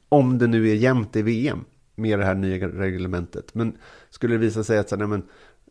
om 0.08 0.38
det 0.38 0.46
nu 0.46 0.68
är 0.68 0.74
jämnt 0.74 1.16
i 1.16 1.22
VM 1.22 1.64
med 1.94 2.18
det 2.18 2.24
här 2.24 2.34
nya 2.34 2.68
reglementet. 2.68 3.54
Men 3.54 3.76
skulle 4.10 4.34
det 4.34 4.38
visa 4.38 4.64
sig 4.64 4.78
att 4.78 4.88
så, 4.88 4.96
nej, 4.96 5.06
men, 5.06 5.22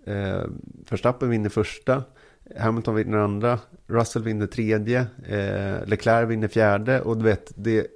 eh, 0.06 0.44
Verstappen 0.90 1.30
vinner 1.30 1.50
första, 1.50 2.04
Hamilton 2.60 2.96
vinner 2.96 3.18
andra, 3.18 3.60
Russell 3.88 4.24
vinner 4.24 4.48
tredje, 4.48 5.00
eh, 5.28 5.88
Leclerc 5.88 6.30
vinner 6.30 6.48
fjärde 6.48 7.02
och 7.02 7.18
du 7.18 7.24
vet, 7.24 7.52
det, 7.56 7.88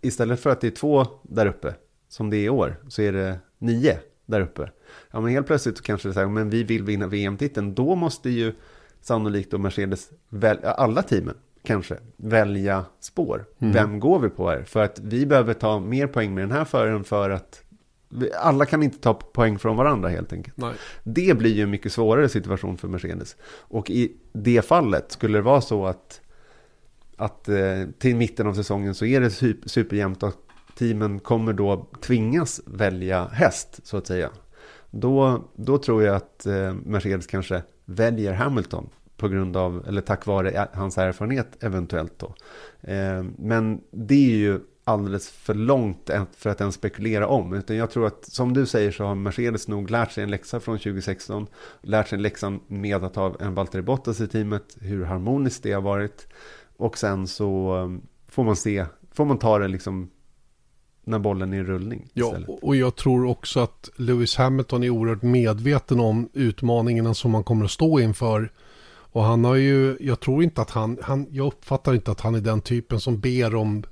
istället 0.00 0.40
för 0.40 0.50
att 0.50 0.60
det 0.60 0.66
är 0.66 0.70
två 0.70 1.06
där 1.22 1.46
uppe, 1.46 1.74
som 2.08 2.30
det 2.30 2.36
är 2.36 2.44
i 2.44 2.48
år, 2.48 2.76
så 2.88 3.02
är 3.02 3.12
det 3.12 3.38
nio 3.58 3.98
där 4.26 4.40
uppe. 4.40 4.70
Ja, 5.10 5.20
men 5.20 5.32
helt 5.32 5.46
plötsligt 5.46 5.78
så 5.78 5.82
kanske 5.82 6.08
det 6.08 6.14
säger, 6.14 6.28
men 6.28 6.50
vi 6.50 6.62
vill 6.62 6.84
vinna 6.84 7.06
VM-titeln. 7.06 7.74
Då 7.74 7.94
måste 7.94 8.30
ju 8.30 8.52
sannolikt 9.00 9.50
då 9.50 9.58
Mercedes, 9.58 10.10
väl, 10.28 10.58
alla 10.64 11.02
teamen 11.02 11.34
kanske, 11.62 11.96
välja 12.16 12.84
spår. 13.00 13.44
Vem 13.58 14.00
går 14.00 14.18
vi 14.18 14.28
på 14.28 14.50
här? 14.50 14.62
För 14.62 14.82
att 14.82 14.98
vi 14.98 15.26
behöver 15.26 15.54
ta 15.54 15.80
mer 15.80 16.06
poäng 16.06 16.34
med 16.34 16.44
den 16.44 16.52
här 16.52 16.64
föraren 16.64 17.04
för 17.04 17.30
att 17.30 17.64
vi, 18.08 18.32
alla 18.34 18.66
kan 18.66 18.82
inte 18.82 18.98
ta 18.98 19.14
poäng 19.14 19.58
från 19.58 19.76
varandra 19.76 20.08
helt 20.08 20.32
enkelt. 20.32 20.56
Nej. 20.56 20.74
Det 21.04 21.38
blir 21.38 21.54
ju 21.54 21.62
en 21.62 21.70
mycket 21.70 21.92
svårare 21.92 22.28
situation 22.28 22.78
för 22.78 22.88
Mercedes. 22.88 23.36
Och 23.58 23.90
i 23.90 24.12
det 24.32 24.64
fallet 24.64 25.12
skulle 25.12 25.38
det 25.38 25.42
vara 25.42 25.60
så 25.60 25.86
att, 25.86 26.20
att 27.16 27.48
eh, 27.48 27.56
till 27.98 28.16
mitten 28.16 28.46
av 28.46 28.54
säsongen 28.54 28.94
så 28.94 29.04
är 29.04 29.20
det 29.20 29.30
super, 29.30 29.68
superjämnt 29.68 30.22
och 30.22 30.34
teamen 30.78 31.18
kommer 31.18 31.52
då 31.52 31.88
tvingas 32.00 32.60
välja 32.66 33.28
häst 33.28 33.80
så 33.82 33.96
att 33.96 34.06
säga. 34.06 34.30
Då, 34.90 35.44
då 35.56 35.78
tror 35.78 36.02
jag 36.02 36.16
att 36.16 36.46
eh, 36.46 36.74
Mercedes 36.74 37.26
kanske 37.26 37.62
väljer 37.84 38.32
Hamilton 38.32 38.88
på 39.20 39.28
grund 39.28 39.56
av, 39.56 39.84
eller 39.88 40.00
tack 40.00 40.26
vare 40.26 40.68
hans 40.72 40.98
erfarenhet 40.98 41.64
eventuellt 41.64 42.18
då. 42.18 42.34
Eh, 42.92 43.24
men 43.38 43.80
det 43.90 44.14
är 44.14 44.36
ju 44.36 44.60
alldeles 44.84 45.30
för 45.30 45.54
långt 45.54 46.10
för 46.36 46.50
att 46.50 46.60
ens 46.60 46.74
spekulera 46.74 47.26
om. 47.26 47.52
Utan 47.52 47.76
jag 47.76 47.90
tror 47.90 48.06
att, 48.06 48.24
som 48.24 48.54
du 48.54 48.66
säger, 48.66 48.92
så 48.92 49.04
har 49.04 49.14
Mercedes 49.14 49.68
nog 49.68 49.90
lärt 49.90 50.12
sig 50.12 50.24
en 50.24 50.30
läxa 50.30 50.60
från 50.60 50.78
2016. 50.78 51.46
Lärt 51.82 52.08
sig 52.08 52.16
en 52.16 52.22
läxa 52.22 52.58
med 52.66 53.04
att 53.04 53.16
ha 53.16 53.34
en 53.40 53.54
Valtteri 53.54 53.82
Bottas 53.82 54.20
i 54.20 54.28
teamet, 54.28 54.76
hur 54.80 55.04
harmoniskt 55.04 55.62
det 55.62 55.72
har 55.72 55.80
varit. 55.82 56.26
Och 56.76 56.98
sen 56.98 57.26
så 57.26 57.76
um, 57.76 58.02
får 58.28 58.44
man 58.44 58.56
se, 58.56 58.86
får 59.12 59.24
man 59.24 59.38
ta 59.38 59.58
det 59.58 59.68
liksom 59.68 60.10
när 61.04 61.18
bollen 61.18 61.52
är 61.52 61.58
i 61.58 61.62
rullning 61.62 62.08
Ja, 62.12 62.36
och 62.62 62.76
jag 62.76 62.96
tror 62.96 63.24
också 63.24 63.60
att 63.60 63.90
Lewis 63.96 64.36
Hamilton 64.36 64.82
är 64.82 64.90
oerhört 64.90 65.22
medveten 65.22 66.00
om 66.00 66.28
utmaningarna 66.32 67.14
som 67.14 67.30
man 67.30 67.44
kommer 67.44 67.64
att 67.64 67.70
stå 67.70 68.00
inför. 68.00 68.52
Och 69.12 69.24
han 69.24 69.44
har 69.44 69.54
ju, 69.54 69.96
jag 70.00 70.20
tror 70.20 70.42
inte 70.42 70.62
att 70.62 70.70
han, 70.70 70.98
han 71.02 71.26
jag 71.30 71.46
uppfattar 71.46 71.94
inte 71.94 72.10
att 72.10 72.20
han 72.20 72.34
är 72.34 72.40
den 72.40 72.60
typen 72.60 73.00
som 73.00 73.20
ber 73.20 73.54
om 73.54 73.82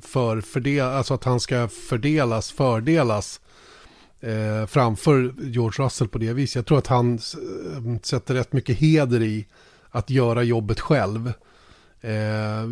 för 0.00 0.40
fördel, 0.40 0.86
alltså 0.86 1.14
att 1.14 1.24
han 1.24 1.40
ska 1.40 1.68
fördelas, 1.68 2.52
fördelas 2.52 3.40
eh, 4.20 4.66
framför 4.66 5.34
George 5.40 5.84
Russell 5.84 6.08
på 6.08 6.18
det 6.18 6.32
viset. 6.32 6.56
Jag 6.56 6.66
tror 6.66 6.78
att 6.78 6.86
han 6.86 7.14
eh, 7.14 8.00
sätter 8.02 8.34
rätt 8.34 8.52
mycket 8.52 8.78
heder 8.78 9.22
i 9.22 9.46
att 9.90 10.10
göra 10.10 10.42
jobbet 10.42 10.80
själv. 10.80 11.32
Eh, 12.00 12.12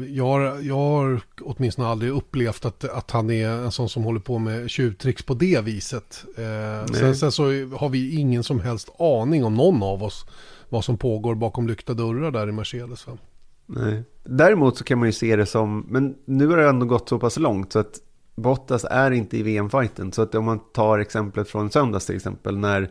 jag, 0.09 0.25
har, 0.25 0.61
jag 0.63 0.77
har 0.77 1.21
åtminstone 1.41 1.89
aldrig 1.89 2.13
upplevt 2.13 2.65
att, 2.65 2.85
att 2.85 3.11
han 3.11 3.31
är 3.31 3.49
en 3.49 3.73
sån 3.73 3.89
som 3.89 4.05
håller 4.05 4.21
på 4.21 4.39
med 4.39 4.71
tjuvtricks 4.71 5.23
på 5.23 5.35
det 5.35 5.61
viset. 5.61 6.25
Eh, 6.37 6.95
sen, 6.95 7.17
sen 7.17 7.33
så 7.33 7.45
har 7.77 7.89
vi 7.89 8.17
ingen 8.17 8.45
som 8.45 8.61
helst 8.61 8.91
aning 8.99 9.45
om 9.45 9.55
någon 9.55 9.83
av 9.83 10.03
oss 10.03 10.27
vad 10.69 10.85
som 10.85 10.99
pågår 10.99 11.35
bakom 11.35 11.69
lyckta 11.69 11.95
dörrar 11.95 12.31
där 12.31 12.49
i 12.49 12.53
Mercedes. 12.53 13.07
Va? 13.07 13.19
Nej. 13.67 14.03
Däremot 14.25 14.77
så 14.77 14.85
kan 14.85 14.99
man 14.99 15.09
ju 15.09 15.13
se 15.13 15.37
det 15.37 15.47
som, 15.47 15.87
men 15.89 16.17
nu 16.25 16.47
har 16.47 16.57
det 16.57 16.69
ändå 16.69 16.87
gått 16.87 17.09
så 17.09 17.19
pass 17.19 17.39
långt 17.39 17.73
så 17.73 17.79
att 17.79 18.01
Bottas 18.35 18.85
är 18.91 19.11
inte 19.11 19.37
i 19.37 19.43
VM-fighten. 19.43 20.13
Så 20.13 20.23
att 20.23 20.35
om 20.35 20.45
man 20.45 20.59
tar 20.73 20.99
exemplet 20.99 21.49
från 21.49 21.71
söndags 21.71 22.07
till 22.07 22.17
exempel 22.17 22.59
när 22.59 22.91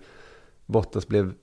Bottas 0.66 1.08
blev 1.08 1.34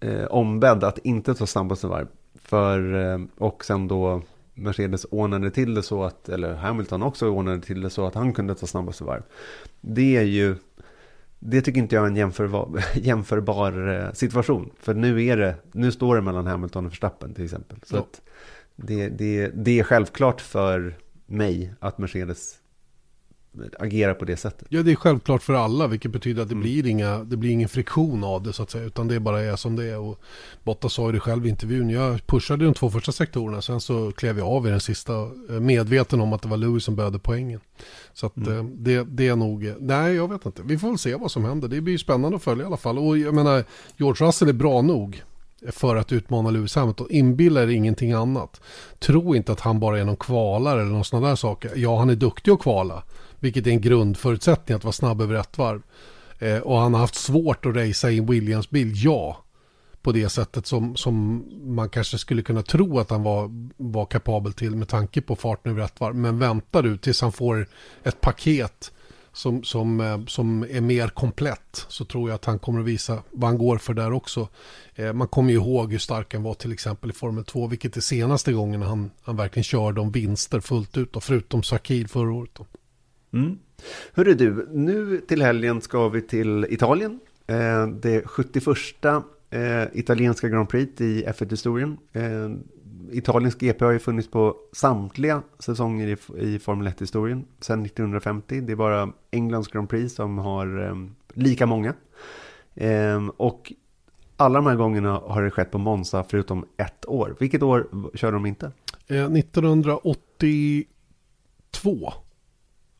eh, 0.00 0.24
ombedd 0.24 0.84
att 0.84 0.98
inte 0.98 1.34
ta 1.34 1.46
snabbaste 1.46 1.86
varv. 1.86 2.08
För, 2.34 2.94
eh, 2.94 3.20
och 3.38 3.64
sen 3.64 3.88
då 3.88 4.22
Mercedes 4.54 5.04
ordnade 5.04 5.50
till 5.50 5.74
det 5.74 5.82
så 5.82 6.04
att, 6.04 6.28
eller 6.28 6.54
Hamilton 6.54 7.02
också 7.02 7.28
ordnade 7.28 7.60
till 7.60 7.80
det 7.80 7.90
så 7.90 8.06
att 8.06 8.14
han 8.14 8.32
kunde 8.32 8.54
ta 8.54 8.66
snabbaste 8.66 9.04
varv. 9.04 9.22
Det 9.80 10.16
är 10.16 10.22
ju, 10.22 10.56
det 11.50 11.60
tycker 11.62 11.80
inte 11.80 11.94
jag 11.94 12.04
är 12.04 12.08
en 12.08 12.16
jämförbar, 12.16 12.84
jämförbar 12.94 13.88
eh, 13.88 14.12
situation. 14.12 14.70
För 14.80 14.94
nu 14.94 15.24
är 15.24 15.36
det, 15.36 15.54
nu 15.72 15.92
står 15.92 16.16
det 16.16 16.22
mellan 16.22 16.46
Hamilton 16.46 16.86
och 16.86 16.92
Verstappen 16.92 17.34
till 17.34 17.44
exempel. 17.44 17.78
Så 17.82 17.96
Ja. 17.96 18.06
det, 18.76 19.08
det, 19.08 19.50
det 19.54 19.78
är 19.78 19.82
självklart 19.82 20.40
för 20.40 20.96
mig 21.26 21.74
att 21.80 21.98
Mercedes 21.98 22.54
agerar 23.78 24.14
på 24.14 24.24
det 24.24 24.36
sättet. 24.36 24.66
Ja, 24.70 24.82
det 24.82 24.90
är 24.92 24.94
självklart 24.96 25.42
för 25.42 25.54
alla, 25.54 25.86
vilket 25.86 26.10
betyder 26.10 26.42
att 26.42 26.48
det, 26.48 26.52
Mm. 26.54 26.62
blir, 26.62 26.86
inga, 26.86 27.18
det 27.18 27.36
blir 27.36 27.50
ingen 27.50 27.68
friktion 27.68 28.24
av 28.24 28.42
det 28.42 28.52
så 28.52 28.62
att 28.62 28.70
säga, 28.70 28.84
utan 28.84 29.08
det 29.08 29.20
bara 29.20 29.40
är 29.42 29.56
som 29.56 29.76
det 29.76 29.84
är. 29.84 29.98
Och 29.98 30.20
Bottas 30.64 30.92
sa 30.92 31.06
ju 31.06 31.12
det 31.12 31.20
själv 31.20 31.46
i 31.46 31.48
intervjun, 31.48 31.90
jag 31.90 32.26
pushade 32.26 32.64
de 32.64 32.74
två 32.74 32.90
första 32.90 33.12
sektorerna, 33.12 33.62
sen 33.62 33.80
så 33.80 34.12
klev 34.12 34.38
jag 34.38 34.48
av 34.48 34.66
i 34.66 34.70
den 34.70 34.80
sista, 34.80 35.12
eh, 35.50 35.60
medveten 35.60 36.20
om 36.20 36.32
att 36.32 36.42
det 36.42 36.48
var 36.48 36.56
Lewis 36.56 36.84
som 36.84 36.96
började 36.96 37.18
poängen. 37.18 37.60
Så 38.12 38.26
att 38.26 38.36
Mm. 38.36 38.58
eh, 38.58 38.64
det, 38.64 39.04
det 39.08 39.28
är 39.28 39.36
nog, 39.36 39.74
nej 39.80 40.14
jag 40.14 40.30
vet 40.32 40.46
inte, 40.46 40.62
vi 40.64 40.78
får 40.78 40.88
väl 40.88 40.98
se 40.98 41.14
vad 41.14 41.30
som 41.30 41.44
händer, 41.44 41.68
det 41.68 41.80
blir 41.80 41.92
ju 41.94 41.98
spännande 41.98 42.36
att 42.36 42.42
följa 42.42 42.64
i 42.64 42.66
alla 42.66 42.76
fall. 42.76 42.98
Och 42.98 43.18
jag 43.18 43.34
menar, 43.34 43.64
George 43.96 44.26
Russell 44.26 44.48
är 44.48 44.52
bra 44.52 44.82
nog 44.82 45.22
för 45.72 45.96
att 45.96 46.12
utmana 46.12 46.50
Lewis 46.50 46.74
Hamilton. 46.74 47.06
Inbilla 47.10 47.62
er 47.62 47.66
ingenting 47.66 48.12
annat. 48.12 48.60
Tro 48.98 49.34
inte 49.34 49.52
att 49.52 49.60
han 49.60 49.80
bara 49.80 49.98
är 49.98 50.04
någon 50.04 50.16
kvalare 50.16 50.80
eller 50.80 50.90
någon 50.90 51.04
sån 51.04 51.22
där 51.22 51.34
saker. 51.36 51.72
Ja, 51.76 51.98
han 51.98 52.10
är 52.10 52.14
duktig 52.14 52.50
att 52.52 52.58
kvala. 52.60 53.02
Vilket 53.40 53.66
är 53.66 53.70
en 53.70 53.80
grundförutsättning 53.80 54.76
att 54.76 54.84
vara 54.84 54.92
snabb 54.92 55.20
över 55.20 55.34
ett 55.34 55.58
varv. 55.58 55.82
Eh, 56.38 56.58
och 56.58 56.78
han 56.78 56.94
har 56.94 57.00
haft 57.00 57.14
svårt 57.14 57.66
att 57.66 57.76
racea 57.76 58.10
i 58.10 58.18
en 58.18 58.26
Williams-bil, 58.26 58.92
ja. 58.94 59.42
På 60.02 60.12
det 60.12 60.28
sättet 60.28 60.66
som, 60.66 60.96
som 60.96 61.44
man 61.62 61.88
kanske 61.88 62.18
skulle 62.18 62.42
kunna 62.42 62.62
tro 62.62 62.98
att 62.98 63.10
han 63.10 63.22
var, 63.22 63.50
var 63.76 64.06
kapabel 64.06 64.52
till 64.52 64.76
med 64.76 64.88
tanke 64.88 65.20
på 65.20 65.36
farten 65.36 65.72
över 65.72 65.82
ett 65.82 66.00
varv. 66.00 66.14
Men 66.14 66.38
vänta 66.38 66.82
du 66.82 66.98
tills 66.98 67.20
han 67.20 67.32
får 67.32 67.68
ett 68.02 68.20
paket 68.20 68.92
som, 69.36 69.62
som, 69.64 70.00
eh, 70.00 70.24
som 70.26 70.62
är 70.70 70.80
mer 70.80 71.08
komplett 71.08 71.86
så 71.88 72.04
tror 72.04 72.30
jag 72.30 72.34
att 72.34 72.44
han 72.44 72.58
kommer 72.58 72.80
att 72.80 72.86
visa 72.86 73.22
vad 73.30 73.50
han 73.50 73.58
går 73.58 73.78
för 73.78 73.94
där 73.94 74.12
också. 74.12 74.48
Eh, 74.94 75.12
Man 75.12 75.28
kommer 75.28 75.50
ju 75.50 75.56
ihåg 75.56 75.92
hur 75.92 75.98
stark 75.98 76.34
han 76.34 76.42
var 76.42 76.54
till 76.54 76.72
exempel 76.72 77.10
i 77.10 77.12
Formel 77.12 77.44
2, 77.44 77.66
vilket 77.66 77.96
är 77.96 78.00
senaste 78.00 78.52
gången 78.52 78.82
han, 78.82 79.10
han 79.22 79.36
verkligen 79.36 79.64
körde 79.64 80.00
om 80.00 80.10
vinster 80.10 80.60
fullt 80.60 80.96
ut, 80.96 81.12
då, 81.12 81.20
förutom 81.20 81.62
Sakir 81.62 82.06
förra 82.06 82.32
året. 82.32 82.50
Då. 82.54 82.66
Mm. 83.36 83.58
Hörru 84.14 84.34
du, 84.34 84.68
nu 84.72 85.20
till 85.20 85.42
helgen 85.42 85.80
ska 85.80 86.08
vi 86.08 86.22
till 86.22 86.66
Italien. 86.70 87.20
Eh, 87.46 87.86
det 87.86 88.26
71 88.26 88.76
eh, 89.50 89.82
italienska 89.92 90.48
Grand 90.48 90.68
Prix 90.68 91.00
i 91.00 91.24
F1-historien. 91.26 91.98
Eh, 92.12 92.50
Italiens 93.10 93.58
GP 93.58 93.84
har 93.84 93.92
ju 93.92 93.98
funnits 93.98 94.30
på 94.30 94.56
samtliga 94.72 95.42
säsonger 95.58 96.06
i, 96.06 96.16
i 96.38 96.58
Formel 96.58 96.88
1-historien 96.88 97.44
sedan 97.60 97.86
1950. 97.86 98.60
Det 98.60 98.72
är 98.72 98.76
bara 98.76 99.12
Englands 99.30 99.68
Grand 99.68 99.88
Prix 99.88 100.14
som 100.14 100.38
har 100.38 100.84
eh, 100.84 100.94
lika 101.34 101.66
många. 101.66 101.94
Eh, 102.74 103.26
och 103.36 103.72
alla 104.36 104.58
de 104.58 104.66
här 104.66 104.76
gångerna 104.76 105.12
har 105.12 105.42
det 105.42 105.50
skett 105.50 105.70
på 105.70 105.78
Monza 105.78 106.24
förutom 106.28 106.66
ett 106.76 107.08
år. 107.08 107.36
Vilket 107.38 107.62
år 107.62 107.86
körde 108.14 108.36
de 108.36 108.46
inte? 108.46 108.72
Eh, 109.06 109.24
1982, 109.24 112.12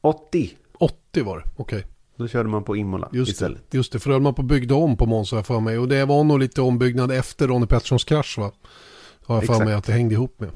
80. 0.06 0.50
80 0.78 1.22
var 1.22 1.38
det, 1.38 1.44
okej. 1.56 1.86
Då 2.16 2.28
körde 2.28 2.48
man 2.48 2.64
på 2.64 2.76
Imola 2.76 3.08
Just 3.12 3.30
istället. 3.32 3.70
det, 3.70 3.76
just 3.76 3.92
det, 3.92 3.98
för 3.98 4.10
då 4.10 4.14
höll 4.14 4.22
man 4.22 4.34
på 4.34 4.42
att 4.42 4.48
bygga 4.48 4.74
om 4.74 4.96
på 4.96 5.06
Monza 5.06 5.36
har 5.36 5.38
jag 5.38 5.46
för 5.46 5.60
mig. 5.60 5.78
Och 5.78 5.88
det 5.88 6.04
var 6.04 6.24
nog 6.24 6.38
lite 6.38 6.62
ombyggnad 6.62 7.12
efter 7.12 7.48
Ronnie 7.48 7.66
Petterssons 7.66 8.04
krasch 8.04 8.38
va? 8.38 8.52
Har 9.26 9.34
jag 9.34 9.44
för 9.44 9.52
Exakt. 9.52 9.64
mig 9.64 9.74
att 9.74 9.84
det 9.84 9.92
hängde 9.92 10.14
ihop 10.14 10.40
med. 10.40 10.50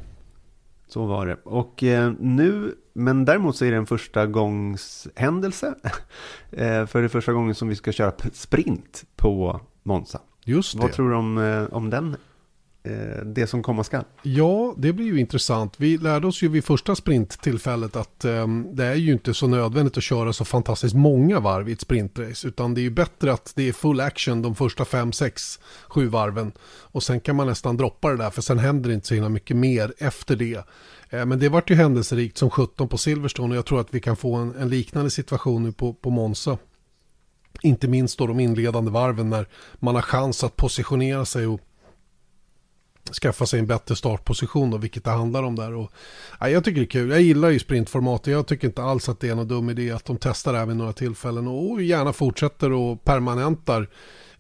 Så 0.88 1.07
var 1.07 1.26
det. 1.26 1.36
Och 1.44 1.82
eh, 1.82 2.12
nu, 2.20 2.74
men 2.92 3.24
däremot 3.24 3.57
så 3.57 3.64
är 3.64 3.70
det 3.70 3.76
en 3.76 3.86
första 3.86 4.26
gångs 4.26 5.09
händelse. 5.14 5.74
eh, 6.51 6.86
för 6.86 6.98
det 6.98 7.07
är 7.07 7.09
första 7.09 7.32
gången 7.32 7.55
som 7.55 7.68
vi 7.68 7.76
ska 7.76 7.92
köra 7.92 8.12
sprint 8.32 9.05
på 9.16 9.61
Monza. 9.82 10.20
Just 10.44 10.76
det. 10.76 10.82
Vad 10.82 10.92
tror 10.92 11.11
du 11.11 11.16
om, 11.16 11.38
eh, 11.38 11.76
om 11.76 11.90
den? 11.90 12.16
Eh, 12.83 13.24
det 13.24 13.47
som 13.47 13.62
komma 13.62 13.85
skall. 13.85 14.05
Ja, 14.22 14.74
det 14.76 14.93
blir 14.93 15.07
ju 15.07 15.20
intressant. 15.20 15.74
Vi 15.76 15.99
lärde 15.99 16.26
oss 16.26 16.43
ju 16.43 16.49
vid 16.49 16.64
första 16.64 16.95
sprinttillfället 16.95 17.97
att 17.97 18.24
ehm, 18.24 18.76
det 18.76 18.85
är 18.85 18.95
ju 18.95 19.12
inte 19.12 19.35
så 19.35 19.47
nödvändigt 19.47 19.97
att 19.97 20.03
köra 20.03 20.33
så 20.33 20.45
fantastiskt 20.45 20.95
många 20.95 21.41
varv 21.41 21.68
i 21.68 21.72
ett 21.72 21.81
sprintrace. 21.81 22.49
Utan 22.49 22.74
det 22.74 22.81
är 22.81 22.83
ju 22.83 22.91
bättre 22.91 23.33
att 23.33 23.53
det 23.57 23.68
är 23.68 23.72
full 23.72 24.01
action 24.01 24.43
de 24.43 24.55
första 24.55 24.85
fem, 24.85 25.12
sex, 25.12 25.61
sju 25.89 26.07
varven. 26.07 26.53
Och 26.68 27.03
sen 27.03 27.20
kan 27.20 27.37
man 27.37 27.47
nästan 27.47 27.76
droppa 27.76 28.11
det 28.11 28.16
där 28.16 28.31
för 28.31 28.43
sen 28.43 28.59
händer 28.59 28.89
det 28.89 28.95
inte 28.95 29.07
så 29.07 29.14
himla 29.14 29.28
mycket 29.28 29.57
mer 29.57 29.95
efter 29.99 30.37
det. 30.37 30.64
Eh, 31.11 31.26
men 31.26 31.39
det 31.39 31.49
vart 31.49 31.70
ju 31.70 31.74
händelserikt 31.74 32.39
som 32.39 32.51
17 32.51 32.89
på 32.89 32.99
Silverstone 32.99 33.51
och 33.51 33.57
jag 33.59 33.66
tror 33.66 33.81
att 33.81 33.95
vi 33.95 34.01
kan 34.01 34.16
få 34.16 34.35
en, 34.35 34.55
en 34.55 34.68
liknande 34.68 35.11
situation 35.11 35.62
nu 35.62 35.72
på, 35.72 35.95
på 35.95 36.11
Monza. 36.11 36.59
Inte 37.62 37.89
minst 37.89 38.18
då 38.18 38.26
de 38.26 38.41
inledande 38.41 38.91
varven 38.91 39.31
när 39.31 39.49
man 39.74 39.95
har 39.95 40.03
chans 40.03 40.45
att 40.45 40.57
positionera 40.57 41.24
sig 41.24 41.47
och 41.47 41.61
skaffa 43.22 43.46
sig 43.46 43.61
en 43.61 43.66
bättre 43.66 43.96
startposition 43.96 44.72
och 44.72 44.84
vilket 44.84 45.05
det 45.05 45.11
handlar 45.11 45.42
om 45.42 45.57
där. 45.57 45.74
Och, 45.74 45.92
ja, 46.40 46.48
jag 46.48 46.64
tycker 46.64 46.80
det 46.80 46.84
är 46.84 46.90
kul. 46.90 47.11
Jag 47.11 47.20
gillar 47.20 47.51
ju 47.51 47.59
sprintformatet. 47.59 48.32
Jag 48.32 48.46
tycker 48.46 48.68
inte 48.68 48.82
alls 48.82 49.09
att 49.09 49.20
det 49.20 49.28
är 49.28 49.34
någon 49.34 49.48
dum 49.48 49.70
idé 49.70 49.90
att 49.90 50.05
de 50.05 50.16
testar 50.20 50.53
det 50.53 50.59
här 50.59 50.66
vid 50.66 50.76
några 50.76 50.92
tillfällen 50.92 51.48
och 51.48 51.82
gärna 51.82 52.12
fortsätter 52.12 52.72
och 52.72 53.05
permanentar 53.05 53.88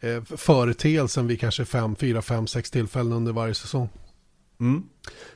eh, 0.00 0.22
företeelsen 0.36 1.26
vid 1.26 1.40
kanske 1.40 1.64
fem, 1.64 1.96
fyra, 1.96 2.22
fem, 2.22 2.46
sex 2.46 2.70
tillfällen 2.70 3.12
under 3.12 3.32
varje 3.32 3.54
säsong. 3.54 3.88
Mm. 4.60 4.82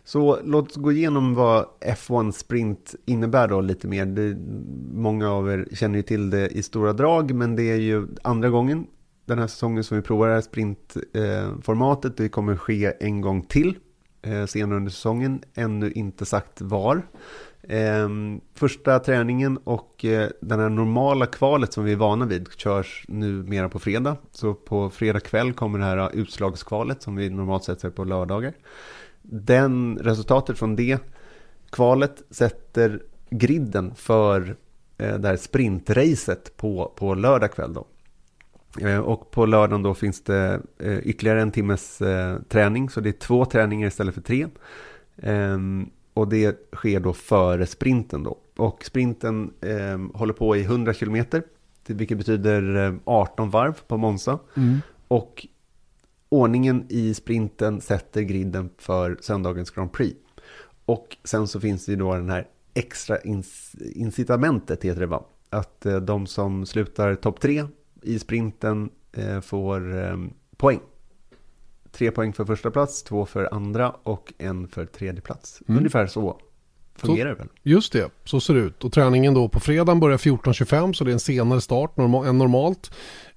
Så 0.04 0.38
låt 0.44 0.70
oss 0.70 0.76
gå 0.76 0.92
igenom 0.92 1.34
vad 1.34 1.66
F1 1.80 2.32
Sprint 2.32 2.94
innebär 3.06 3.48
då 3.48 3.60
lite 3.60 3.88
mer. 3.88 4.06
Det, 4.06 4.36
många 4.92 5.30
av 5.30 5.50
er 5.50 5.68
känner 5.72 5.96
ju 5.96 6.02
till 6.02 6.30
det 6.30 6.48
i 6.48 6.62
stora 6.62 6.92
drag, 6.92 7.34
men 7.34 7.56
det 7.56 7.62
är 7.62 7.76
ju 7.76 8.06
andra 8.22 8.48
gången 8.50 8.86
den 9.24 9.38
här 9.38 9.46
säsongen 9.46 9.84
som 9.84 9.96
vi 9.96 10.02
provar 10.02 10.28
det 10.28 10.34
här 10.34 10.40
sprintformatet. 10.40 12.16
det 12.16 12.28
kommer 12.28 12.56
ske 12.56 12.92
en 13.00 13.20
gång 13.20 13.42
till 13.42 13.78
eh, 14.22 14.46
senare 14.46 14.76
under 14.76 14.90
säsongen, 14.90 15.42
ännu 15.54 15.90
inte 15.90 16.24
sagt 16.24 16.60
var. 16.60 17.02
Eh, 17.62 18.08
första 18.54 18.98
träningen 18.98 19.56
och 19.56 20.04
eh, 20.04 20.30
den 20.40 20.60
här 20.60 20.68
normala 20.68 21.26
kvalet 21.26 21.72
som 21.72 21.84
vi 21.84 21.92
är 21.92 21.96
vana 21.96 22.26
vid 22.26 22.48
körs 22.56 23.04
nu 23.08 23.42
mera 23.42 23.68
på 23.68 23.78
fredag. 23.78 24.16
Så 24.30 24.54
på 24.54 24.90
fredag 24.90 25.20
kväll 25.20 25.52
kommer 25.52 25.78
det 25.78 25.84
här 25.84 26.10
utslagskvalet 26.14 27.02
som 27.02 27.16
vi 27.16 27.30
normalt 27.30 27.64
sett 27.64 27.80
ser 27.80 27.90
på 27.90 28.04
lördagar. 28.04 28.52
Den, 29.22 29.98
resultatet 29.98 30.58
från 30.58 30.76
det 30.76 30.98
kvalet 31.70 32.22
sätter 32.30 33.02
griden 33.30 33.94
för 33.94 34.56
det 34.96 35.28
här 35.28 35.36
sprintracet 35.36 36.56
på, 36.56 36.92
på 36.96 37.14
lördag 37.14 37.52
kväll 37.52 37.74
då. 37.74 37.86
Eh, 38.80 38.98
och 38.98 39.30
på 39.30 39.46
lördagen 39.46 39.82
då 39.82 39.94
finns 39.94 40.20
det 40.20 40.60
eh, 40.78 40.98
ytterligare 40.98 41.42
en 41.42 41.50
timmes 41.50 42.02
eh, 42.02 42.38
träning, 42.48 42.90
så 42.90 43.00
det 43.00 43.08
är 43.08 43.12
två 43.12 43.44
träningar 43.44 43.88
istället 43.88 44.14
för 44.14 44.20
tre. 44.20 44.46
Ehm, 45.16 45.90
och 46.14 46.28
det 46.28 46.70
sker 46.72 47.00
då 47.00 47.12
före 47.12 47.66
sprinten 47.66 48.22
då. 48.22 48.38
Och 48.56 48.84
sprinten 48.84 49.52
ehm, 49.60 50.10
håller 50.14 50.32
på 50.34 50.56
i 50.56 50.62
100 50.62 50.94
kilometer, 50.94 51.42
vilket 51.86 52.18
betyder 52.18 52.86
eh, 52.86 52.94
18 53.04 53.50
varv 53.50 53.80
på 53.86 53.96
Monza. 53.96 54.38
Och 55.08 55.46
ordningen 56.28 56.86
i 56.88 57.14
sprinten 57.14 57.80
sätter 57.80 58.22
griden 58.22 58.70
för 58.78 59.18
söndagens 59.20 59.70
Grand 59.70 59.92
Prix. 59.92 60.16
Och 60.84 61.16
sen 61.24 61.48
så 61.48 61.60
finns 61.60 61.86
det 61.86 61.92
ju 61.92 61.98
då 61.98 62.14
den 62.14 62.30
här 62.30 62.46
extra 62.74 63.18
incitamentet 63.94 64.84
heter 64.84 65.00
det 65.00 65.06
va? 65.06 65.24
Att 65.50 65.86
de 66.02 66.26
som 66.26 66.66
slutar 66.66 67.14
topp 67.14 67.40
tre 67.40 67.64
i 68.04 68.18
sprinten 68.18 68.90
eh, 69.12 69.40
får 69.40 70.04
eh, 70.04 70.16
poäng. 70.56 70.80
Tre 71.92 72.10
poäng 72.10 72.32
för 72.32 72.44
första 72.44 72.70
plats, 72.70 73.02
två 73.02 73.26
för 73.26 73.54
andra 73.54 73.90
och 74.02 74.32
en 74.38 74.68
för 74.68 74.86
tredje 74.86 75.20
plats. 75.20 75.62
Mm. 75.68 75.78
Ungefär 75.78 76.06
så 76.06 76.40
fungerar 76.96 77.28
det 77.28 77.34
väl? 77.34 77.48
Just 77.62 77.92
det, 77.92 78.10
så 78.24 78.40
ser 78.40 78.54
det 78.54 78.60
ut. 78.60 78.84
Och 78.84 78.92
träningen 78.92 79.34
då 79.34 79.48
på 79.48 79.60
fredagen 79.60 80.00
börjar 80.00 80.18
14.25 80.18 80.92
så 80.92 81.04
det 81.04 81.10
är 81.10 81.12
en 81.12 81.20
senare 81.20 81.60
start 81.60 81.96
norma- 81.96 82.28
än 82.28 82.38
normalt. 82.38 82.90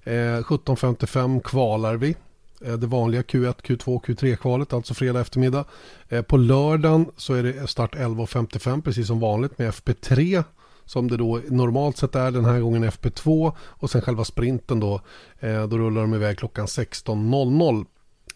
Eh, 0.04 0.12
17.55 0.12 1.40
kvalar 1.40 1.96
vi. 1.96 2.16
Eh, 2.64 2.72
det 2.72 2.86
vanliga 2.86 3.22
Q1, 3.22 3.54
Q2, 3.62 4.00
Q3-kvalet, 4.00 4.72
alltså 4.72 4.94
fredag 4.94 5.20
eftermiddag. 5.20 5.64
Eh, 6.08 6.22
på 6.22 6.36
lördagen 6.36 7.06
så 7.16 7.34
är 7.34 7.42
det 7.42 7.66
start 7.66 7.94
11.55 7.94 8.82
precis 8.82 9.06
som 9.06 9.20
vanligt 9.20 9.58
med 9.58 9.70
FP3 9.70 10.44
som 10.88 11.08
det 11.08 11.16
då 11.16 11.40
normalt 11.48 11.96
sett 11.96 12.14
är 12.14 12.30
den 12.30 12.44
här 12.44 12.60
gången 12.60 12.84
FP2 12.84 13.52
och 13.58 13.90
sen 13.90 14.02
själva 14.02 14.24
sprinten 14.24 14.80
då, 14.80 15.00
eh, 15.40 15.68
då 15.68 15.78
rullar 15.78 16.00
de 16.00 16.14
iväg 16.14 16.38
klockan 16.38 16.66
16.00. 16.66 17.86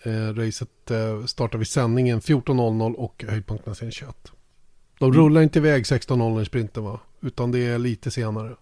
Eh, 0.02 0.34
racet 0.34 0.90
eh, 0.90 1.24
startar 1.24 1.58
vid 1.58 1.68
sändningen 1.68 2.20
14.00 2.20 2.94
och 2.94 3.24
höjdpunkterna 3.28 3.74
sen 3.74 3.90
21. 3.90 4.32
De 4.98 5.12
rullar 5.12 5.42
inte 5.42 5.58
iväg 5.58 5.82
16.00 5.82 6.42
i 6.42 6.44
sprinten 6.44 6.84
va? 6.84 7.00
Utan 7.20 7.50
det 7.50 7.58
är 7.58 7.78
lite 7.78 8.10
senare. 8.10 8.56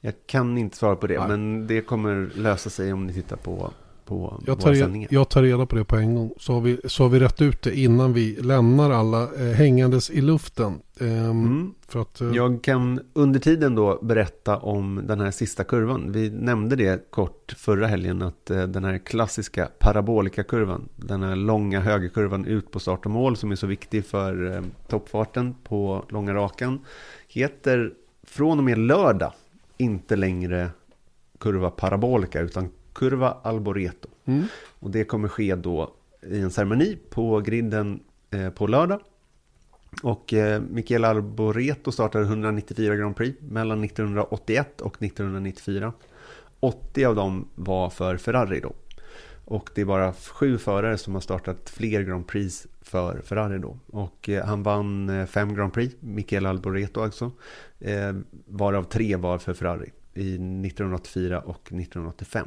Jag 0.00 0.14
kan 0.26 0.58
inte 0.58 0.76
svara 0.76 0.96
på 0.96 1.06
det, 1.06 1.18
Nej. 1.18 1.28
men 1.28 1.66
det 1.66 1.80
kommer 1.80 2.30
lösa 2.34 2.70
sig 2.70 2.92
om 2.92 3.06
ni 3.06 3.12
tittar 3.12 3.36
på, 3.36 3.72
på 4.04 4.42
Jag 4.46 4.60
tar, 4.60 4.74
sändningar. 4.74 5.08
jag 5.12 5.28
tar 5.28 5.42
reda 5.42 5.66
på 5.66 5.76
det 5.76 5.84
på 5.84 5.96
en 5.96 6.14
gång. 6.14 6.32
Så 6.38 6.52
har 6.52 6.60
vi, 6.60 6.80
så 6.84 7.02
har 7.02 7.08
vi 7.10 7.20
rätt 7.20 7.42
ut 7.42 7.62
det 7.62 7.78
innan 7.78 8.12
vi 8.12 8.36
lämnar 8.40 8.90
alla 8.90 9.22
eh, 9.22 9.52
hängandes 9.54 10.10
i 10.10 10.20
luften. 10.20 10.78
Ehm, 11.00 11.30
Mm. 11.30 11.74
För 11.88 12.00
att, 12.02 12.20
eh, 12.20 12.30
Jag 12.32 12.62
kan 12.62 13.00
under 13.12 13.40
tiden 13.40 13.74
då 13.74 13.98
berätta 14.02 14.58
om 14.58 15.00
den 15.04 15.20
här 15.20 15.30
sista 15.30 15.64
kurvan. 15.64 16.12
Vi 16.12 16.30
nämnde 16.30 16.76
det 16.76 17.10
kort 17.10 17.54
förra 17.58 17.86
helgen 17.86 18.22
att 18.22 18.50
eh, 18.50 18.62
den 18.62 18.84
här 18.84 18.98
klassiska 18.98 19.68
parabolikakurvan, 19.78 20.88
den 20.96 21.22
här 21.22 21.36
långa 21.36 21.80
högerkurvan 21.80 22.44
ut 22.44 22.70
på 22.70 22.80
start 22.80 23.04
och 23.06 23.10
mål 23.12 23.36
som 23.36 23.50
är 23.52 23.56
så 23.56 23.66
viktig 23.66 24.04
för 24.06 24.56
eh, 24.56 24.62
toppfarten 24.88 25.54
på 25.64 26.04
långa 26.08 26.34
rakan, 26.34 26.80
heter 27.28 27.92
från 28.26 28.58
och 28.58 28.64
med 28.64 28.78
lördag 28.78 29.32
inte 29.76 30.16
längre 30.16 30.68
kurva 31.38 31.70
parabolika 31.70 32.40
utan 32.40 32.68
kurva 32.92 33.36
Alboreto. 33.42 34.08
mm. 34.24 34.44
Och 34.78 34.90
det 34.90 35.04
kommer 35.04 35.28
ske 35.28 35.54
då 35.54 35.94
i 36.22 36.40
en 36.40 36.50
ceremoni 36.50 36.98
på 37.10 37.40
griden 37.40 38.00
eh, 38.30 38.50
på 38.50 38.66
lördag. 38.66 39.00
Och 40.02 40.34
eh, 40.34 40.62
Michele 40.62 41.08
Arboreto 41.08 41.92
startade 41.92 42.24
194 42.24 42.96
Grand 42.96 43.16
Prix 43.16 43.38
mellan 43.40 43.84
1981 43.84 44.80
och 44.80 45.02
1994. 45.02 45.92
80 46.60 47.04
av 47.04 47.14
dem 47.14 47.48
var 47.54 47.90
för 47.90 48.16
Ferrari 48.16 48.60
då. 48.60 48.72
Och 49.44 49.70
det 49.74 49.80
är 49.80 49.84
bara 49.84 50.12
sju 50.12 50.58
förare 50.58 50.98
som 50.98 51.14
har 51.14 51.20
startat 51.20 51.70
fler 51.70 52.02
Grand 52.02 52.26
Prix 52.26 52.66
för 52.80 53.20
Ferrari 53.20 53.58
då. 53.58 53.78
Och 53.86 54.28
eh, 54.28 54.44
han 54.46 54.62
vann 54.62 55.08
eh, 55.08 55.26
fem 55.26 55.54
Grand 55.54 55.72
Prix, 55.72 55.96
Michele 56.00 56.48
Alboreto 56.48 57.00
alltså. 57.00 57.30
Eh, 57.80 58.12
varav 58.46 58.84
tre 58.84 59.16
var 59.16 59.38
för 59.38 59.54
Ferrari 59.54 59.90
i 60.14 60.34
1984 60.34 61.40
och 61.40 61.72
1985. 61.72 62.46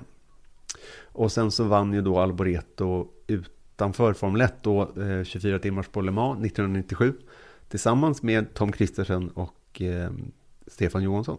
Och 1.04 1.32
sen 1.32 1.52
så 1.52 1.64
vann 1.64 1.94
ju 1.94 2.02
då 2.02 2.20
Alboreto 2.20 3.08
utanför 3.28 4.14
Formel 4.14 4.42
1 4.42 4.54
då 4.62 4.82
eh, 4.82 5.24
24 5.24 5.60
timmars 5.60 5.88
på 5.88 6.02
Le 6.02 6.12
Mans 6.12 6.46
1997 6.46 7.14
tillsammans 7.70 8.24
med 8.24 8.54
Tom 8.54 8.72
Kristersen 8.72 9.30
och 9.30 9.82
eh, 9.82 10.12
Stefan 10.68 11.04
Johansson. 11.04 11.38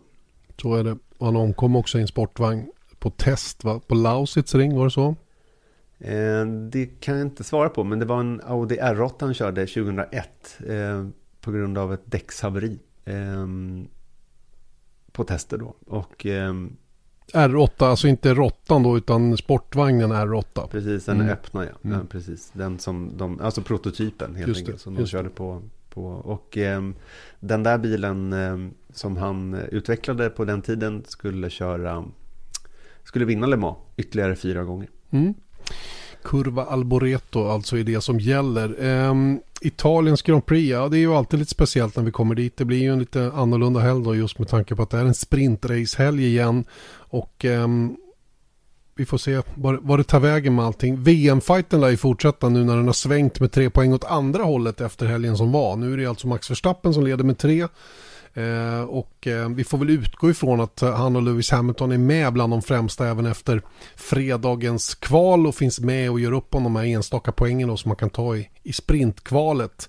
Så 0.62 0.74
är 0.74 0.84
det. 0.84 0.98
Han 1.20 1.36
omkom 1.36 1.76
också 1.76 1.98
i 1.98 2.00
en 2.00 2.08
sportvagn 2.08 2.66
på 2.98 3.10
test 3.10 3.64
va? 3.64 3.80
På 3.86 3.94
Lausitz 3.94 4.54
ring 4.54 4.76
var 4.76 4.84
det 4.84 4.90
så? 4.90 5.16
Eh, 5.98 6.46
det 6.70 6.86
kan 7.00 7.16
jag 7.16 7.26
inte 7.26 7.44
svara 7.44 7.68
på 7.68 7.84
men 7.84 7.98
det 7.98 8.04
var 8.04 8.20
en 8.20 8.40
Audi 8.44 8.76
R8 8.76 9.14
han 9.20 9.34
körde 9.34 9.66
2001 9.66 10.58
eh, 10.66 11.06
på 11.40 11.52
grund 11.52 11.78
av 11.78 11.92
ett 11.94 12.02
däckshaveri 12.04 12.78
eh, 13.04 13.46
på 15.12 15.24
tester 15.24 15.58
då. 15.58 15.74
Och 15.86 16.26
eh, 16.26 16.54
R8, 17.32 17.84
alltså 17.84 18.08
inte 18.08 18.34
råttan 18.34 18.82
då 18.82 18.96
utan 18.96 19.36
sportvagnen 19.36 20.12
R8. 20.12 20.68
precis, 20.68 21.04
den 21.04 21.16
Mm. 21.20 21.32
öppna 21.32 21.64
ja. 21.64 21.70
Mm. 21.84 21.98
ja. 21.98 22.04
Precis, 22.10 22.50
den 22.52 22.78
som 22.78 23.10
de, 23.16 23.40
alltså 23.40 23.62
prototypen 23.62 24.34
helt 24.34 24.48
Just 24.48 24.60
det, 24.60 24.66
enkelt 24.66 24.80
som 24.82 24.94
de 24.94 25.00
det. 25.00 25.06
körde 25.06 25.28
på. 25.28 25.62
på 25.90 26.04
och 26.06 26.58
eh, 26.58 26.82
den 27.40 27.62
där 27.62 27.78
bilen 27.78 28.32
eh, 28.32 28.58
som 28.94 29.16
han 29.16 29.54
utvecklade 29.54 30.30
på 30.30 30.44
den 30.44 30.62
tiden 30.62 31.04
skulle 31.08 31.50
köra, 31.50 32.04
skulle 33.04 33.24
vinna 33.24 33.46
Le 33.46 33.56
Mans 33.56 33.76
ytterligare 33.96 34.36
fyra 34.36 34.64
gånger. 34.64 34.88
Mm. 35.10 35.34
Kurva 36.26 36.64
Alboreto 36.64 37.48
alltså 37.48 37.78
är 37.78 37.84
det 37.84 38.00
som 38.00 38.20
gäller. 38.20 38.82
Ehm, 38.82 39.40
Italiens 39.60 40.22
Grand 40.22 40.46
Prix, 40.46 40.70
ja 40.70 40.88
det 40.88 40.96
är 40.96 41.00
ju 41.00 41.14
alltid 41.14 41.38
lite 41.38 41.50
speciellt 41.50 41.96
när 41.96 42.04
vi 42.04 42.10
kommer 42.10 42.34
dit. 42.34 42.56
Det 42.56 42.64
blir 42.64 42.78
ju 42.78 42.92
en 42.92 42.98
lite 42.98 43.32
annorlunda 43.34 43.80
helg 43.80 44.04
då 44.04 44.14
just 44.14 44.38
med 44.38 44.48
tanke 44.48 44.76
på 44.76 44.82
att 44.82 44.90
det 44.90 44.98
är 44.98 45.04
en 45.04 45.14
sprintracehelg 45.14 46.26
igen. 46.26 46.64
Och 46.94 47.44
ehm, 47.44 47.96
vi 48.94 49.06
får 49.06 49.18
se 49.18 49.42
vad, 49.54 49.82
var 49.82 49.98
det 49.98 50.04
tar 50.04 50.20
vägen 50.20 50.54
med 50.54 50.64
allting. 50.64 51.02
VM-fighten 51.02 51.80
lär 51.80 51.88
ju 51.88 51.96
fortsätta 51.96 52.48
nu 52.48 52.64
när 52.64 52.76
den 52.76 52.86
har 52.86 52.92
svängt 52.92 53.40
med 53.40 53.52
tre 53.52 53.70
poäng 53.70 53.92
åt 53.92 54.04
andra 54.04 54.42
hållet 54.42 54.80
efter 54.80 55.06
helgen 55.06 55.36
som 55.36 55.52
var. 55.52 55.76
Nu 55.76 55.92
är 55.92 55.96
det 55.96 56.06
alltså 56.06 56.26
Max 56.26 56.50
Verstappen 56.50 56.94
som 56.94 57.04
leder 57.04 57.24
med 57.24 57.38
tre. 57.38 57.66
Eh, 58.36 58.82
och 58.82 59.26
eh, 59.26 59.48
vi 59.48 59.64
får 59.64 59.78
väl 59.78 59.90
utgå 59.90 60.30
ifrån 60.30 60.60
att 60.60 60.80
han 60.80 61.16
och 61.16 61.22
Lewis 61.22 61.50
Hamilton 61.50 61.92
är 61.92 61.98
med 61.98 62.32
bland 62.32 62.52
de 62.52 62.62
främsta 62.62 63.08
även 63.08 63.26
efter 63.26 63.62
fredagens 63.94 64.94
kval 64.94 65.46
och 65.46 65.54
finns 65.54 65.80
med 65.80 66.10
och 66.10 66.20
gör 66.20 66.32
upp 66.32 66.54
om 66.54 66.64
de 66.64 66.76
här 66.76 66.84
enstaka 66.84 67.32
poängen 67.32 67.68
då, 67.68 67.76
som 67.76 67.88
man 67.88 67.96
kan 67.96 68.10
ta 68.10 68.36
i, 68.36 68.50
i 68.62 68.72
sprintkvalet. 68.72 69.88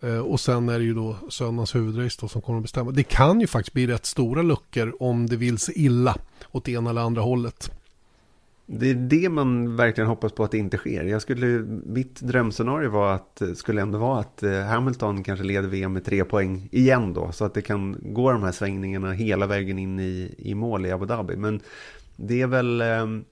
Eh, 0.00 0.18
och 0.18 0.40
sen 0.40 0.68
är 0.68 0.78
det 0.78 0.84
ju 0.84 0.94
då 0.94 1.16
söndagens 1.28 1.74
huvudrace 1.74 2.18
då 2.20 2.28
som 2.28 2.42
kommer 2.42 2.58
att 2.58 2.64
bestämma. 2.64 2.90
Det 2.90 3.02
kan 3.02 3.40
ju 3.40 3.46
faktiskt 3.46 3.74
bli 3.74 3.86
rätt 3.86 4.06
stora 4.06 4.42
luckor 4.42 5.02
om 5.02 5.26
det 5.26 5.36
vill 5.36 5.58
sig 5.58 5.74
illa 5.78 6.16
åt 6.52 6.68
ena 6.68 6.90
eller 6.90 7.00
andra 7.00 7.22
hållet. 7.22 7.70
Det 8.66 8.90
är 8.90 8.94
det 8.94 9.28
man 9.28 9.76
verkligen 9.76 10.08
hoppas 10.08 10.32
på 10.32 10.44
att 10.44 10.50
det 10.50 10.58
inte 10.58 10.76
sker. 10.76 11.04
Jag 11.04 11.22
skulle, 11.22 11.46
mitt 11.86 12.20
drömscenario 12.20 12.90
var 12.90 13.14
att, 13.14 13.42
skulle 13.54 13.82
ändå 13.82 13.98
vara 13.98 14.20
att 14.20 14.42
eh, 14.42 14.60
Hamilton 14.60 15.22
kanske 15.22 15.44
leder 15.44 15.68
VM 15.68 15.92
med 15.92 16.04
tre 16.04 16.24
poäng 16.24 16.68
igen 16.72 17.14
då. 17.14 17.32
Så 17.32 17.44
att 17.44 17.54
det 17.54 17.62
kan 17.62 17.96
gå 18.02 18.32
de 18.32 18.42
här 18.42 18.52
svängningarna 18.52 19.12
hela 19.12 19.46
vägen 19.46 19.78
in 19.78 20.00
i, 20.00 20.34
i 20.38 20.54
mål 20.54 20.86
i 20.86 20.90
Abu 20.90 21.06
Dhabi. 21.06 21.36
Men 21.36 21.60
det 22.16 22.40
är 22.40 22.46
väl... 22.46 22.80
Ehm, 22.80 23.24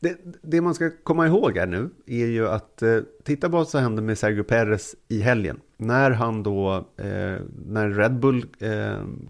det, 0.00 0.18
det 0.42 0.60
man 0.60 0.74
ska 0.74 0.90
komma 1.02 1.26
ihåg 1.26 1.56
här 1.56 1.66
nu 1.66 1.90
är 2.06 2.26
ju 2.26 2.48
att 2.48 2.82
eh, 2.82 2.98
titta 3.24 3.50
på 3.50 3.56
vad 3.56 3.68
som 3.68 3.80
hände 3.80 4.02
med 4.02 4.18
Sergio 4.18 4.42
Perez 4.42 4.94
i 5.08 5.20
helgen. 5.20 5.60
När 5.76 6.10
han 6.10 6.42
då, 6.42 6.74
eh, 6.96 7.36
när 7.66 7.90
Red 7.90 8.20
Bull 8.20 8.46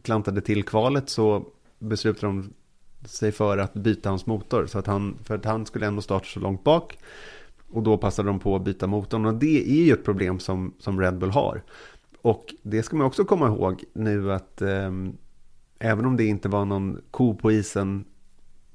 klantade 0.02 0.40
till 0.40 0.64
kvalet 0.64 1.08
så 1.08 1.46
beslutade 1.78 2.26
de 2.26 2.52
sig 3.05 3.32
för 3.32 3.59
att 3.59 3.74
byta 3.74 4.09
hans 4.09 4.26
motor. 4.26 4.66
Så 4.66 4.78
att 4.78 4.86
han, 4.86 5.16
för 5.24 5.34
att 5.34 5.44
han 5.44 5.66
skulle 5.66 5.86
ändå 5.86 6.03
starta 6.03 6.24
så 6.24 6.40
långt 6.40 6.64
bak. 6.64 6.98
Och 7.70 7.82
då 7.82 7.98
passade 7.98 8.28
de 8.28 8.38
på 8.38 8.57
att 8.57 8.64
byta 8.64 8.86
motorn. 8.86 9.26
Och 9.26 9.34
det 9.34 9.70
är 9.80 9.84
ju 9.84 9.92
ett 9.92 10.05
problem 10.05 10.38
som, 10.38 10.74
som 10.78 11.00
Red 11.00 11.18
Bull 11.18 11.30
har. 11.30 11.62
Och 12.22 12.55
det 12.62 12.82
ska 12.82 12.96
man 12.96 13.07
också 13.07 13.24
komma 13.24 13.46
ihåg 13.46 13.84
nu 13.92 14.32
att 14.32 14.62
eh, 14.62 14.90
även 15.78 16.07
om 16.07 16.16
det 16.16 16.24
inte 16.24 16.48
var 16.48 16.64
någon 16.64 17.00
ko 17.11 17.34
på 17.34 17.53
isen 17.53 18.05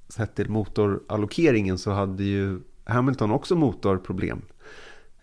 sett 0.09 0.35
till 0.35 0.49
motorallokeringen 0.49 1.77
så 1.77 1.91
hade 1.91 2.23
ju 2.23 2.59
Hamilton 2.83 3.31
också 3.31 3.55
motorproblem 3.55 4.41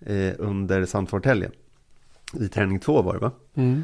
eh, 0.00 0.32
under 0.38 0.86
Sandfort-helgen. 0.86 1.52
I 2.40 2.48
träning 2.48 2.80
två 2.80 3.02
var 3.02 3.14
det 3.14 3.20
va? 3.20 3.30
Mm. 3.54 3.82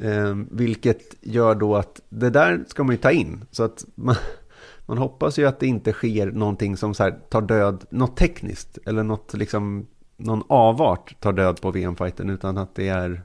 Eh, 0.00 0.34
vilket 0.50 1.14
gör 1.20 1.54
då 1.54 1.76
att 1.76 2.00
det 2.08 2.30
där 2.30 2.64
ska 2.66 2.84
man 2.84 2.94
ju 2.94 3.00
ta 3.00 3.10
in. 3.10 3.44
Så 3.50 3.62
att 3.62 3.84
man, 3.94 4.14
man 4.86 4.98
hoppas 4.98 5.38
ju 5.38 5.46
att 5.46 5.60
det 5.60 5.66
inte 5.66 5.92
sker 5.92 6.30
någonting 6.30 6.76
som 6.76 6.94
så 6.94 7.02
här 7.02 7.18
tar 7.28 7.42
död, 7.42 7.84
något 7.90 8.16
tekniskt 8.16 8.78
eller 8.86 9.02
något 9.02 9.34
liksom, 9.34 9.86
någon 10.16 10.42
avart 10.48 11.20
tar 11.20 11.32
död 11.32 11.60
på 11.60 11.70
VM-fighten 11.70 12.30
utan 12.30 12.58
att 12.58 12.74
det 12.74 12.88
är 12.88 13.22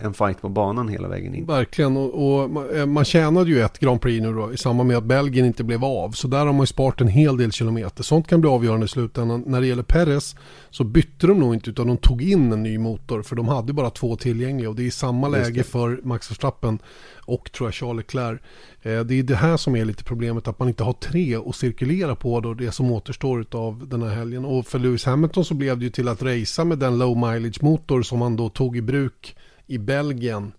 en 0.00 0.14
fight 0.14 0.40
på 0.40 0.48
banan 0.48 0.88
hela 0.88 1.08
vägen 1.08 1.34
in. 1.34 1.46
Verkligen, 1.46 1.96
och, 1.96 2.42
och 2.42 2.50
man- 2.50 2.76
eh, 2.76 2.86
man 2.86 3.04
tjänade 3.04 3.50
ju 3.50 3.60
ett 3.60 3.78
Grand 3.78 4.00
Prix 4.00 4.22
nu 4.22 4.32
då 4.32 4.52
i 4.52 4.56
samband 4.56 4.86
med 4.88 4.96
att 4.96 5.04
Belgien 5.04 5.46
inte 5.46 5.64
blev 5.64 5.84
av. 5.84 6.10
Så 6.10 6.28
där 6.28 6.38
har 6.38 6.52
man 6.52 6.60
ju 6.60 6.66
sparat 6.66 7.00
en 7.00 7.08
hel 7.08 7.36
del 7.36 7.52
kilometer. 7.52 8.02
Sånt 8.02 8.28
kan 8.28 8.40
bli 8.40 8.50
avgörande 8.50 8.84
i 8.86 8.88
slutändan. 8.88 9.42
När 9.46 9.60
det 9.60 9.66
gäller 9.66 9.82
Perez 9.82 10.36
så 10.70 10.84
bytte 10.84 11.26
de 11.26 11.40
nog 11.40 11.54
inte 11.54 11.70
utan 11.70 11.86
de 11.86 11.96
tog 11.96 12.22
in 12.22 12.52
en 12.52 12.62
ny 12.62 12.78
motor. 12.78 13.22
För 13.22 13.36
de 13.36 13.48
hade 13.48 13.72
bara 13.72 13.90
två 13.90 14.16
tillgängliga 14.16 14.68
och 14.68 14.76
det 14.76 14.86
är 14.86 14.90
samma 14.90 15.28
läge 15.28 15.62
för 15.62 16.00
Max 16.02 16.30
Verstappen 16.30 16.78
och 17.26 17.52
tror 17.52 17.66
jag 17.66 17.74
Charles 17.74 17.96
Leclerc. 17.96 18.40
Eh, 18.82 19.00
Det 19.00 19.14
är 19.14 19.22
det 19.22 19.36
här 19.36 19.56
som 19.56 19.76
är 19.76 19.84
lite 19.84 20.04
problemet 20.04 20.48
att 20.48 20.58
man 20.58 20.68
inte 20.68 20.84
har 20.84 20.92
tre 20.92 21.36
att 21.36 21.56
cirkulera 21.56 22.14
på 22.16 22.40
då 22.40 22.54
det 22.54 22.72
som 22.72 22.90
återstår 22.90 23.44
av 23.50 23.88
den 23.88 24.02
här 24.02 24.10
helgen. 24.14 24.44
Och 24.44 24.66
för 24.66 24.78
Lewis 24.78 25.04
Hamilton 25.04 25.44
så 25.44 25.54
blev 25.54 25.78
det 25.78 25.84
ju 25.84 25.90
till 25.90 26.08
att 26.08 26.22
racea 26.22 26.64
med 26.64 26.78
den 26.78 26.98
low 26.98 27.16
mileage 27.16 27.62
motor 27.62 28.02
som 28.02 28.20
han 28.22 28.36
då 28.36 28.48
tog 28.48 28.76
i 28.76 28.82
bruk 28.82 29.36
i 29.68 29.78
Belgien 29.78 30.52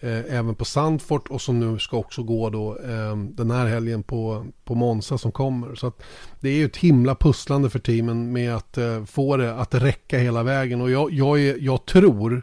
eh, 0.00 0.36
även 0.38 0.54
på 0.54 0.64
Sandfort 0.64 1.28
och 1.28 1.40
som 1.40 1.60
nu 1.60 1.78
ska 1.78 1.96
också 1.96 2.22
gå 2.22 2.50
då 2.50 2.78
eh, 2.78 3.16
den 3.16 3.50
här 3.50 3.66
helgen 3.66 4.02
på, 4.02 4.46
på 4.64 4.74
Monza 4.74 5.18
som 5.18 5.32
kommer. 5.32 5.74
Så 5.74 5.86
att 5.86 6.02
det 6.40 6.48
är 6.48 6.56
ju 6.56 6.64
ett 6.64 6.76
himla 6.76 7.14
pusslande 7.14 7.70
för 7.70 7.78
teamen 7.78 8.32
med 8.32 8.56
att 8.56 8.78
eh, 8.78 9.04
få 9.04 9.36
det 9.36 9.54
att 9.54 9.74
räcka 9.74 10.18
hela 10.18 10.42
vägen 10.42 10.80
och 10.80 10.90
jag, 10.90 11.12
jag, 11.12 11.40
är, 11.40 11.56
jag 11.60 11.86
tror 11.86 12.42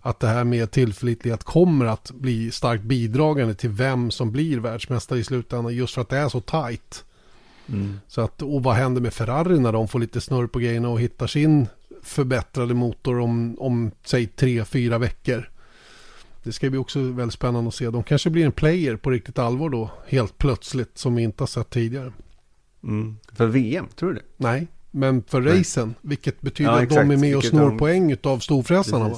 att 0.00 0.20
det 0.20 0.26
här 0.26 0.44
med 0.44 0.70
tillförlitlighet 0.70 1.44
kommer 1.44 1.86
att 1.86 2.10
bli 2.10 2.50
starkt 2.50 2.82
bidragande 2.82 3.54
till 3.54 3.70
vem 3.70 4.10
som 4.10 4.32
blir 4.32 4.58
världsmästare 4.58 5.18
i 5.18 5.24
slutändan 5.24 5.74
just 5.74 5.94
för 5.94 6.00
att 6.00 6.08
det 6.08 6.16
är 6.16 6.28
så 6.28 6.40
tajt. 6.40 7.04
Så 8.06 8.20
att, 8.20 8.42
och 8.42 8.62
vad 8.62 8.74
händer 8.74 9.00
med 9.00 9.14
Ferrari 9.14 9.58
när 9.58 9.72
de 9.72 9.88
får 9.88 9.98
lite 9.98 10.20
snurr 10.20 10.46
på 10.46 10.58
grejerna 10.58 10.88
och 10.88 11.00
hittar 11.00 11.26
sin 11.26 11.66
förbättrade 12.02 12.74
motor 12.74 13.20
om, 13.20 13.56
om 13.58 13.90
säg 14.04 14.26
tre, 14.26 14.64
fyra 14.64 14.98
veckor. 14.98 15.50
Det 16.42 16.52
ska 16.52 16.70
bli 16.70 16.78
också 16.78 17.00
väldigt 17.00 17.34
spännande 17.34 17.68
att 17.68 17.74
se. 17.74 17.90
De 17.90 18.02
kanske 18.02 18.30
blir 18.30 18.44
en 18.44 18.52
player 18.52 18.96
på 18.96 19.10
riktigt 19.10 19.38
allvar 19.38 19.70
då, 19.70 19.90
helt 20.06 20.38
plötsligt, 20.38 20.98
som 20.98 21.14
vi 21.14 21.22
inte 21.22 21.42
har 21.42 21.46
sett 21.46 21.70
tidigare. 21.70 22.12
Mm. 22.82 23.16
För 23.32 23.46
VM, 23.46 23.86
tror 23.96 24.08
du 24.08 24.14
det? 24.14 24.24
Nej, 24.36 24.66
Men 24.90 25.22
för 25.22 25.40
Nej. 25.40 25.58
racen, 25.58 25.94
vilket 26.00 26.40
betyder 26.40 26.70
Ja, 26.70 26.82
att 26.82 26.88
de 26.88 27.10
är 27.10 27.16
med 27.16 27.36
och 27.36 27.44
snor 27.44 27.68
de- 27.68 27.78
poäng 27.78 28.16
av 28.22 28.38
storfräsarna. 28.38 29.10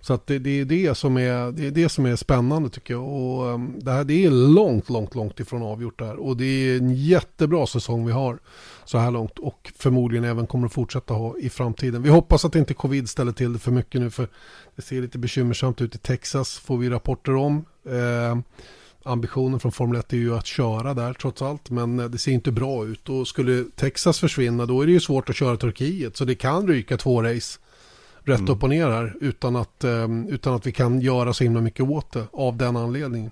Så 0.00 0.12
att 0.14 0.26
det, 0.26 0.38
det, 0.38 0.60
är 0.60 0.64
det, 0.64 0.94
som 0.94 1.16
är, 1.16 1.52
det 1.52 1.66
är 1.66 1.70
det 1.70 1.88
som 1.88 2.06
är 2.06 2.16
spännande 2.16 2.70
tycker 2.70 2.94
jag. 2.94 3.08
Och 3.08 3.46
um, 3.46 3.74
det, 3.78 3.90
här, 3.90 4.04
det 4.04 4.24
är 4.24 4.30
långt, 4.30 4.90
långt, 4.90 5.14
långt 5.14 5.40
ifrån 5.40 5.62
avgjort 5.62 5.98
där. 5.98 6.16
Och 6.16 6.36
det 6.36 6.44
är 6.44 6.76
en 6.78 6.94
jättebra 6.94 7.66
säsong 7.66 8.06
vi 8.06 8.12
har 8.12 8.38
så 8.84 8.98
här 8.98 9.10
långt. 9.10 9.38
Och 9.38 9.72
förmodligen 9.76 10.24
även 10.24 10.46
kommer 10.46 10.66
att 10.66 10.72
fortsätta 10.72 11.14
ha 11.14 11.38
i 11.38 11.48
framtiden. 11.50 12.02
Vi 12.02 12.08
hoppas 12.08 12.44
att 12.44 12.54
inte 12.54 12.74
covid 12.74 13.08
ställer 13.08 13.32
till 13.32 13.52
det 13.52 13.58
för 13.58 13.70
mycket 13.72 14.00
nu. 14.00 14.10
För 14.10 14.28
det 14.76 14.82
ser 14.82 15.02
lite 15.02 15.18
bekymmersamt 15.18 15.80
ut 15.80 15.94
i 15.94 15.98
Texas, 15.98 16.58
får 16.58 16.78
vi 16.78 16.90
rapporter 16.90 17.34
om. 17.34 17.64
Eh, 17.88 18.38
ambitionen 19.06 19.60
från 19.60 19.72
Formel 19.72 19.98
1 20.00 20.12
är 20.12 20.16
ju 20.16 20.36
att 20.36 20.46
köra 20.46 20.94
där 20.94 21.12
trots 21.12 21.42
allt. 21.42 21.70
Men 21.70 22.00
eh, 22.00 22.06
det 22.06 22.18
ser 22.18 22.32
inte 22.32 22.52
bra 22.52 22.86
ut. 22.86 23.08
Och 23.08 23.28
skulle 23.28 23.64
Texas 23.76 24.20
försvinna 24.20 24.66
då 24.66 24.82
är 24.82 24.86
det 24.86 24.92
ju 24.92 25.00
svårt 25.00 25.30
att 25.30 25.36
köra 25.36 25.56
Turkiet. 25.56 26.16
Så 26.16 26.24
det 26.24 26.34
kan 26.34 26.68
ryka 26.68 26.96
två 26.96 27.22
race 27.22 27.58
rätt 28.22 28.38
Mm. 28.38 28.52
upp 28.52 28.62
och 28.62 28.68
ner 28.68 28.90
här 28.90 29.16
utan 29.20 29.56
att, 29.56 29.84
eh, 29.84 30.08
utan 30.28 30.54
att 30.54 30.66
vi 30.66 30.72
kan 30.72 31.00
göra 31.00 31.32
så 31.32 31.44
himla 31.44 31.60
mycket 31.60 31.88
åt 31.88 32.12
det 32.12 32.26
av 32.32 32.56
den 32.56 32.76
anledningen. 32.76 33.30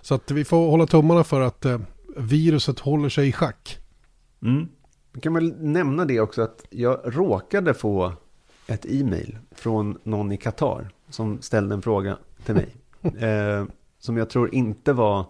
Så 0.00 0.14
att 0.14 0.30
vi 0.30 0.44
får 0.44 0.70
hålla 0.70 0.86
tummarna 0.86 1.24
för 1.24 1.40
att 1.40 1.64
eh, 1.64 1.80
viruset 2.16 2.78
håller 2.78 3.08
sig 3.08 3.28
i 3.28 3.32
schack. 3.32 3.78
Mm. 4.42 4.68
Vi 5.12 5.20
kan 5.20 5.34
väl 5.34 5.54
nämna 5.58 6.04
det 6.04 6.20
också 6.20 6.42
att 6.42 6.64
jag 6.70 7.00
råkade 7.04 7.74
få 7.74 8.12
ett 8.66 8.86
e-mail 8.88 9.38
från 9.50 9.98
någon 10.02 10.32
i 10.32 10.36
Qatar 10.36 10.90
som 11.10 11.42
ställde 11.42 11.74
en 11.74 11.82
fråga 11.82 12.16
till 12.44 12.54
mig. 12.54 12.68
eh, 13.28 13.64
som 14.00 14.16
jag 14.16 14.30
tror 14.30 14.54
inte 14.54 14.92
var 14.92 15.26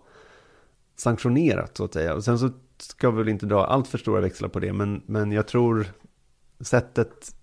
sanktionerat 0.97 1.77
så 1.77 1.85
att 1.85 1.93
säga. 1.93 2.14
Och 2.14 2.25
sen 2.25 2.39
så 2.39 2.51
ska 2.79 3.11
vi 3.11 3.18
väl 3.18 3.29
inte 3.29 3.47
dra 3.47 3.66
allt 3.66 3.89
för 3.89 3.99
stora 3.99 4.21
växlar 4.21 4.49
på 4.49 4.61
det. 4.61 4.73
Men, 4.73 5.03
men 5.07 5.33
jag 5.33 5.47
tror 5.49 5.87
sättet 6.61 7.35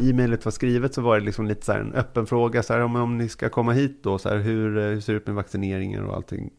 e-mailet 0.00 0.44
var 0.44 0.52
skrivet 0.52 0.94
så 0.94 1.02
var 1.02 1.18
det 1.18 1.24
liksom 1.24 1.46
lite 1.46 1.66
så 1.66 1.72
här 1.72 1.80
en 1.80 1.94
öppen 1.94 2.26
fråga. 2.26 2.62
Så 2.62 2.72
här, 2.72 2.80
om, 2.80 2.96
om 2.96 3.18
ni 3.18 3.28
ska 3.28 3.48
komma 3.48 3.72
hit 3.72 4.02
då, 4.02 4.18
så 4.18 4.28
här, 4.28 4.36
hur, 4.36 4.80
hur 4.94 5.00
ser 5.00 5.12
det 5.12 5.16
ut 5.16 5.26
med 5.26 5.36
vaccineringen 5.36 6.04
och 6.04 6.14
allting. 6.14 6.50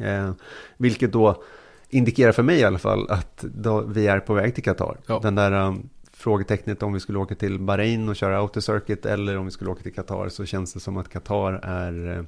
Eh, 0.00 0.32
vilket 0.76 1.12
då 1.12 1.42
indikerar 1.88 2.32
för 2.32 2.42
mig 2.42 2.60
i 2.60 2.64
alla 2.64 2.78
fall 2.78 3.10
att 3.10 3.44
då 3.54 3.80
vi 3.80 4.06
är 4.06 4.20
på 4.20 4.34
väg 4.34 4.54
till 4.54 4.64
Qatar. 4.64 4.96
Ja. 5.06 5.18
Den 5.22 5.34
där 5.34 5.52
um, 5.52 5.88
frågetecknet 6.12 6.82
om 6.82 6.92
vi 6.92 7.00
skulle 7.00 7.18
åka 7.18 7.34
till 7.34 7.58
Bahrain 7.58 8.08
och 8.08 8.16
köra 8.16 8.38
autocircuit 8.38 9.06
eller 9.06 9.36
om 9.36 9.44
vi 9.44 9.50
skulle 9.50 9.70
åka 9.70 9.82
till 9.82 9.94
Qatar 9.94 10.28
så 10.28 10.44
känns 10.44 10.72
det 10.72 10.80
som 10.80 10.96
att 10.96 11.08
Qatar 11.08 11.52
är 11.62 12.18
eh, 12.18 12.24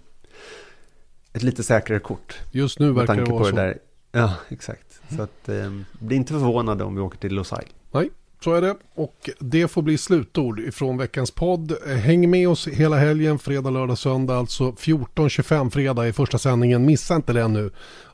ett 1.33 1.43
lite 1.43 1.62
säkrare 1.62 2.01
kort. 2.01 2.39
Just 2.51 2.79
nu 2.79 2.93
verkar 2.93 3.16
det 3.16 3.24
vara 3.24 3.39
på 3.39 3.45
så. 3.45 3.51
det 3.51 3.62
där. 3.62 3.79
Ja, 4.12 4.35
exakt. 4.49 5.01
Så 5.16 5.22
att 5.22 5.49
eh, 5.49 5.72
bli 6.01 6.16
inte 6.16 6.33
förvånade 6.33 6.85
om 6.85 6.95
vi 6.95 7.01
åker 7.01 7.18
till 7.18 7.35
Losail. 7.35 7.68
Nej, 7.93 8.11
så 8.45 8.55
är 8.55 8.61
det. 8.61 8.76
Och 8.95 9.31
det 9.39 9.68
får 9.68 9.83
bli 9.83 9.99
slutord 9.99 10.61
ifrån 10.61 10.99
veckans 10.99 11.31
podd. 11.31 11.72
Eh, 11.87 11.95
Häng 11.97 12.31
med 12.31 12.49
oss 12.49 12.68
hela 12.68 12.97
helgen, 12.97 13.39
fredag, 13.39 13.70
lördag, 13.70 13.99
söndag. 13.99 14.37
Alltså 14.37 14.70
14.25 14.70 15.70
fredag 15.70 16.09
i 16.09 16.12
första 16.12 16.39
sändningen. 16.39 16.85
Missa 16.85 17.16
inte 17.16 17.33
den 17.33 17.53
nu. 17.53 17.70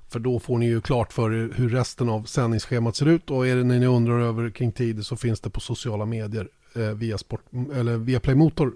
För 0.09 0.19
då 0.19 0.41
får 0.41 0.59
ni 0.59 0.67
ju 0.67 0.81
klart 0.81 1.13
för 1.13 1.33
er 1.33 1.53
hur 1.55 1.69
resten 1.69 2.09
av 2.09 2.23
sändningsschemat 2.23 2.97
ser 2.97 3.09
ut. 3.09 3.31
Och 3.31 3.47
är 3.47 3.57
det 3.57 3.65
när 3.65 3.79
ni 3.79 3.87
undrar 3.87 4.21
över 4.21 4.51
kring 4.51 4.73
tid 4.73 5.07
så 5.07 5.17
finns 5.17 5.41
det 5.41 5.51
på 5.51 5.61
sociala 5.61 6.05
medier. 6.07 6.49
Eh, 6.77 6.83
via, 6.83 7.19
sport, 7.19 7.41
eller 7.75 7.97
via 7.97 8.21
Playmotor 8.21 8.73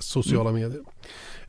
sociala 0.00 0.52
medier. 0.52 0.80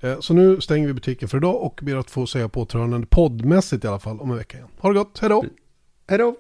Eh, 0.01 0.19
så 0.19 0.33
nu 0.33 0.61
stänger 0.61 0.87
vi 0.87 0.93
butiken 0.93 1.29
för 1.29 1.37
idag 1.37 1.61
och 1.61 1.79
ber 1.83 1.95
att 1.95 2.11
få 2.11 2.27
säga 2.27 2.49
på 2.49 2.61
återhörande 2.61 3.07
poddmässigt 3.07 3.83
i 3.85 3.87
alla 3.87 3.99
fall 3.99 4.19
om 4.19 4.31
en 4.31 4.37
vecka 4.37 4.57
igen. 4.57 4.69
Ha 4.79 4.89
det 4.89 4.95
gott, 4.95 5.19
hej 5.19 5.29
då! 5.29 5.45
Hej 6.07 6.17
då! 6.17 6.35